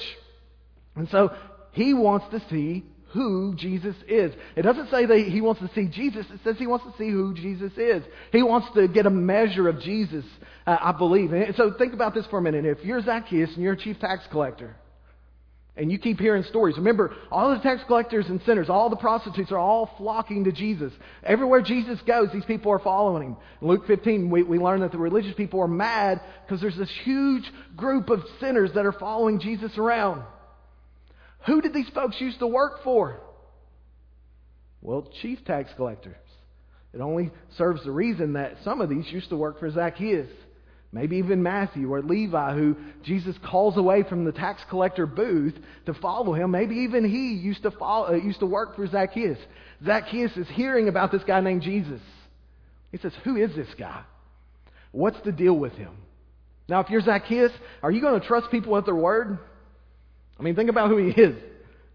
And 0.94 1.08
so 1.10 1.34
he 1.72 1.94
wants 1.94 2.26
to 2.30 2.42
see 2.50 2.84
who 3.12 3.54
Jesus 3.56 3.96
is. 4.08 4.32
It 4.56 4.62
doesn't 4.62 4.90
say 4.90 5.06
that 5.06 5.18
he 5.18 5.40
wants 5.40 5.60
to 5.60 5.70
see 5.74 5.86
Jesus, 5.88 6.26
it 6.30 6.40
says 6.44 6.56
he 6.58 6.66
wants 6.66 6.84
to 6.86 6.92
see 6.98 7.10
who 7.10 7.34
Jesus 7.34 7.72
is. 7.76 8.02
He 8.32 8.42
wants 8.42 8.68
to 8.74 8.88
get 8.88 9.06
a 9.06 9.10
measure 9.10 9.68
of 9.68 9.80
Jesus, 9.80 10.24
uh, 10.66 10.76
I 10.80 10.92
believe. 10.92 11.32
And 11.32 11.54
so 11.56 11.72
think 11.76 11.94
about 11.94 12.14
this 12.14 12.26
for 12.26 12.38
a 12.38 12.42
minute. 12.42 12.64
If 12.64 12.84
you're 12.84 13.02
Zacchaeus 13.02 13.50
and 13.54 13.62
you're 13.62 13.74
a 13.74 13.78
chief 13.78 13.98
tax 13.98 14.24
collector, 14.30 14.76
And 15.74 15.90
you 15.90 15.98
keep 15.98 16.20
hearing 16.20 16.42
stories. 16.42 16.76
Remember, 16.76 17.14
all 17.30 17.54
the 17.54 17.62
tax 17.62 17.80
collectors 17.86 18.26
and 18.28 18.42
sinners, 18.44 18.68
all 18.68 18.90
the 18.90 18.96
prostitutes 18.96 19.50
are 19.50 19.58
all 19.58 19.90
flocking 19.96 20.44
to 20.44 20.52
Jesus. 20.52 20.92
Everywhere 21.22 21.62
Jesus 21.62 21.98
goes, 22.06 22.28
these 22.30 22.44
people 22.44 22.70
are 22.72 22.78
following 22.78 23.28
him. 23.28 23.36
In 23.62 23.68
Luke 23.68 23.86
15, 23.86 24.28
we, 24.28 24.42
we 24.42 24.58
learn 24.58 24.80
that 24.80 24.92
the 24.92 24.98
religious 24.98 25.34
people 25.34 25.60
are 25.60 25.68
mad 25.68 26.20
because 26.44 26.60
there's 26.60 26.76
this 26.76 26.92
huge 27.04 27.44
group 27.74 28.10
of 28.10 28.20
sinners 28.38 28.70
that 28.74 28.84
are 28.84 28.92
following 28.92 29.40
Jesus 29.40 29.78
around. 29.78 30.24
Who 31.46 31.60
did 31.60 31.74
these 31.74 31.88
folks 31.94 32.20
used 32.20 32.38
to 32.40 32.46
work 32.46 32.84
for? 32.84 33.20
Well, 34.80 35.08
chief 35.22 35.44
tax 35.44 35.70
collectors. 35.76 36.16
It 36.92 37.00
only 37.00 37.30
serves 37.56 37.84
the 37.84 37.90
reason 37.90 38.34
that 38.34 38.56
some 38.64 38.80
of 38.80 38.90
these 38.90 39.10
used 39.10 39.30
to 39.30 39.36
work 39.36 39.58
for 39.58 39.70
Zacchaeus. 39.70 40.28
Maybe 40.94 41.16
even 41.16 41.42
Matthew 41.42 41.90
or 41.90 42.02
Levi, 42.02 42.54
who 42.54 42.76
Jesus 43.02 43.34
calls 43.42 43.78
away 43.78 44.02
from 44.02 44.26
the 44.26 44.32
tax 44.32 44.60
collector 44.68 45.06
booth 45.06 45.54
to 45.86 45.94
follow 45.94 46.34
him. 46.34 46.50
Maybe 46.50 46.74
even 46.80 47.08
he 47.08 47.32
used 47.34 47.62
to, 47.62 47.70
follow, 47.70 48.08
uh, 48.08 48.16
used 48.16 48.40
to 48.40 48.46
work 48.46 48.76
for 48.76 48.86
Zacchaeus. 48.86 49.38
Zacchaeus 49.86 50.36
is 50.36 50.46
hearing 50.50 50.88
about 50.88 51.10
this 51.10 51.22
guy 51.24 51.40
named 51.40 51.62
Jesus. 51.62 52.02
He 52.90 52.98
says, 52.98 53.12
Who 53.24 53.36
is 53.36 53.56
this 53.56 53.72
guy? 53.78 54.02
What's 54.90 55.20
the 55.24 55.32
deal 55.32 55.54
with 55.54 55.72
him? 55.72 55.96
Now, 56.68 56.80
if 56.80 56.90
you're 56.90 57.00
Zacchaeus, 57.00 57.52
are 57.82 57.90
you 57.90 58.02
going 58.02 58.20
to 58.20 58.26
trust 58.26 58.50
people 58.50 58.76
at 58.76 58.84
their 58.84 58.94
word? 58.94 59.38
I 60.42 60.44
mean, 60.44 60.56
think 60.56 60.70
about 60.70 60.90
who 60.90 60.96
he 60.96 61.10
is. 61.10 61.36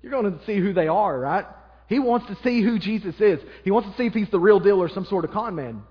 You're 0.02 0.12
going 0.14 0.32
to 0.32 0.46
see 0.46 0.58
who 0.58 0.72
they 0.72 0.88
are, 0.88 1.20
right? 1.20 1.44
He 1.88 2.00
wants 2.00 2.28
to 2.28 2.38
see 2.46 2.64
who 2.64 2.80
Jesus 2.80 3.16
is. 3.20 3.42
He 3.66 3.72
wants 3.72 3.90
to 3.90 3.98
see 3.98 4.06
if 4.06 4.14
he's 4.14 4.32
the 4.32 4.40
real 4.40 4.62
deal 4.62 4.82
or 4.82 4.88
some 4.88 5.04
sort 5.04 5.26
of 5.26 5.32
con 5.32 5.54
man. 5.54 5.82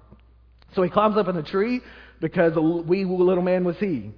So 0.74 0.82
he 0.82 0.88
climbs 0.88 1.18
up 1.18 1.28
in 1.28 1.36
a 1.36 1.42
tree 1.42 1.82
because 2.18 2.56
a 2.56 2.62
wee 2.62 3.04
little 3.04 3.42
man 3.42 3.64
was 3.64 3.76
he. 3.76 4.10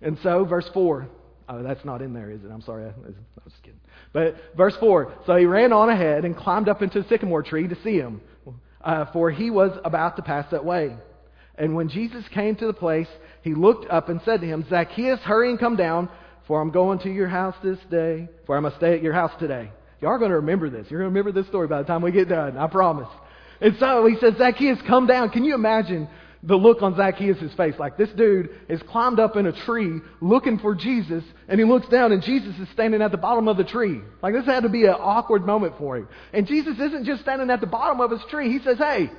And 0.00 0.16
so, 0.22 0.44
verse 0.44 0.70
4. 0.72 1.08
Oh, 1.48 1.62
that's 1.64 1.84
not 1.84 2.00
in 2.00 2.12
there, 2.12 2.30
is 2.30 2.44
it? 2.44 2.50
I'm 2.52 2.62
sorry. 2.62 2.84
I, 2.84 2.92
was 2.96 3.14
just 3.48 3.60
kidding. 3.64 3.80
But 4.12 4.36
verse 4.56 4.76
4. 4.78 5.12
So 5.26 5.34
he 5.34 5.46
ran 5.46 5.72
on 5.72 5.88
ahead 5.88 6.24
and 6.24 6.36
climbed 6.36 6.68
up 6.68 6.82
into 6.82 7.00
a 7.00 7.08
sycamore 7.08 7.42
tree 7.42 7.66
to 7.66 7.76
see 7.82 7.96
him, 7.96 8.20
uh, 8.82 9.06
for 9.12 9.32
he 9.32 9.50
was 9.50 9.76
about 9.84 10.14
to 10.14 10.22
pass 10.22 10.46
that 10.52 10.64
way. 10.64 10.94
And 11.56 11.74
when 11.74 11.88
Jesus 11.88 12.24
came 12.32 12.54
to 12.54 12.66
the 12.66 12.72
place, 12.72 13.08
he 13.42 13.52
looked 13.52 13.90
up 13.90 14.08
and 14.08 14.20
said 14.24 14.42
to 14.42 14.46
him, 14.46 14.64
Zacchaeus, 14.70 15.18
hurry 15.20 15.50
and 15.50 15.58
come 15.58 15.74
down, 15.74 16.08
for 16.46 16.60
I'm 16.60 16.70
going 16.70 16.98
to 17.00 17.10
your 17.10 17.28
house 17.28 17.54
this 17.62 17.78
day, 17.90 18.28
for 18.46 18.56
I 18.56 18.60
must 18.60 18.76
stay 18.76 18.94
at 18.94 19.02
your 19.02 19.12
house 19.12 19.32
today. 19.38 19.70
Y'all 20.00 20.10
are 20.10 20.18
going 20.18 20.30
to 20.30 20.36
remember 20.36 20.70
this. 20.70 20.86
You're 20.90 21.00
going 21.00 21.12
to 21.12 21.18
remember 21.18 21.32
this 21.32 21.48
story 21.48 21.68
by 21.68 21.78
the 21.78 21.86
time 21.86 22.02
we 22.02 22.12
get 22.12 22.28
done. 22.28 22.56
I 22.56 22.66
promise. 22.66 23.08
And 23.60 23.76
so 23.78 24.06
he 24.06 24.16
says, 24.18 24.34
Zacchaeus, 24.38 24.78
come 24.86 25.06
down. 25.06 25.30
Can 25.30 25.44
you 25.44 25.54
imagine 25.54 26.08
the 26.42 26.56
look 26.56 26.82
on 26.82 26.96
Zacchaeus' 26.96 27.52
face. 27.56 27.74
Like 27.78 27.96
this 27.96 28.08
dude 28.10 28.50
has 28.68 28.80
climbed 28.82 29.20
up 29.20 29.36
in 29.36 29.46
a 29.46 29.52
tree 29.64 30.00
looking 30.20 30.58
for 30.58 30.74
Jesus, 30.74 31.22
and 31.48 31.60
he 31.60 31.66
looks 31.66 31.88
down, 31.88 32.12
and 32.12 32.22
Jesus 32.22 32.58
is 32.58 32.68
standing 32.70 33.02
at 33.02 33.10
the 33.10 33.18
bottom 33.18 33.48
of 33.48 33.56
the 33.56 33.64
tree. 33.64 34.00
Like 34.22 34.34
this 34.34 34.46
had 34.46 34.62
to 34.62 34.68
be 34.68 34.84
an 34.84 34.94
awkward 34.98 35.44
moment 35.44 35.74
for 35.78 35.96
him. 35.96 36.08
And 36.32 36.46
Jesus 36.46 36.78
isn't 36.78 37.04
just 37.04 37.22
standing 37.22 37.50
at 37.50 37.60
the 37.60 37.66
bottom 37.66 38.00
of 38.00 38.10
his 38.10 38.20
tree. 38.30 38.50
He 38.50 38.62
says, 38.64 38.78
Hey, 38.78 39.10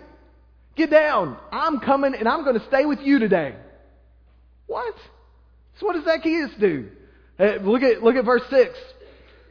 get 0.76 0.90
down. 0.90 1.38
I'm 1.52 1.80
coming, 1.80 2.16
and 2.16 2.28
I'm 2.28 2.44
going 2.44 2.60
to 2.60 2.66
stay 2.68 2.86
with 2.86 3.00
you 3.02 3.20
today. 3.20 3.56
What? 4.68 4.96
So 5.80 5.86
what 5.86 5.94
does 5.94 6.06
Zacchaeus 6.06 6.52
do? 6.60 6.90
Uh, 7.42 7.56
look 7.64 7.82
at 7.82 8.04
look 8.04 8.16
at 8.16 8.24
verse 8.24 8.44
six. 8.50 8.78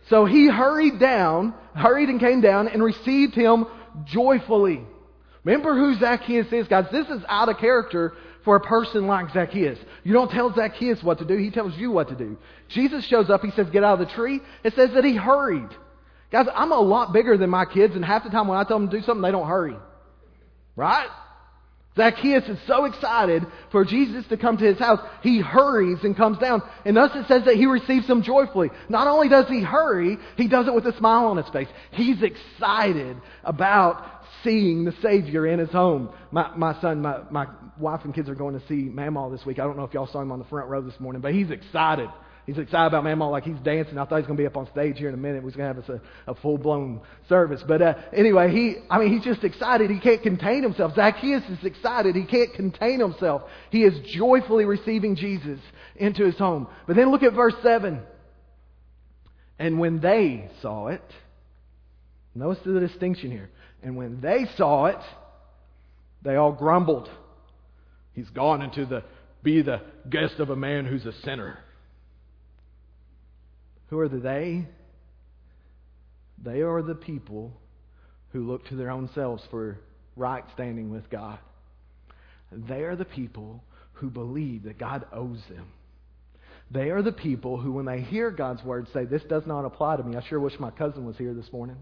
So 0.09 0.25
he 0.25 0.49
hurried 0.49 1.01
down, 1.01 1.55
hurried 1.75 2.09
and 2.09 2.21
came 2.21 2.41
down, 2.41 2.69
and 2.69 2.83
received 2.83 3.35
him 3.35 3.67
joyfully. 4.07 4.85
Remember 5.45 5.75
who 5.75 5.99
Zacchaeus 5.99 6.53
is, 6.53 6.69
guys. 6.69 6.87
This 6.93 7.09
is 7.09 7.23
out 7.29 7.49
of 7.49 7.59
character 7.59 8.15
for 8.45 8.57
a 8.57 8.61
person 8.61 9.07
like 9.07 9.33
Zacchaeus. 9.33 9.79
You 10.05 10.13
don't 10.13 10.31
tell 10.31 10.53
Zacchaeus 10.55 11.03
what 11.03 11.19
to 11.19 11.25
do, 11.25 11.37
he 11.37 11.51
tells 11.51 11.77
you 11.77 11.91
what 11.91 12.09
to 12.09 12.15
do. 12.15 12.39
Jesus 12.69 13.05
shows 13.07 13.31
up, 13.31 13.43
he 13.43 13.51
says, 13.53 13.67
Get 13.71 13.85
out 13.85 14.01
of 14.01 14.09
the 14.09 14.15
tree. 14.15 14.41
It 14.65 14.75
says 14.75 14.91
that 14.95 15.05
he 15.05 15.17
hurried. 15.17 15.69
Guys, 16.31 16.47
I'm 16.55 16.73
a 16.73 16.81
lot 16.81 17.13
bigger 17.13 17.37
than 17.37 17.51
my 17.51 17.65
kids, 17.65 17.97
and 17.97 18.05
half 18.05 18.23
the 18.23 18.31
time 18.31 18.47
when 18.47 18.59
I 18.59 18.65
tell 18.65 18.79
them 18.79 18.89
to 18.89 18.99
do 18.99 19.05
something, 19.05 19.23
they 19.23 19.33
don't 19.33 19.49
hurry. 19.49 19.77
Right? 20.77 21.09
Zacchaeus 22.01 22.49
is 22.49 22.59
so 22.67 22.87
excited 22.87 23.47
for 23.71 23.85
Jesus 23.85 24.25
to 24.29 24.39
come 24.39 24.57
to 24.57 24.65
his 24.65 24.79
house, 24.79 25.01
he 25.23 25.41
hurries 25.41 25.99
and 26.03 26.17
comes 26.17 26.39
down. 26.39 26.63
And 26.87 26.97
thus 26.97 27.11
it 27.15 27.27
says 27.29 27.45
that 27.45 27.57
he 27.57 27.67
receives 27.67 28.07
him 28.07 28.23
joyfully. 28.23 28.71
Not 28.89 29.07
only 29.07 29.29
does 29.29 29.47
he 29.49 29.61
hurry, 29.61 30.17
he 30.37 30.49
does 30.49 30.67
it 30.67 30.75
with 30.75 30.87
a 30.87 30.97
smile 30.97 31.27
on 31.27 31.37
his 31.37 31.49
face. 31.51 31.69
He's 31.91 32.23
excited 32.23 33.19
about 33.45 34.03
seeing 34.43 34.85
the 34.85 34.95
Savior 35.03 35.47
in 35.47 35.59
his 35.59 35.71
home. 35.71 36.09
My, 36.31 36.57
my 36.57 36.81
son, 36.81 37.03
my, 37.03 37.21
my 37.31 37.47
wife 37.79 38.01
and 38.05 38.15
kids 38.15 38.31
are 38.31 38.35
going 38.35 38.59
to 38.59 38.67
see 38.67 38.89
Mamaw 38.89 39.31
this 39.31 39.45
week. 39.45 39.59
I 39.59 39.65
don't 39.65 39.77
know 39.77 39.85
if 39.85 39.93
y'all 39.93 40.09
saw 40.11 40.23
him 40.23 40.33
on 40.33 40.39
the 40.39 40.47
front 40.47 40.71
row 40.71 40.81
this 40.81 40.99
morning, 41.01 41.21
but 41.21 41.35
he's 41.35 41.51
excited. 41.51 42.09
He's 42.51 42.59
excited 42.59 42.89
about 42.89 43.05
Mamaw 43.05 43.31
like 43.31 43.45
he's 43.45 43.61
dancing. 43.63 43.97
I 43.97 44.05
thought 44.05 44.17
he 44.17 44.23
was 44.23 44.27
going 44.27 44.37
to 44.37 44.43
be 44.43 44.47
up 44.49 44.57
on 44.57 44.69
stage 44.73 44.99
here 44.99 45.07
in 45.07 45.15
a 45.15 45.17
minute. 45.17 45.45
He's 45.45 45.55
going 45.55 45.73
to 45.73 45.83
have 45.83 46.01
a, 46.27 46.33
a 46.33 46.35
full 46.35 46.59
blown 46.59 47.01
service. 47.29 47.63
But 47.65 47.81
uh, 47.81 47.95
anyway, 48.13 48.51
he, 48.51 48.75
I 48.91 48.99
mean, 48.99 49.13
he's 49.13 49.23
just 49.23 49.45
excited. 49.45 49.89
He 49.89 50.01
can't 50.01 50.21
contain 50.21 50.65
himself. 50.65 50.97
Zacchaeus 50.97 51.45
is 51.49 51.65
excited. 51.65 52.17
He 52.17 52.25
can't 52.25 52.53
contain 52.55 52.99
himself. 52.99 53.43
He 53.71 53.85
is 53.85 53.95
joyfully 54.17 54.65
receiving 54.65 55.15
Jesus 55.15 55.61
into 55.95 56.25
his 56.25 56.37
home. 56.39 56.67
But 56.89 56.97
then 56.97 57.13
look 57.13 57.23
at 57.23 57.35
verse 57.35 57.55
7. 57.63 58.03
And 59.61 59.79
when 59.79 60.01
they 60.01 60.51
saw 60.61 60.89
it, 60.89 61.05
notice 62.35 62.61
the 62.65 62.81
distinction 62.81 63.31
here. 63.31 63.49
And 63.81 63.95
when 63.95 64.21
they 64.21 64.47
saw 64.57 64.87
it, 64.87 64.99
they 66.23 66.35
all 66.35 66.51
grumbled. 66.51 67.09
He's 68.13 68.31
gone 68.31 68.61
into 68.61 68.87
the 68.87 69.05
be 69.45 69.63
the 69.63 69.83
guest 70.09 70.41
of 70.41 70.51
a 70.51 70.57
man 70.57 70.85
who's 70.85 71.07
a 71.07 71.13
sinner. 71.23 71.61
Who 73.91 73.99
are 73.99 74.09
the 74.09 74.19
they? 74.19 74.67
They 76.43 76.63
are 76.63 76.81
the 76.81 76.95
people 76.95 77.53
who 78.33 78.47
look 78.47 78.67
to 78.69 78.77
their 78.77 78.91
own 78.91 79.11
selves 79.15 79.43
for 79.51 79.79
right 80.17 80.45
standing 80.55 80.91
with 80.91 81.11
God. 81.11 81.39
They 82.53 82.83
are 82.83 82.97
the 82.97 83.05
people 83.05 83.63
who 83.95 84.11
believe 84.11 84.63
that 84.65 84.79
God 84.79 85.05
owes 85.13 85.41
them. 85.49 85.67
They 86.71 86.91
are 86.91 87.03
the 87.03 87.13
people 87.13 87.61
who, 87.61 87.73
when 87.73 87.85
they 87.85 88.01
hear 88.01 88.31
God's 88.31 88.63
word, 88.63 88.87
say, 88.95 89.05
This 89.05 89.23
does 89.29 89.43
not 89.45 89.65
apply 89.65 89.97
to 89.97 90.05
me. 90.05 90.17
I 90.17 90.23
sure 90.29 90.39
wish 90.39 90.59
my 90.61 90.71
cousin 90.71 91.05
was 91.05 91.17
here 91.17 91.35
this 91.35 91.53
morning. 91.53 91.77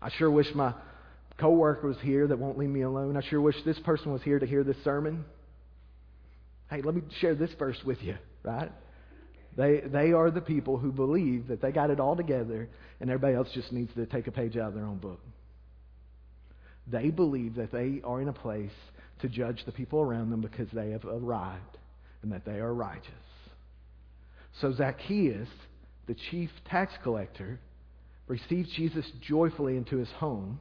I 0.00 0.10
sure 0.10 0.30
wish 0.30 0.54
my 0.54 0.74
coworker 1.40 1.88
was 1.88 1.96
here 2.02 2.26
that 2.26 2.38
won't 2.38 2.58
leave 2.58 2.68
me 2.68 2.82
alone. 2.82 3.16
I 3.16 3.22
sure 3.28 3.40
wish 3.40 3.56
this 3.64 3.78
person 3.80 4.12
was 4.12 4.22
here 4.22 4.38
to 4.38 4.46
hear 4.46 4.62
this 4.62 4.76
sermon. 4.84 5.24
Hey, 6.70 6.82
let 6.82 6.94
me 6.94 7.00
share 7.20 7.34
this 7.34 7.50
verse 7.58 7.78
with 7.84 8.02
you, 8.02 8.16
right? 8.44 8.70
They, 9.58 9.80
they 9.80 10.12
are 10.12 10.30
the 10.30 10.40
people 10.40 10.78
who 10.78 10.92
believe 10.92 11.48
that 11.48 11.60
they 11.60 11.72
got 11.72 11.90
it 11.90 11.98
all 11.98 12.14
together 12.14 12.68
and 13.00 13.10
everybody 13.10 13.34
else 13.34 13.48
just 13.52 13.72
needs 13.72 13.92
to 13.94 14.06
take 14.06 14.28
a 14.28 14.30
page 14.30 14.56
out 14.56 14.68
of 14.68 14.74
their 14.74 14.84
own 14.84 14.98
book. 14.98 15.20
They 16.86 17.10
believe 17.10 17.56
that 17.56 17.72
they 17.72 18.00
are 18.04 18.22
in 18.22 18.28
a 18.28 18.32
place 18.32 18.70
to 19.20 19.28
judge 19.28 19.64
the 19.66 19.72
people 19.72 20.00
around 20.00 20.30
them 20.30 20.40
because 20.40 20.68
they 20.72 20.92
have 20.92 21.04
arrived 21.04 21.76
and 22.22 22.30
that 22.30 22.44
they 22.44 22.60
are 22.60 22.72
righteous. 22.72 23.10
So 24.60 24.72
Zacchaeus, 24.72 25.48
the 26.06 26.14
chief 26.30 26.50
tax 26.70 26.92
collector, 27.02 27.58
receives 28.28 28.70
Jesus 28.76 29.06
joyfully 29.20 29.76
into 29.76 29.96
his 29.96 30.08
home, 30.18 30.60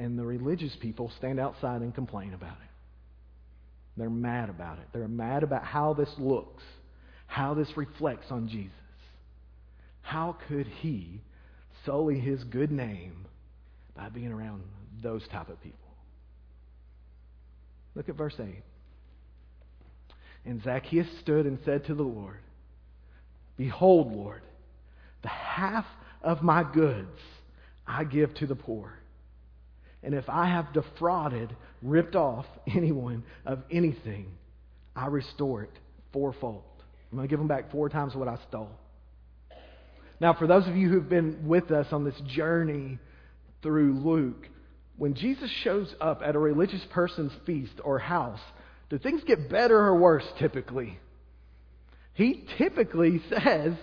and 0.00 0.18
the 0.18 0.24
religious 0.24 0.74
people 0.80 1.12
stand 1.18 1.38
outside 1.38 1.82
and 1.82 1.94
complain 1.94 2.34
about 2.34 2.56
it. 2.56 2.70
They're 3.96 4.10
mad 4.10 4.50
about 4.50 4.78
it. 4.78 4.86
They're 4.92 5.06
mad 5.06 5.44
about 5.44 5.64
how 5.64 5.94
this 5.94 6.10
looks, 6.18 6.64
how 7.34 7.52
this 7.52 7.76
reflects 7.76 8.30
on 8.30 8.46
Jesus. 8.46 8.70
How 10.02 10.36
could 10.46 10.68
he 10.68 11.20
sully 11.84 12.20
his 12.20 12.44
good 12.44 12.70
name 12.70 13.26
by 13.96 14.08
being 14.08 14.30
around 14.30 14.62
those 15.02 15.26
type 15.32 15.48
of 15.48 15.60
people? 15.60 15.90
Look 17.96 18.08
at 18.08 18.14
verse 18.14 18.36
8. 18.38 18.62
And 20.44 20.62
Zacchaeus 20.62 21.08
stood 21.22 21.46
and 21.46 21.58
said 21.64 21.86
to 21.86 21.94
the 21.96 22.04
Lord, 22.04 22.38
Behold, 23.56 24.12
Lord, 24.12 24.42
the 25.22 25.28
half 25.28 25.86
of 26.22 26.40
my 26.40 26.62
goods 26.62 27.18
I 27.84 28.04
give 28.04 28.32
to 28.34 28.46
the 28.46 28.54
poor. 28.54 28.96
And 30.04 30.14
if 30.14 30.28
I 30.28 30.46
have 30.46 30.72
defrauded, 30.72 31.56
ripped 31.82 32.14
off 32.14 32.46
anyone 32.72 33.24
of 33.44 33.64
anything, 33.72 34.26
I 34.94 35.08
restore 35.08 35.64
it 35.64 35.72
fourfold. 36.12 36.62
I'm 37.14 37.18
going 37.18 37.28
to 37.28 37.30
give 37.30 37.38
them 37.38 37.46
back 37.46 37.70
four 37.70 37.88
times 37.88 38.16
what 38.16 38.26
I 38.26 38.36
stole. 38.48 38.70
Now, 40.18 40.34
for 40.34 40.48
those 40.48 40.66
of 40.66 40.74
you 40.74 40.88
who've 40.88 41.08
been 41.08 41.46
with 41.46 41.70
us 41.70 41.86
on 41.92 42.04
this 42.04 42.20
journey 42.26 42.98
through 43.62 44.00
Luke, 44.00 44.48
when 44.96 45.14
Jesus 45.14 45.48
shows 45.62 45.94
up 46.00 46.22
at 46.24 46.34
a 46.34 46.40
religious 46.40 46.84
person's 46.90 47.30
feast 47.46 47.74
or 47.84 48.00
house, 48.00 48.40
do 48.90 48.98
things 48.98 49.22
get 49.28 49.48
better 49.48 49.78
or 49.78 49.96
worse 49.96 50.24
typically? 50.40 50.98
He 52.14 52.48
typically 52.58 53.22
says, 53.28 53.74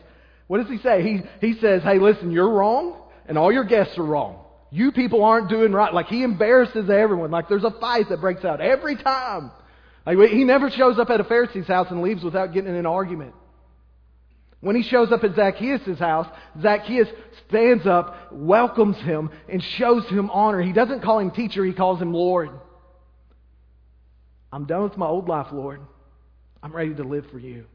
what 0.47 0.57
does 0.57 0.69
he 0.69 0.79
say? 0.79 1.01
He, 1.01 1.21
he 1.39 1.57
says, 1.61 1.83
hey, 1.83 1.99
listen, 1.99 2.31
you're 2.31 2.49
wrong, 2.49 3.01
and 3.29 3.37
all 3.37 3.53
your 3.53 3.63
guests 3.63 3.97
are 3.97 4.03
wrong. 4.03 4.43
You 4.71 4.91
people 4.91 5.23
aren't 5.23 5.47
doing 5.47 5.71
right. 5.71 5.93
Like, 5.93 6.07
he 6.07 6.23
embarrasses 6.23 6.89
everyone. 6.89 7.31
Like, 7.31 7.47
there's 7.47 7.63
a 7.63 7.71
fight 7.79 8.09
that 8.09 8.19
breaks 8.19 8.43
out 8.43 8.59
every 8.59 8.97
time. 8.97 9.51
Like, 10.05 10.17
he 10.29 10.43
never 10.43 10.69
shows 10.69 10.97
up 10.97 11.09
at 11.09 11.19
a 11.19 11.23
Pharisee's 11.23 11.67
house 11.67 11.87
and 11.91 12.01
leaves 12.01 12.23
without 12.23 12.53
getting 12.53 12.69
in 12.69 12.75
an 12.75 12.85
argument. 12.85 13.33
When 14.59 14.75
he 14.75 14.83
shows 14.83 15.11
up 15.11 15.23
at 15.23 15.35
Zacchaeus' 15.35 15.99
house, 15.99 16.27
Zacchaeus 16.61 17.07
stands 17.47 17.85
up, 17.87 18.31
welcomes 18.31 18.97
him, 18.97 19.31
and 19.49 19.61
shows 19.61 20.07
him 20.07 20.29
honor. 20.29 20.61
He 20.61 20.71
doesn't 20.71 21.01
call 21.01 21.19
him 21.19 21.31
teacher, 21.31 21.65
he 21.65 21.73
calls 21.73 21.99
him 21.99 22.13
Lord. 22.13 22.51
I'm 24.51 24.65
done 24.65 24.83
with 24.83 24.97
my 24.97 25.07
old 25.07 25.27
life, 25.27 25.47
Lord. 25.51 25.81
I'm 26.61 26.75
ready 26.75 26.93
to 26.93 27.03
live 27.03 27.25
for 27.31 27.39
you. 27.39 27.65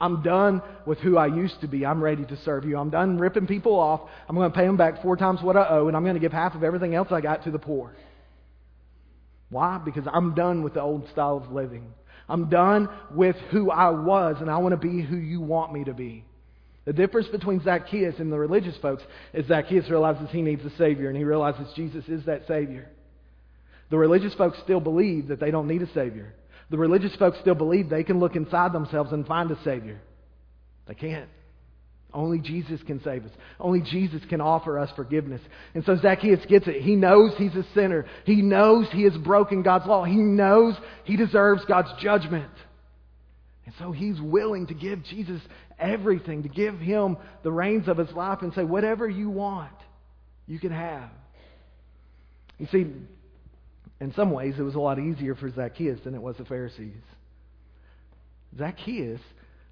I'm 0.00 0.22
done 0.22 0.62
with 0.84 0.98
who 0.98 1.16
I 1.16 1.26
used 1.26 1.60
to 1.60 1.68
be. 1.68 1.86
I'm 1.86 2.02
ready 2.02 2.24
to 2.24 2.36
serve 2.38 2.64
you. 2.64 2.76
I'm 2.76 2.90
done 2.90 3.18
ripping 3.18 3.46
people 3.46 3.78
off. 3.78 4.00
I'm 4.28 4.34
going 4.34 4.50
to 4.50 4.56
pay 4.56 4.66
them 4.66 4.76
back 4.76 5.00
four 5.02 5.16
times 5.16 5.40
what 5.42 5.56
I 5.56 5.68
owe, 5.68 5.88
and 5.88 5.96
I'm 5.96 6.02
going 6.02 6.14
to 6.14 6.20
give 6.20 6.32
half 6.32 6.54
of 6.54 6.64
everything 6.64 6.94
else 6.94 7.08
I 7.10 7.20
got 7.20 7.44
to 7.44 7.50
the 7.50 7.58
poor. 7.58 7.94
Why? 9.52 9.78
Because 9.84 10.04
I'm 10.10 10.34
done 10.34 10.62
with 10.62 10.74
the 10.74 10.80
old 10.80 11.08
style 11.10 11.36
of 11.36 11.52
living. 11.52 11.92
I'm 12.26 12.48
done 12.48 12.88
with 13.14 13.36
who 13.50 13.70
I 13.70 13.90
was, 13.90 14.36
and 14.40 14.50
I 14.50 14.56
want 14.56 14.72
to 14.72 14.78
be 14.78 15.02
who 15.02 15.16
you 15.16 15.42
want 15.42 15.74
me 15.74 15.84
to 15.84 15.92
be. 15.92 16.24
The 16.86 16.94
difference 16.94 17.28
between 17.28 17.62
Zacchaeus 17.62 18.14
and 18.18 18.32
the 18.32 18.38
religious 18.38 18.76
folks 18.78 19.02
is 19.34 19.46
Zacchaeus 19.46 19.90
realizes 19.90 20.30
he 20.30 20.40
needs 20.40 20.64
a 20.64 20.74
Savior, 20.78 21.08
and 21.08 21.16
he 21.16 21.24
realizes 21.24 21.70
Jesus 21.76 22.08
is 22.08 22.24
that 22.24 22.46
Savior. 22.48 22.88
The 23.90 23.98
religious 23.98 24.32
folks 24.34 24.58
still 24.64 24.80
believe 24.80 25.28
that 25.28 25.38
they 25.38 25.50
don't 25.50 25.68
need 25.68 25.82
a 25.82 25.92
Savior. 25.92 26.32
The 26.70 26.78
religious 26.78 27.14
folks 27.16 27.38
still 27.40 27.54
believe 27.54 27.90
they 27.90 28.04
can 28.04 28.20
look 28.20 28.36
inside 28.36 28.72
themselves 28.72 29.12
and 29.12 29.26
find 29.26 29.50
a 29.50 29.62
Savior. 29.62 30.00
They 30.88 30.94
can't. 30.94 31.28
Only 32.14 32.40
Jesus 32.40 32.80
can 32.86 33.02
save 33.02 33.24
us. 33.24 33.30
Only 33.58 33.80
Jesus 33.80 34.20
can 34.28 34.40
offer 34.40 34.78
us 34.78 34.90
forgiveness. 34.94 35.40
And 35.74 35.84
so 35.84 35.96
Zacchaeus 35.96 36.44
gets 36.46 36.66
it. 36.66 36.82
He 36.82 36.94
knows 36.94 37.32
he's 37.38 37.54
a 37.54 37.64
sinner. 37.74 38.06
He 38.26 38.42
knows 38.42 38.86
he 38.92 39.04
has 39.04 39.16
broken 39.16 39.62
God's 39.62 39.86
law. 39.86 40.04
He 40.04 40.16
knows 40.16 40.74
he 41.04 41.16
deserves 41.16 41.64
God's 41.64 41.88
judgment. 42.02 42.52
And 43.64 43.74
so 43.78 43.92
he's 43.92 44.20
willing 44.20 44.66
to 44.66 44.74
give 44.74 45.02
Jesus 45.04 45.40
everything, 45.78 46.42
to 46.42 46.48
give 46.48 46.78
him 46.78 47.16
the 47.42 47.52
reins 47.52 47.88
of 47.88 47.96
his 47.96 48.10
life 48.12 48.40
and 48.42 48.52
say, 48.52 48.64
whatever 48.64 49.08
you 49.08 49.30
want, 49.30 49.72
you 50.46 50.58
can 50.58 50.72
have. 50.72 51.08
You 52.58 52.66
see, 52.70 52.86
in 54.00 54.12
some 54.14 54.32
ways, 54.32 54.54
it 54.58 54.62
was 54.62 54.74
a 54.74 54.80
lot 54.80 54.98
easier 54.98 55.34
for 55.34 55.50
Zacchaeus 55.50 56.00
than 56.04 56.14
it 56.14 56.20
was 56.20 56.36
the 56.36 56.44
Pharisees. 56.44 57.02
Zacchaeus 58.58 59.20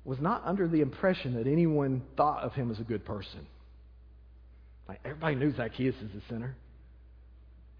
was 0.04 0.20
not 0.20 0.42
under 0.44 0.66
the 0.66 0.80
impression 0.80 1.34
that 1.34 1.46
anyone 1.46 2.02
thought 2.16 2.42
of 2.42 2.52
him 2.54 2.70
as 2.70 2.80
a 2.80 2.84
good 2.84 3.04
person. 3.04 3.46
Like 4.88 5.00
everybody 5.04 5.36
knew 5.36 5.54
Zacchaeus 5.54 5.94
is 5.96 6.10
a 6.16 6.32
sinner. 6.32 6.56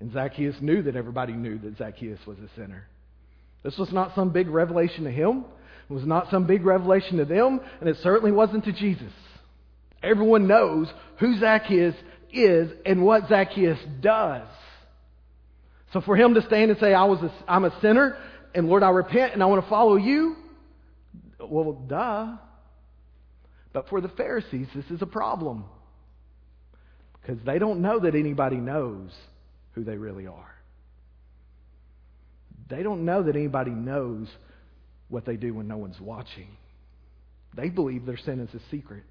And 0.01 0.13
Zacchaeus 0.13 0.57
knew 0.61 0.83
that 0.83 0.97
everybody 0.97 1.33
knew 1.33 1.59
that 1.59 1.77
Zacchaeus 1.77 2.21
was 2.27 2.39
a 2.39 2.49
sinner. 2.61 2.87
This 3.63 3.77
was 3.77 3.93
not 3.93 4.15
some 4.15 4.31
big 4.31 4.49
revelation 4.49 5.05
to 5.05 5.11
him. 5.11 5.45
It 5.89 5.93
was 5.93 6.07
not 6.07 6.31
some 6.31 6.47
big 6.47 6.65
revelation 6.65 7.19
to 7.19 7.25
them, 7.25 7.61
and 7.81 7.89
it 7.89 7.97
certainly 8.03 8.33
wasn't 8.33 8.65
to 8.65 8.73
Jesus. 8.73 9.13
Everyone 10.03 10.47
knows 10.47 10.89
who 11.19 11.39
Zacchaeus 11.39 11.95
is 12.33 12.71
and 12.87 13.03
what 13.03 13.29
Zacchaeus 13.29 13.79
does. 14.01 14.47
So 15.93 16.01
for 16.01 16.17
him 16.17 16.35
to 16.35 16.43
stand 16.43 16.71
and 16.71 16.79
say, 16.79 16.95
I 16.95 17.05
was 17.05 17.21
a, 17.21 17.33
I'm 17.49 17.65
a 17.65 17.81
sinner, 17.81 18.17
and 18.55 18.69
Lord, 18.69 18.83
I 18.83 18.91
repent 18.91 19.35
and 19.35 19.43
I 19.43 19.47
want 19.47 19.63
to 19.63 19.69
follow 19.69 19.97
you, 19.97 20.37
well, 21.49 21.73
duh. 21.73 22.37
But 23.73 23.89
for 23.89 24.01
the 24.01 24.09
Pharisees, 24.09 24.67
this 24.75 24.87
is 24.91 25.03
a 25.03 25.07
problem. 25.07 25.65
Because 27.21 27.39
they 27.45 27.59
don't 27.59 27.81
know 27.81 28.01
that 28.01 28.15
anybody 28.15 28.57
knows 28.57 29.11
who 29.73 29.85
they 29.85 29.97
really 29.97 30.27
are. 30.27 30.55
They 32.69 32.83
don't 32.83 33.05
know 33.05 33.23
that 33.25 33.37
anybody 33.37 33.73
knows 33.73 34.29
what 35.09 35.25
they 35.25 35.37
do 35.37 35.55
when 35.55 35.69
no 35.69 35.77
one's 35.77 36.01
watching. 36.01 36.49
They 37.57 37.69
believe 37.69 38.07
their 38.07 38.17
sin 38.17 38.41
is 38.41 38.55
a 38.55 38.61
secret 38.71 39.03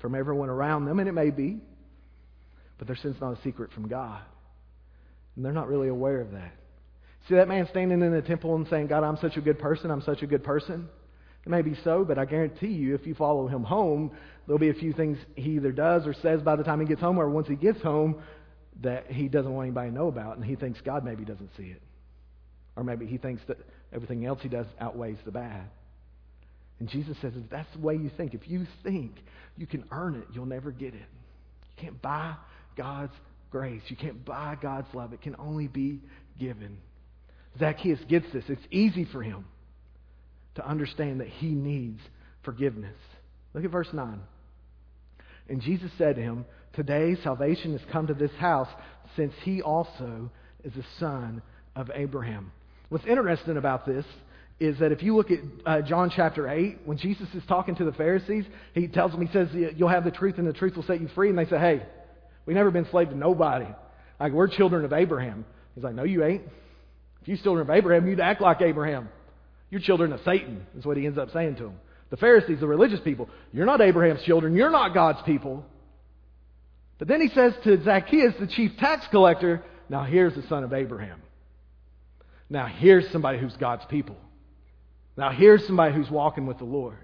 from 0.00 0.14
everyone 0.14 0.50
around 0.50 0.84
them, 0.84 0.98
and 0.98 1.08
it 1.08 1.12
may 1.12 1.30
be, 1.30 1.58
but 2.78 2.86
their 2.86 2.96
sin's 2.96 3.20
not 3.20 3.38
a 3.38 3.42
secret 3.42 3.72
from 3.72 3.88
God. 3.88 4.20
And 5.34 5.44
they're 5.44 5.52
not 5.52 5.68
really 5.68 5.88
aware 5.88 6.20
of 6.20 6.32
that. 6.32 6.52
See 7.28 7.34
that 7.34 7.48
man 7.48 7.66
standing 7.70 8.02
in 8.02 8.12
the 8.12 8.22
temple 8.22 8.54
and 8.56 8.68
saying, 8.68 8.88
God, 8.88 9.02
I'm 9.04 9.16
such 9.16 9.36
a 9.36 9.40
good 9.40 9.58
person, 9.58 9.90
I'm 9.90 10.02
such 10.02 10.22
a 10.22 10.26
good 10.26 10.44
person? 10.44 10.88
It 11.46 11.50
may 11.50 11.62
be 11.62 11.76
so, 11.84 12.04
but 12.04 12.18
I 12.18 12.24
guarantee 12.24 12.72
you, 12.72 12.96
if 12.96 13.06
you 13.06 13.14
follow 13.14 13.46
him 13.46 13.62
home, 13.62 14.10
there'll 14.46 14.58
be 14.58 14.70
a 14.70 14.74
few 14.74 14.92
things 14.92 15.16
he 15.36 15.52
either 15.52 15.70
does 15.70 16.04
or 16.04 16.12
says 16.12 16.42
by 16.42 16.56
the 16.56 16.64
time 16.64 16.80
he 16.80 16.86
gets 16.86 17.00
home, 17.00 17.20
or 17.20 17.30
once 17.30 17.46
he 17.46 17.54
gets 17.54 17.80
home, 17.80 18.20
that 18.82 19.06
he 19.12 19.28
doesn't 19.28 19.54
want 19.54 19.66
anybody 19.66 19.90
to 19.90 19.94
know 19.94 20.08
about, 20.08 20.36
and 20.36 20.44
he 20.44 20.56
thinks 20.56 20.80
God 20.80 21.04
maybe 21.04 21.24
doesn't 21.24 21.50
see 21.56 21.68
it. 21.68 21.80
Or 22.74 22.82
maybe 22.82 23.06
he 23.06 23.16
thinks 23.16 23.42
that 23.46 23.58
everything 23.92 24.26
else 24.26 24.40
he 24.42 24.48
does 24.48 24.66
outweighs 24.80 25.18
the 25.24 25.30
bad. 25.30 25.70
And 26.80 26.88
Jesus 26.88 27.16
says, 27.22 27.32
if 27.36 27.48
that's 27.48 27.72
the 27.74 27.80
way 27.80 27.94
you 27.94 28.10
think, 28.16 28.34
if 28.34 28.48
you 28.48 28.66
think 28.82 29.12
you 29.56 29.68
can 29.68 29.84
earn 29.92 30.16
it, 30.16 30.26
you'll 30.34 30.46
never 30.46 30.72
get 30.72 30.94
it. 30.94 31.08
You 31.78 31.82
can't 31.82 32.02
buy 32.02 32.34
God's 32.76 33.14
grace. 33.52 33.82
You 33.86 33.96
can't 33.96 34.24
buy 34.24 34.58
God's 34.60 34.92
love. 34.92 35.12
It 35.12 35.22
can 35.22 35.36
only 35.38 35.68
be 35.68 36.00
given. 36.40 36.78
Zacchaeus 37.58 38.00
gets 38.08 38.26
this. 38.32 38.44
It's 38.48 38.66
easy 38.72 39.04
for 39.04 39.22
him 39.22 39.46
to 40.56 40.68
understand 40.68 41.20
that 41.20 41.28
he 41.28 41.48
needs 41.48 42.00
forgiveness. 42.44 42.96
Look 43.54 43.64
at 43.64 43.70
verse 43.70 43.88
9. 43.92 44.20
And 45.48 45.60
Jesus 45.62 45.90
said 45.96 46.16
to 46.16 46.22
him, 46.22 46.44
Today 46.74 47.16
salvation 47.22 47.72
has 47.72 47.80
come 47.90 48.08
to 48.08 48.14
this 48.14 48.32
house, 48.38 48.68
since 49.16 49.32
he 49.42 49.62
also 49.62 50.30
is 50.64 50.72
a 50.74 50.84
son 51.00 51.42
of 51.74 51.90
Abraham. 51.94 52.52
What's 52.88 53.06
interesting 53.06 53.56
about 53.56 53.86
this 53.86 54.04
is 54.58 54.78
that 54.78 54.92
if 54.92 55.02
you 55.02 55.16
look 55.16 55.30
at 55.30 55.38
uh, 55.64 55.82
John 55.82 56.10
chapter 56.14 56.48
8, 56.48 56.80
when 56.84 56.98
Jesus 56.98 57.28
is 57.34 57.42
talking 57.48 57.76
to 57.76 57.84
the 57.84 57.92
Pharisees, 57.92 58.44
he 58.74 58.88
tells 58.88 59.12
them, 59.12 59.26
he 59.26 59.32
says, 59.32 59.48
You'll 59.52 59.88
have 59.88 60.04
the 60.04 60.10
truth, 60.10 60.38
and 60.38 60.46
the 60.46 60.52
truth 60.52 60.76
will 60.76 60.82
set 60.82 61.00
you 61.00 61.08
free. 61.14 61.28
And 61.28 61.38
they 61.38 61.46
say, 61.46 61.58
Hey, 61.58 61.82
we've 62.46 62.56
never 62.56 62.70
been 62.70 62.86
slave 62.90 63.10
to 63.10 63.16
nobody. 63.16 63.66
Like, 64.18 64.32
we're 64.32 64.48
children 64.48 64.84
of 64.84 64.92
Abraham. 64.92 65.44
He's 65.74 65.84
like, 65.84 65.94
No, 65.94 66.04
you 66.04 66.24
ain't. 66.24 66.42
If 67.22 67.28
you're 67.28 67.36
children 67.38 67.68
of 67.68 67.74
Abraham, 67.74 68.06
you'd 68.06 68.20
act 68.20 68.40
like 68.40 68.60
Abraham. 68.62 69.08
You're 69.70 69.80
children 69.80 70.12
of 70.12 70.20
Satan, 70.24 70.66
is 70.78 70.84
what 70.84 70.96
he 70.96 71.06
ends 71.06 71.18
up 71.18 71.32
saying 71.32 71.56
to 71.56 71.64
them. 71.64 71.80
The 72.10 72.16
Pharisees, 72.16 72.60
the 72.60 72.68
religious 72.68 73.00
people, 73.00 73.28
you're 73.52 73.66
not 73.66 73.80
Abraham's 73.80 74.22
children. 74.22 74.54
You're 74.54 74.70
not 74.70 74.94
God's 74.94 75.22
people. 75.22 75.64
But 76.98 77.08
then 77.08 77.20
he 77.20 77.28
says 77.28 77.52
to 77.64 77.82
Zacchaeus, 77.82 78.34
the 78.38 78.46
chief 78.46 78.76
tax 78.78 79.06
collector, 79.08 79.64
Now 79.88 80.04
here's 80.04 80.34
the 80.34 80.42
son 80.42 80.62
of 80.64 80.72
Abraham. 80.72 81.20
Now 82.48 82.66
here's 82.66 83.10
somebody 83.10 83.38
who's 83.38 83.56
God's 83.56 83.84
people. 83.86 84.16
Now 85.16 85.30
here's 85.30 85.66
somebody 85.66 85.94
who's 85.94 86.10
walking 86.10 86.46
with 86.46 86.58
the 86.58 86.64
Lord. 86.64 86.98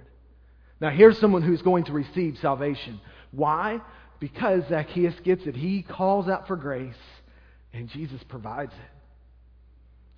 Now 0.80 0.90
here's 0.90 1.18
someone 1.18 1.42
who's 1.42 1.62
going 1.62 1.84
to 1.84 1.92
receive 1.92 2.38
salvation. 2.40 3.00
Why? 3.32 3.80
Because 4.20 4.62
Zacchaeus 4.68 5.14
gets 5.24 5.46
it. 5.46 5.56
He 5.56 5.82
calls 5.82 6.28
out 6.28 6.46
for 6.46 6.56
grace, 6.56 6.94
and 7.72 7.88
Jesus 7.88 8.22
provides 8.28 8.72
it. 8.72 8.91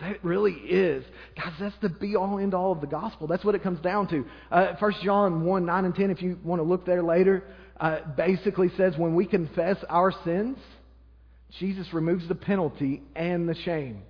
That 0.00 0.24
really 0.24 0.52
is. 0.52 1.04
Guys, 1.36 1.52
that's 1.60 1.74
the 1.80 1.88
be 1.88 2.16
all 2.16 2.38
end 2.38 2.52
all 2.52 2.72
of 2.72 2.80
the 2.80 2.86
gospel. 2.86 3.26
That's 3.26 3.44
what 3.44 3.54
it 3.54 3.62
comes 3.62 3.80
down 3.80 4.08
to. 4.08 4.24
Uh, 4.50 4.74
1 4.78 4.92
John 5.04 5.44
1 5.44 5.64
9 5.64 5.84
and 5.84 5.94
10, 5.94 6.10
if 6.10 6.20
you 6.20 6.38
want 6.42 6.58
to 6.60 6.64
look 6.64 6.84
there 6.84 7.02
later, 7.02 7.44
uh, 7.78 8.00
basically 8.16 8.70
says 8.76 8.94
when 8.96 9.14
we 9.14 9.26
confess 9.26 9.76
our 9.88 10.12
sins, 10.24 10.58
Jesus 11.60 11.86
removes 11.92 12.26
the 12.28 12.34
penalty 12.34 13.02
and 13.14 13.48
the 13.48 13.54
shame. 13.54 14.02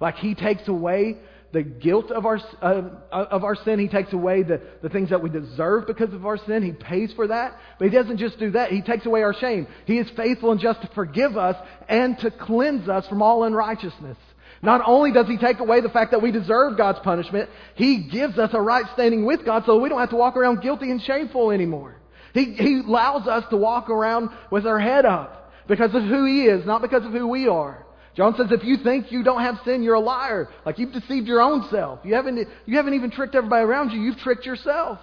Like 0.00 0.16
he 0.16 0.34
takes 0.34 0.68
away 0.68 1.16
the 1.52 1.62
guilt 1.62 2.10
of 2.10 2.26
our, 2.26 2.38
uh, 2.60 2.82
of 3.10 3.42
our 3.42 3.56
sin. 3.56 3.78
He 3.78 3.88
takes 3.88 4.12
away 4.12 4.42
the, 4.42 4.60
the 4.82 4.88
things 4.88 5.10
that 5.10 5.22
we 5.22 5.30
deserve 5.30 5.86
because 5.86 6.12
of 6.12 6.26
our 6.26 6.36
sin. 6.36 6.62
He 6.62 6.72
pays 6.72 7.12
for 7.14 7.28
that. 7.28 7.56
But 7.78 7.88
He 7.88 7.94
doesn't 7.94 8.18
just 8.18 8.38
do 8.38 8.50
that. 8.50 8.70
He 8.70 8.82
takes 8.82 9.06
away 9.06 9.22
our 9.22 9.34
shame. 9.34 9.66
He 9.86 9.98
is 9.98 10.08
faithful 10.16 10.52
and 10.52 10.60
just 10.60 10.82
to 10.82 10.90
forgive 10.94 11.36
us 11.36 11.56
and 11.88 12.18
to 12.18 12.30
cleanse 12.30 12.88
us 12.88 13.06
from 13.08 13.22
all 13.22 13.44
unrighteousness. 13.44 14.18
Not 14.66 14.82
only 14.84 15.12
does 15.12 15.28
He 15.28 15.38
take 15.38 15.60
away 15.60 15.80
the 15.80 15.88
fact 15.88 16.10
that 16.10 16.20
we 16.20 16.32
deserve 16.32 16.76
God's 16.76 16.98
punishment, 16.98 17.48
He 17.76 18.08
gives 18.10 18.36
us 18.36 18.50
a 18.52 18.60
right 18.60 18.84
standing 18.94 19.24
with 19.24 19.44
God 19.44 19.62
so 19.64 19.78
we 19.78 19.88
don't 19.88 20.00
have 20.00 20.10
to 20.10 20.16
walk 20.16 20.36
around 20.36 20.60
guilty 20.60 20.90
and 20.90 21.00
shameful 21.00 21.52
anymore. 21.52 21.96
He, 22.34 22.52
he 22.52 22.80
allows 22.80 23.28
us 23.28 23.44
to 23.50 23.56
walk 23.56 23.88
around 23.88 24.28
with 24.50 24.66
our 24.66 24.80
head 24.80 25.06
up 25.06 25.52
because 25.68 25.94
of 25.94 26.02
who 26.02 26.26
He 26.26 26.46
is, 26.46 26.66
not 26.66 26.82
because 26.82 27.06
of 27.06 27.12
who 27.12 27.28
we 27.28 27.46
are. 27.46 27.86
John 28.16 28.34
says 28.36 28.48
if 28.50 28.64
you 28.64 28.78
think 28.78 29.12
you 29.12 29.22
don't 29.22 29.42
have 29.42 29.60
sin, 29.64 29.84
you're 29.84 29.94
a 29.94 30.00
liar. 30.00 30.48
Like 30.64 30.80
you've 30.80 30.92
deceived 30.92 31.28
your 31.28 31.40
own 31.40 31.68
self. 31.70 32.00
You 32.02 32.14
haven't, 32.14 32.48
you 32.66 32.76
haven't 32.76 32.94
even 32.94 33.12
tricked 33.12 33.36
everybody 33.36 33.62
around 33.62 33.90
you, 33.90 34.00
you've 34.00 34.18
tricked 34.18 34.46
yourself. 34.46 34.98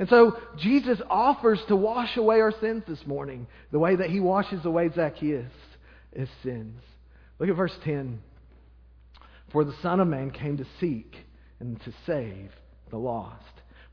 And 0.00 0.08
so 0.08 0.36
Jesus 0.58 1.00
offers 1.08 1.60
to 1.68 1.76
wash 1.76 2.16
away 2.16 2.40
our 2.40 2.52
sins 2.60 2.82
this 2.88 3.06
morning, 3.06 3.46
the 3.70 3.78
way 3.78 3.94
that 3.94 4.10
he 4.10 4.18
washes 4.18 4.64
away 4.64 4.90
Zacchaeus' 4.92 5.46
his 6.12 6.28
sins. 6.42 6.80
Look 7.38 7.48
at 7.48 7.54
verse 7.56 7.76
10. 7.84 8.20
For 9.52 9.64
the 9.64 9.74
Son 9.82 10.00
of 10.00 10.08
Man 10.08 10.30
came 10.30 10.56
to 10.56 10.66
seek 10.80 11.14
and 11.60 11.80
to 11.82 11.92
save 12.06 12.50
the 12.90 12.98
lost. 12.98 13.44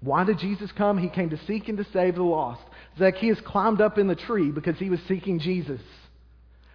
Why 0.02 0.24
did 0.24 0.40
Jesus 0.40 0.72
come? 0.78 0.98
He 0.98 1.10
came 1.10 1.30
to 1.32 1.40
seek 1.46 1.68
and 1.68 1.78
to 1.78 1.86
save 1.92 2.16
the 2.16 2.24
lost. 2.24 2.62
Zacchaeus 2.98 3.40
climbed 3.46 3.82
up 3.82 3.98
in 3.98 4.08
the 4.08 4.16
tree 4.16 4.52
because 4.52 4.78
he 4.78 4.90
was 4.90 5.00
seeking 5.08 5.40
Jesus. 5.40 5.82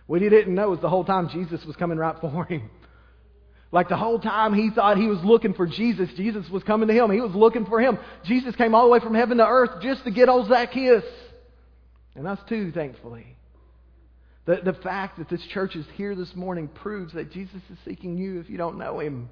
What 0.06 0.20
he 0.20 0.28
didn't 0.28 0.54
know 0.54 0.74
is 0.74 0.80
the 0.80 0.90
whole 0.90 1.04
time 1.04 1.30
Jesus 1.30 1.64
was 1.64 1.76
coming 1.76 1.96
right 1.96 2.16
for 2.20 2.44
him. 2.44 2.70
Like 3.72 3.88
the 3.88 3.96
whole 3.96 4.20
time 4.20 4.54
he 4.54 4.70
thought 4.70 4.98
he 4.98 5.08
was 5.08 5.18
looking 5.24 5.54
for 5.54 5.66
Jesus, 5.66 6.08
Jesus 6.16 6.48
was 6.50 6.62
coming 6.62 6.86
to 6.88 6.94
him. 6.94 7.10
He 7.10 7.20
was 7.20 7.34
looking 7.34 7.66
for 7.66 7.80
him. 7.80 7.98
Jesus 8.24 8.54
came 8.54 8.74
all 8.74 8.84
the 8.84 8.90
way 8.90 9.00
from 9.00 9.14
heaven 9.14 9.38
to 9.38 9.46
earth 9.46 9.82
just 9.82 10.04
to 10.04 10.10
get 10.10 10.28
old 10.28 10.48
Zacchaeus. 10.48 11.04
And 12.14 12.28
us 12.28 12.38
too, 12.48 12.70
thankfully. 12.70 13.36
The, 14.46 14.60
the 14.64 14.74
fact 14.74 15.18
that 15.18 15.28
this 15.28 15.42
church 15.52 15.74
is 15.74 15.86
here 15.94 16.14
this 16.14 16.34
morning 16.34 16.68
proves 16.68 17.14
that 17.14 17.32
Jesus 17.32 17.62
is 17.70 17.78
seeking 17.84 18.18
you 18.18 18.40
if 18.40 18.50
you 18.50 18.58
don't 18.58 18.78
know 18.78 18.98
him. 18.98 19.30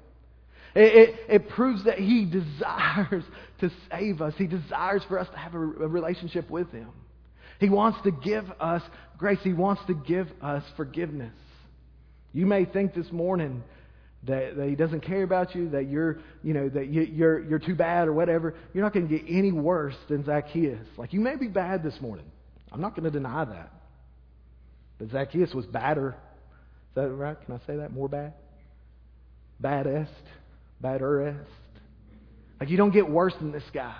It, 0.75 1.09
it, 1.09 1.19
it, 1.29 1.49
proves 1.49 1.83
that 1.85 1.99
He 1.99 2.25
desires 2.31 3.23
to 3.59 3.71
save 3.91 4.21
us. 4.21 4.33
He 4.37 4.47
desires 4.47 5.03
for 5.07 5.19
us 5.19 5.27
to 5.29 5.37
have 5.37 5.53
a, 5.53 5.59
a 5.59 5.87
relationship 5.87 6.49
with 6.49 6.71
Him. 6.71 6.89
He 7.59 7.69
wants 7.69 7.99
to 8.03 8.11
give 8.11 8.45
us 8.59 8.81
grace. 9.17 9.39
He 9.43 9.53
wants 9.53 9.81
to 9.87 9.93
give 9.93 10.27
us 10.41 10.63
forgiveness. 10.75 11.33
You 12.33 12.47
may 12.47 12.65
think 12.65 12.95
this 12.95 13.11
morning 13.11 13.63
that, 14.23 14.55
that 14.57 14.67
He 14.67 14.75
doesn't 14.75 15.01
care 15.01 15.21
about 15.21 15.53
you, 15.53 15.69
that 15.69 15.89
you're, 15.89 16.17
you 16.41 16.53
know, 16.53 16.69
that 16.69 16.87
you, 16.87 17.03
you're, 17.03 17.39
you're 17.43 17.59
too 17.59 17.75
bad 17.75 18.07
or 18.07 18.13
whatever. 18.13 18.55
You're 18.73 18.83
not 18.83 18.93
going 18.93 19.07
to 19.07 19.17
get 19.17 19.25
any 19.29 19.51
worse 19.51 19.95
than 20.09 20.25
Zacchaeus. 20.25 20.87
Like, 20.97 21.13
you 21.13 21.19
may 21.19 21.35
be 21.35 21.47
bad 21.47 21.83
this 21.83 22.01
morning. 22.01 22.25
I'm 22.71 22.81
not 22.81 22.95
going 22.95 23.03
to 23.03 23.11
deny 23.11 23.45
that. 23.45 23.71
But 24.99 25.11
Zacchaeus 25.11 25.53
was 25.53 25.65
badder. 25.65 26.09
Is 26.09 26.95
that 26.95 27.09
right? 27.09 27.37
Can 27.45 27.55
I 27.55 27.59
say 27.65 27.77
that? 27.77 27.91
More 27.91 28.07
bad? 28.07 28.33
Baddest 29.59 30.11
betterest. 30.83 31.49
Like 32.59 32.69
you 32.69 32.77
don't 32.77 32.91
get 32.91 33.09
worse 33.09 33.33
than 33.39 33.51
this 33.51 33.63
guy. 33.73 33.95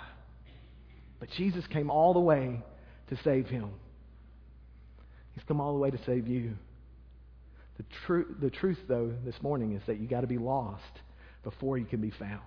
But 1.18 1.30
Jesus 1.36 1.64
came 1.72 1.90
all 1.90 2.12
the 2.12 2.20
way 2.20 2.62
to 3.08 3.18
save 3.24 3.46
him. 3.46 3.70
He's 5.34 5.44
come 5.48 5.60
all 5.60 5.72
the 5.72 5.80
way 5.80 5.90
to 5.90 5.98
save 6.06 6.28
you. 6.28 6.52
The, 7.76 7.84
tru- 8.06 8.36
the 8.40 8.50
truth, 8.50 8.78
though, 8.86 9.12
this 9.24 9.34
morning 9.42 9.72
is 9.72 9.82
that 9.86 9.98
you 9.98 10.06
got 10.06 10.20
to 10.20 10.28
be 10.28 10.38
lost 10.38 10.82
before 11.42 11.76
you 11.76 11.86
can 11.86 12.00
be 12.00 12.10
found. 12.10 12.40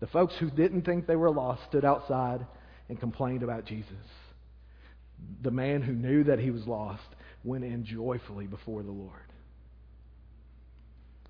The 0.00 0.06
folks 0.06 0.34
who 0.40 0.50
didn't 0.50 0.82
think 0.82 1.06
they 1.06 1.16
were 1.16 1.30
lost 1.30 1.62
stood 1.68 1.84
outside 1.84 2.46
and 2.88 2.98
complained 2.98 3.42
about 3.42 3.66
Jesus. 3.66 3.92
The 5.42 5.50
man 5.50 5.82
who 5.82 5.92
knew 5.92 6.24
that 6.24 6.38
he 6.38 6.50
was 6.50 6.66
lost 6.66 7.02
went 7.44 7.64
in 7.64 7.84
joyfully 7.84 8.46
before 8.46 8.82
the 8.82 8.90
Lord. 8.90 9.12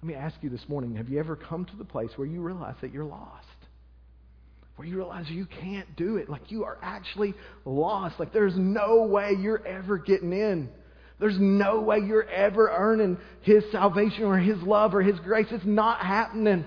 Let 0.03 0.09
me 0.09 0.15
ask 0.15 0.37
you 0.43 0.49
this 0.51 0.65
morning 0.69 0.97
have 0.97 1.09
you 1.09 1.19
ever 1.19 1.37
come 1.37 1.67
to 1.67 1.77
the 1.77 1.85
place 1.85 2.11
where 2.17 2.27
you 2.27 2.41
realize 2.41 2.75
that 2.81 2.93
you're 2.93 3.05
lost? 3.05 3.47
Where 4.77 4.89
you 4.89 4.97
realize 4.97 5.27
you 5.29 5.47
can't 5.61 5.95
do 5.95 6.17
it? 6.17 6.31
Like 6.31 6.51
you 6.51 6.65
are 6.65 6.79
actually 6.81 7.35
lost. 7.67 8.19
Like 8.19 8.33
there's 8.33 8.57
no 8.57 9.03
way 9.03 9.33
you're 9.39 9.65
ever 9.67 9.99
getting 9.99 10.33
in. 10.33 10.71
There's 11.19 11.37
no 11.39 11.81
way 11.81 11.99
you're 11.99 12.29
ever 12.29 12.71
earning 12.75 13.19
His 13.43 13.63
salvation 13.71 14.25
or 14.25 14.39
His 14.39 14.57
love 14.63 14.95
or 14.95 15.03
His 15.03 15.21
grace. 15.21 15.49
It's 15.51 15.67
not 15.67 16.01
happening. 16.01 16.65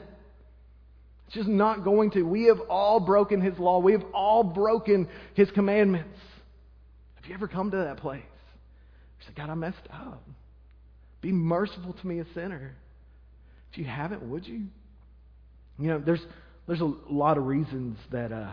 It's 1.25 1.35
just 1.35 1.49
not 1.49 1.83
going 1.83 2.11
to. 2.11 2.21
We 2.21 2.43
have 2.43 2.59
all 2.69 2.99
broken 2.99 3.41
His 3.41 3.57
law. 3.57 3.79
We 3.79 3.93
have 3.93 4.05
all 4.13 4.43
broken 4.43 5.07
His 5.33 5.49
commandments. 5.49 6.19
Have 7.23 7.29
you 7.29 7.35
ever 7.35 7.47
come 7.47 7.71
to 7.71 7.77
that 7.77 7.97
place? 7.97 8.21
You 9.19 9.27
say, 9.27 9.33
God, 9.37 9.49
I 9.49 9.55
messed 9.55 9.77
up. 9.93 10.21
Be 11.21 11.31
merciful 11.31 11.93
to 11.93 12.07
me, 12.07 12.19
a 12.19 12.25
sinner. 12.33 12.75
If 13.71 13.77
you 13.77 13.85
haven't, 13.85 14.21
would 14.23 14.45
you? 14.45 14.63
You 15.79 15.87
know, 15.87 16.03
there's 16.05 16.19
there's 16.67 16.81
a 16.81 16.93
lot 17.09 17.37
of 17.37 17.45
reasons 17.45 17.97
that 18.11 18.33
uh, 18.33 18.51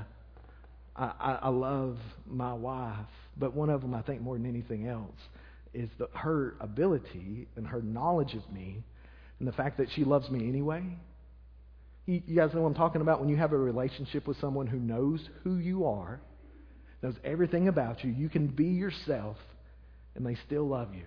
I, 0.94 1.38
I 1.42 1.48
love 1.48 1.98
my 2.28 2.54
wife, 2.54 2.94
but 3.36 3.56
one 3.56 3.70
of 3.70 3.80
them, 3.80 3.92
I 3.92 4.02
think, 4.02 4.20
more 4.20 4.36
than 4.36 4.46
anything 4.46 4.86
else, 4.86 5.16
is 5.74 5.90
the, 5.98 6.08
her 6.14 6.54
ability 6.60 7.48
and 7.56 7.66
her 7.66 7.82
knowledge 7.82 8.34
of 8.34 8.52
me, 8.52 8.84
and 9.40 9.48
the 9.48 9.52
fact 9.52 9.78
that 9.78 9.88
she 9.96 10.04
loves 10.04 10.30
me 10.30 10.48
anyway. 10.48 10.84
You, 12.06 12.22
you 12.24 12.36
guys 12.36 12.54
know 12.54 12.60
what 12.60 12.68
I'm 12.68 12.74
talking 12.74 13.00
about 13.00 13.18
when 13.18 13.28
you 13.28 13.36
have 13.36 13.52
a 13.52 13.58
relationship 13.58 14.28
with 14.28 14.36
someone 14.40 14.68
who 14.68 14.78
knows 14.78 15.20
who 15.42 15.56
you 15.56 15.86
are, 15.86 16.20
knows 17.02 17.14
everything 17.24 17.68
about 17.68 18.04
you. 18.04 18.10
You 18.10 18.28
can 18.28 18.46
be 18.46 18.66
yourself, 18.66 19.36
and 20.14 20.24
they 20.24 20.36
still 20.46 20.66
love 20.66 20.94
you. 20.94 21.04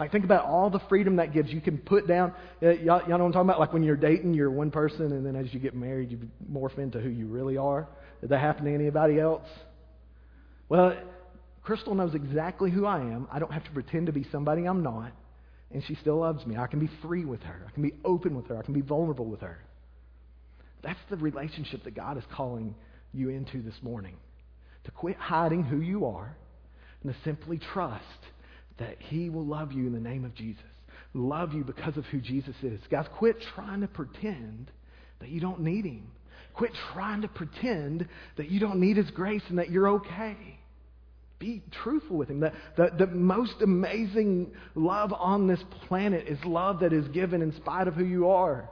Like, 0.00 0.10
think 0.10 0.24
about 0.24 0.46
all 0.46 0.70
the 0.70 0.80
freedom 0.88 1.16
that 1.16 1.32
gives. 1.32 1.50
You 1.50 1.60
can 1.60 1.78
put 1.78 2.08
down, 2.08 2.32
uh, 2.62 2.70
y'all, 2.70 3.00
y'all 3.00 3.08
know 3.08 3.18
what 3.18 3.24
I'm 3.26 3.32
talking 3.32 3.48
about? 3.48 3.60
Like 3.60 3.72
when 3.72 3.82
you're 3.82 3.96
dating, 3.96 4.34
you're 4.34 4.50
one 4.50 4.70
person, 4.70 5.12
and 5.12 5.24
then 5.24 5.36
as 5.36 5.52
you 5.52 5.60
get 5.60 5.74
married, 5.74 6.10
you 6.10 6.18
morph 6.50 6.78
into 6.78 7.00
who 7.00 7.08
you 7.08 7.26
really 7.26 7.56
are. 7.56 7.88
Did 8.20 8.30
that 8.30 8.40
happen 8.40 8.64
to 8.64 8.74
anybody 8.74 9.20
else? 9.20 9.46
Well, 10.68 10.96
Crystal 11.62 11.94
knows 11.94 12.14
exactly 12.14 12.70
who 12.70 12.86
I 12.86 12.98
am. 12.98 13.28
I 13.30 13.38
don't 13.38 13.52
have 13.52 13.64
to 13.64 13.70
pretend 13.70 14.06
to 14.06 14.12
be 14.12 14.26
somebody 14.32 14.64
I'm 14.64 14.82
not, 14.82 15.12
and 15.70 15.84
she 15.86 15.94
still 15.96 16.18
loves 16.18 16.44
me. 16.46 16.56
I 16.56 16.66
can 16.66 16.80
be 16.80 16.90
free 17.02 17.24
with 17.24 17.42
her, 17.42 17.64
I 17.68 17.70
can 17.70 17.82
be 17.82 17.94
open 18.04 18.34
with 18.34 18.46
her, 18.46 18.58
I 18.58 18.62
can 18.62 18.74
be 18.74 18.80
vulnerable 18.80 19.26
with 19.26 19.40
her. 19.40 19.58
That's 20.82 20.98
the 21.10 21.16
relationship 21.16 21.84
that 21.84 21.94
God 21.94 22.18
is 22.18 22.24
calling 22.34 22.74
you 23.12 23.28
into 23.28 23.62
this 23.62 23.76
morning. 23.82 24.16
To 24.84 24.90
quit 24.90 25.16
hiding 25.16 25.62
who 25.62 25.80
you 25.80 26.06
are 26.06 26.36
and 27.02 27.12
to 27.12 27.18
simply 27.24 27.58
trust 27.72 28.04
that 28.78 28.96
He 28.98 29.30
will 29.30 29.46
love 29.46 29.72
you 29.72 29.86
in 29.86 29.92
the 29.92 30.00
name 30.00 30.24
of 30.24 30.34
Jesus. 30.34 30.62
Love 31.14 31.52
you 31.52 31.62
because 31.62 31.96
of 31.96 32.04
who 32.06 32.20
Jesus 32.20 32.54
is. 32.62 32.80
Guys, 32.90 33.06
quit 33.18 33.36
trying 33.54 33.82
to 33.82 33.88
pretend 33.88 34.70
that 35.20 35.28
you 35.28 35.40
don't 35.40 35.60
need 35.60 35.84
Him. 35.84 36.10
Quit 36.54 36.72
trying 36.92 37.22
to 37.22 37.28
pretend 37.28 38.08
that 38.36 38.50
you 38.50 38.60
don't 38.60 38.80
need 38.80 38.96
His 38.96 39.10
grace 39.10 39.42
and 39.48 39.58
that 39.58 39.70
you're 39.70 39.88
okay. 39.88 40.36
Be 41.38 41.62
truthful 41.82 42.16
with 42.16 42.28
Him. 42.28 42.40
The, 42.40 42.52
the, 42.76 42.90
the 42.98 43.06
most 43.06 43.54
amazing 43.62 44.52
love 44.74 45.12
on 45.12 45.46
this 45.46 45.62
planet 45.86 46.26
is 46.28 46.38
love 46.44 46.80
that 46.80 46.92
is 46.92 47.06
given 47.08 47.42
in 47.42 47.54
spite 47.56 47.88
of 47.88 47.94
who 47.94 48.04
you 48.04 48.30
are. 48.30 48.68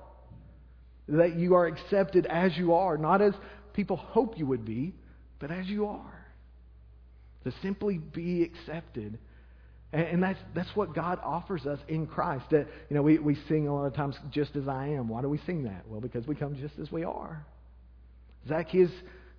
That 1.09 1.37
you 1.37 1.55
are 1.55 1.67
accepted 1.67 2.27
as 2.27 2.57
you 2.57 2.75
are, 2.75 2.97
not 2.97 3.21
as 3.21 3.35
people 3.73 3.97
hope 3.97 4.39
you 4.39 4.47
would 4.47 4.65
be, 4.65 4.95
but 5.41 5.51
as 5.51 5.67
you 5.67 5.87
are. 5.87 6.27
To 7.45 7.53
simply 7.63 7.97
be 7.97 8.43
accepted 8.43 9.19
and, 9.93 10.23
that's, 10.23 10.39
that's 10.55 10.75
what 10.77 10.95
God 10.95 11.19
offers 11.25 11.67
us 11.67 11.81
in 11.89 12.07
Christ. 12.07 12.45
That, 12.51 12.69
you 12.89 12.97
know, 12.97 13.03
we, 13.03 13.19
we 13.19 13.37
sing 13.49 13.67
a 13.67 13.75
lot 13.75 13.87
of 13.87 13.95
times, 13.95 14.15
just 14.31 14.55
as 14.55 14.69
I 14.69 14.89
am. 14.89 15.09
Why 15.09 15.21
do 15.21 15.29
we 15.29 15.39
sing 15.47 15.65
that? 15.65 15.83
Well, 15.89 16.01
because 16.01 16.27
we 16.29 16.37
come 16.37 16.55
just 16.55 16.79
as 16.79 16.93
we 16.93 17.03
are. 17.03 17.45
Zacchaeus, 18.47 18.93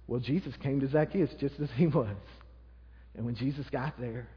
well, 0.08 0.20
Jesus 0.20 0.54
came 0.62 0.82
to 0.82 0.90
Zacchaeus 0.90 1.30
just 1.40 1.56
as 1.62 1.70
he 1.78 1.88
was. 1.88 2.18
And 3.16 3.26
when 3.26 3.36
Jesus 3.36 3.66
got 3.72 3.98
there, 4.00 4.28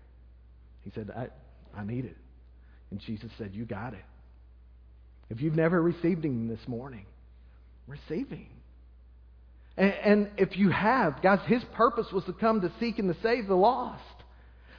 he 0.83 0.91
said, 0.95 1.11
I, 1.17 1.29
I 1.77 1.85
need 1.85 2.05
it. 2.05 2.17
And 2.93 3.01
Jesus 3.01 3.31
said, 3.37 3.51
You 3.53 3.65
got 3.65 3.95
it. 3.95 4.05
If 5.31 5.41
you've 5.41 5.57
never 5.57 5.83
received 5.83 6.25
him 6.25 6.47
this 6.47 6.61
morning, 6.69 7.07
receive 7.89 8.29
him. 8.29 8.47
And, 9.77 9.93
and 9.93 10.31
if 10.37 10.57
you 10.57 10.71
have, 10.71 11.23
guys, 11.23 11.41
his 11.47 11.63
purpose 11.75 12.07
was 12.13 12.25
to 12.25 12.33
come 12.33 12.61
to 12.61 12.73
seek 12.81 12.99
and 12.99 13.13
to 13.13 13.21
save 13.23 13.49
the 13.49 13.55
lost. 13.55 14.03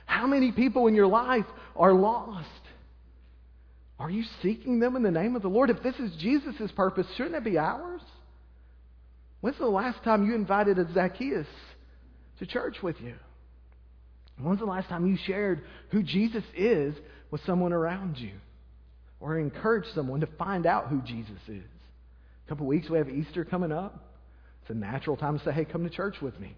How 0.05 0.27
many 0.27 0.51
people 0.51 0.87
in 0.87 0.95
your 0.95 1.07
life 1.07 1.45
are 1.75 1.93
lost? 1.93 2.47
Are 3.97 4.09
you 4.09 4.23
seeking 4.41 4.79
them 4.79 4.95
in 4.95 5.03
the 5.03 5.11
name 5.11 5.35
of 5.35 5.41
the 5.41 5.47
Lord? 5.47 5.69
If 5.69 5.81
this 5.81 5.95
is 5.95 6.11
Jesus' 6.19 6.71
purpose, 6.75 7.07
shouldn't 7.15 7.35
it 7.35 7.43
be 7.43 7.57
ours? 7.57 8.01
When's 9.41 9.57
the 9.57 9.65
last 9.65 10.03
time 10.03 10.25
you 10.25 10.35
invited 10.35 10.77
a 10.79 10.91
Zacchaeus 10.93 11.47
to 12.39 12.45
church 12.45 12.77
with 12.81 12.99
you? 13.01 13.15
When's 14.41 14.59
the 14.59 14.65
last 14.65 14.89
time 14.89 15.07
you 15.07 15.17
shared 15.25 15.61
who 15.91 16.03
Jesus 16.03 16.43
is 16.55 16.93
with 17.31 17.41
someone 17.45 17.71
around 17.71 18.17
you? 18.17 18.33
Or 19.19 19.39
encouraged 19.39 19.87
someone 19.95 20.19
to 20.19 20.27
find 20.37 20.65
out 20.65 20.87
who 20.87 21.01
Jesus 21.01 21.39
is? 21.47 21.63
A 22.45 22.49
couple 22.49 22.65
weeks, 22.67 22.89
we 22.89 22.97
have 22.97 23.09
Easter 23.09 23.45
coming 23.45 23.71
up. 23.71 24.14
It's 24.65 24.71
a 24.71 24.73
natural 24.73 25.15
time 25.15 25.37
to 25.37 25.45
say, 25.45 25.51
hey, 25.51 25.63
come 25.63 25.83
to 25.83 25.91
church 25.91 26.15
with 26.23 26.39
me. 26.39 26.55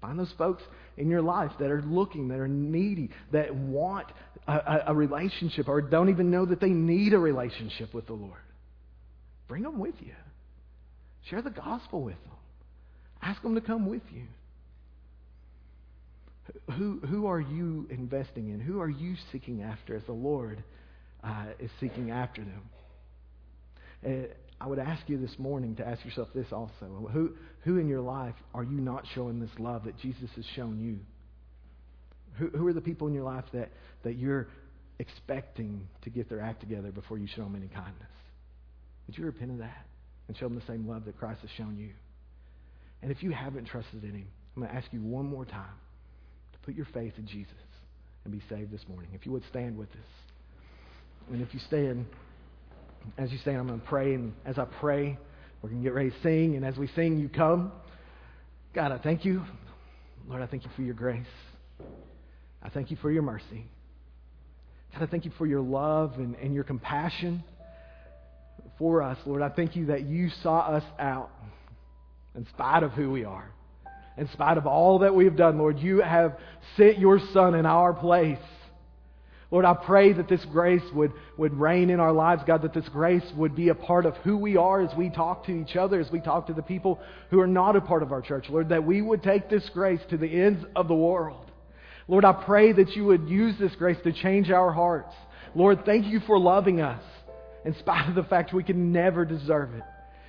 Find 0.00 0.18
those 0.18 0.32
folks 0.36 0.64
in 0.96 1.08
your 1.08 1.22
life 1.22 1.52
that 1.60 1.70
are 1.70 1.82
looking, 1.82 2.26
that 2.28 2.40
are 2.40 2.48
needy, 2.48 3.10
that 3.30 3.54
want 3.54 4.08
a, 4.48 4.52
a, 4.52 4.84
a, 4.88 4.94
relationship 4.94 5.68
or 5.68 5.80
don't 5.80 6.08
even 6.08 6.32
know 6.32 6.44
that 6.46 6.60
they 6.60 6.70
need 6.70 7.12
a 7.12 7.18
relationship 7.18 7.94
with 7.94 8.06
the 8.08 8.14
Lord. 8.14 8.40
Bring 9.46 9.62
them 9.62 9.78
with 9.78 9.94
you. 10.00 10.12
Share 11.30 11.40
the 11.40 11.50
gospel 11.50 12.02
with 12.02 12.20
them. 12.24 12.32
Ask 13.22 13.42
them 13.42 13.54
to 13.54 13.60
come 13.60 13.88
with 13.88 14.02
you. 14.12 14.24
Who, 16.76 16.98
who 17.06 17.26
are 17.26 17.40
you 17.40 17.86
investing 17.90 18.50
in? 18.50 18.58
Who 18.58 18.80
are 18.80 18.88
you 18.88 19.14
seeking 19.30 19.62
after 19.62 19.94
as 19.94 20.02
the 20.06 20.12
Lord 20.12 20.64
uh, 21.22 21.46
is 21.60 21.70
seeking 21.78 22.10
after 22.10 22.42
them? 22.42 22.62
Uh, 24.04 24.34
I 24.60 24.66
would 24.66 24.78
ask 24.78 25.08
you 25.08 25.18
this 25.18 25.38
morning 25.38 25.76
to 25.76 25.86
ask 25.86 26.04
yourself 26.04 26.28
this 26.34 26.48
also. 26.52 27.08
Who, 27.12 27.34
who 27.62 27.78
in 27.78 27.88
your 27.88 28.00
life 28.00 28.34
are 28.54 28.64
you 28.64 28.80
not 28.80 29.04
showing 29.14 29.38
this 29.40 29.50
love 29.58 29.84
that 29.84 29.96
Jesus 29.98 30.28
has 30.34 30.44
shown 30.56 30.80
you? 30.80 30.98
Who, 32.38 32.56
who 32.56 32.66
are 32.66 32.72
the 32.72 32.80
people 32.80 33.06
in 33.06 33.14
your 33.14 33.24
life 33.24 33.44
that, 33.52 33.70
that 34.02 34.16
you're 34.16 34.48
expecting 34.98 35.86
to 36.02 36.10
get 36.10 36.28
their 36.28 36.40
act 36.40 36.60
together 36.60 36.90
before 36.90 37.18
you 37.18 37.28
show 37.28 37.42
them 37.42 37.54
any 37.54 37.68
kindness? 37.68 38.08
Would 39.06 39.16
you 39.16 39.24
repent 39.24 39.52
of 39.52 39.58
that 39.58 39.86
and 40.26 40.36
show 40.36 40.48
them 40.48 40.56
the 40.56 40.66
same 40.66 40.88
love 40.88 41.04
that 41.04 41.16
Christ 41.18 41.40
has 41.42 41.50
shown 41.56 41.76
you? 41.78 41.90
And 43.00 43.12
if 43.12 43.22
you 43.22 43.30
haven't 43.30 43.66
trusted 43.66 44.02
in 44.02 44.10
Him, 44.10 44.28
I'm 44.56 44.62
going 44.62 44.72
to 44.72 44.76
ask 44.76 44.92
you 44.92 45.00
one 45.00 45.26
more 45.26 45.44
time 45.44 45.76
to 46.52 46.58
put 46.64 46.74
your 46.74 46.86
faith 46.92 47.12
in 47.16 47.26
Jesus 47.26 47.52
and 48.24 48.32
be 48.32 48.42
saved 48.48 48.72
this 48.72 48.82
morning. 48.88 49.10
If 49.14 49.24
you 49.24 49.32
would 49.32 49.44
stand 49.48 49.78
with 49.78 49.90
us. 49.90 51.30
And 51.32 51.40
if 51.40 51.54
you 51.54 51.60
stand, 51.60 52.06
as 53.16 53.32
you 53.32 53.38
say, 53.44 53.54
I'm 53.54 53.66
going 53.66 53.80
to 53.80 53.86
pray. 53.86 54.14
And 54.14 54.34
as 54.44 54.58
I 54.58 54.64
pray, 54.64 55.18
we're 55.62 55.70
going 55.70 55.82
to 55.82 55.86
get 55.88 55.94
ready 55.94 56.10
to 56.10 56.22
sing. 56.22 56.56
And 56.56 56.64
as 56.64 56.76
we 56.76 56.88
sing, 56.88 57.18
you 57.18 57.28
come. 57.28 57.72
God, 58.74 58.92
I 58.92 58.98
thank 58.98 59.24
you. 59.24 59.42
Lord, 60.28 60.42
I 60.42 60.46
thank 60.46 60.64
you 60.64 60.70
for 60.76 60.82
your 60.82 60.94
grace. 60.94 61.26
I 62.62 62.68
thank 62.68 62.90
you 62.90 62.96
for 62.98 63.10
your 63.10 63.22
mercy. 63.22 63.66
God, 64.92 65.02
I 65.02 65.06
thank 65.06 65.24
you 65.24 65.32
for 65.38 65.46
your 65.46 65.60
love 65.60 66.14
and, 66.16 66.34
and 66.36 66.54
your 66.54 66.64
compassion 66.64 67.42
for 68.78 69.02
us. 69.02 69.18
Lord, 69.26 69.42
I 69.42 69.48
thank 69.48 69.74
you 69.76 69.86
that 69.86 70.02
you 70.02 70.30
saw 70.42 70.60
us 70.60 70.84
out 70.98 71.30
in 72.34 72.46
spite 72.46 72.82
of 72.82 72.92
who 72.92 73.10
we 73.10 73.24
are. 73.24 73.50
In 74.16 74.28
spite 74.32 74.58
of 74.58 74.66
all 74.66 75.00
that 75.00 75.14
we 75.14 75.24
have 75.24 75.36
done, 75.36 75.58
Lord, 75.58 75.78
you 75.78 76.00
have 76.00 76.36
sent 76.76 76.98
your 76.98 77.20
Son 77.32 77.54
in 77.54 77.66
our 77.66 77.92
place 77.92 78.38
Lord, 79.50 79.64
I 79.64 79.72
pray 79.72 80.12
that 80.12 80.28
this 80.28 80.44
grace 80.46 80.82
would, 80.92 81.12
would 81.38 81.54
reign 81.54 81.88
in 81.88 82.00
our 82.00 82.12
lives, 82.12 82.42
God, 82.46 82.62
that 82.62 82.74
this 82.74 82.88
grace 82.90 83.24
would 83.34 83.54
be 83.54 83.70
a 83.70 83.74
part 83.74 84.04
of 84.04 84.14
who 84.18 84.36
we 84.36 84.58
are 84.58 84.82
as 84.82 84.94
we 84.94 85.08
talk 85.08 85.46
to 85.46 85.52
each 85.52 85.74
other, 85.74 85.98
as 86.00 86.10
we 86.10 86.20
talk 86.20 86.48
to 86.48 86.52
the 86.52 86.62
people 86.62 87.00
who 87.30 87.40
are 87.40 87.46
not 87.46 87.74
a 87.74 87.80
part 87.80 88.02
of 88.02 88.12
our 88.12 88.20
church. 88.20 88.50
Lord, 88.50 88.68
that 88.68 88.84
we 88.84 89.00
would 89.00 89.22
take 89.22 89.48
this 89.48 89.66
grace 89.70 90.00
to 90.10 90.18
the 90.18 90.28
ends 90.28 90.62
of 90.76 90.86
the 90.86 90.94
world. 90.94 91.50
Lord, 92.08 92.26
I 92.26 92.32
pray 92.32 92.72
that 92.72 92.94
you 92.94 93.06
would 93.06 93.28
use 93.28 93.54
this 93.58 93.74
grace 93.76 93.98
to 94.04 94.12
change 94.12 94.50
our 94.50 94.70
hearts. 94.70 95.14
Lord, 95.54 95.86
thank 95.86 96.06
you 96.06 96.20
for 96.20 96.38
loving 96.38 96.82
us 96.82 97.02
in 97.64 97.74
spite 97.76 98.08
of 98.08 98.14
the 98.14 98.24
fact 98.24 98.52
we 98.52 98.64
can 98.64 98.92
never 98.92 99.24
deserve 99.24 99.74
it. 99.74 99.82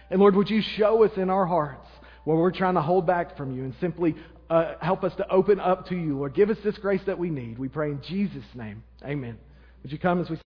And 0.10 0.22
Lord, 0.22 0.36
would 0.36 0.50
you 0.50 0.62
show 0.62 1.04
us 1.04 1.12
in 1.18 1.30
our 1.30 1.46
hearts 1.46 1.88
where 2.24 2.38
we're 2.38 2.52
trying 2.52 2.76
to 2.76 2.82
hold 2.82 3.06
back 3.06 3.36
from 3.36 3.56
you 3.56 3.64
and 3.64 3.74
simply 3.82 4.16
uh, 4.50 4.74
help 4.82 5.04
us 5.04 5.14
to 5.18 5.30
open 5.30 5.60
up 5.60 5.88
to 5.88 5.95
you, 5.95 6.18
Lord. 6.18 6.34
Give 6.34 6.50
us 6.50 6.58
this 6.64 6.78
grace 6.78 7.02
that 7.06 7.18
we 7.18 7.30
need. 7.30 7.60
We 7.60 7.68
pray 7.68 7.91
in 7.91 8.02
Jesus' 8.02 8.43
name. 8.56 8.84
Amen. 9.04 9.38
Would 9.84 9.91
you 9.91 10.00
come 10.00 10.22
as 10.22 10.30
we 10.30 10.39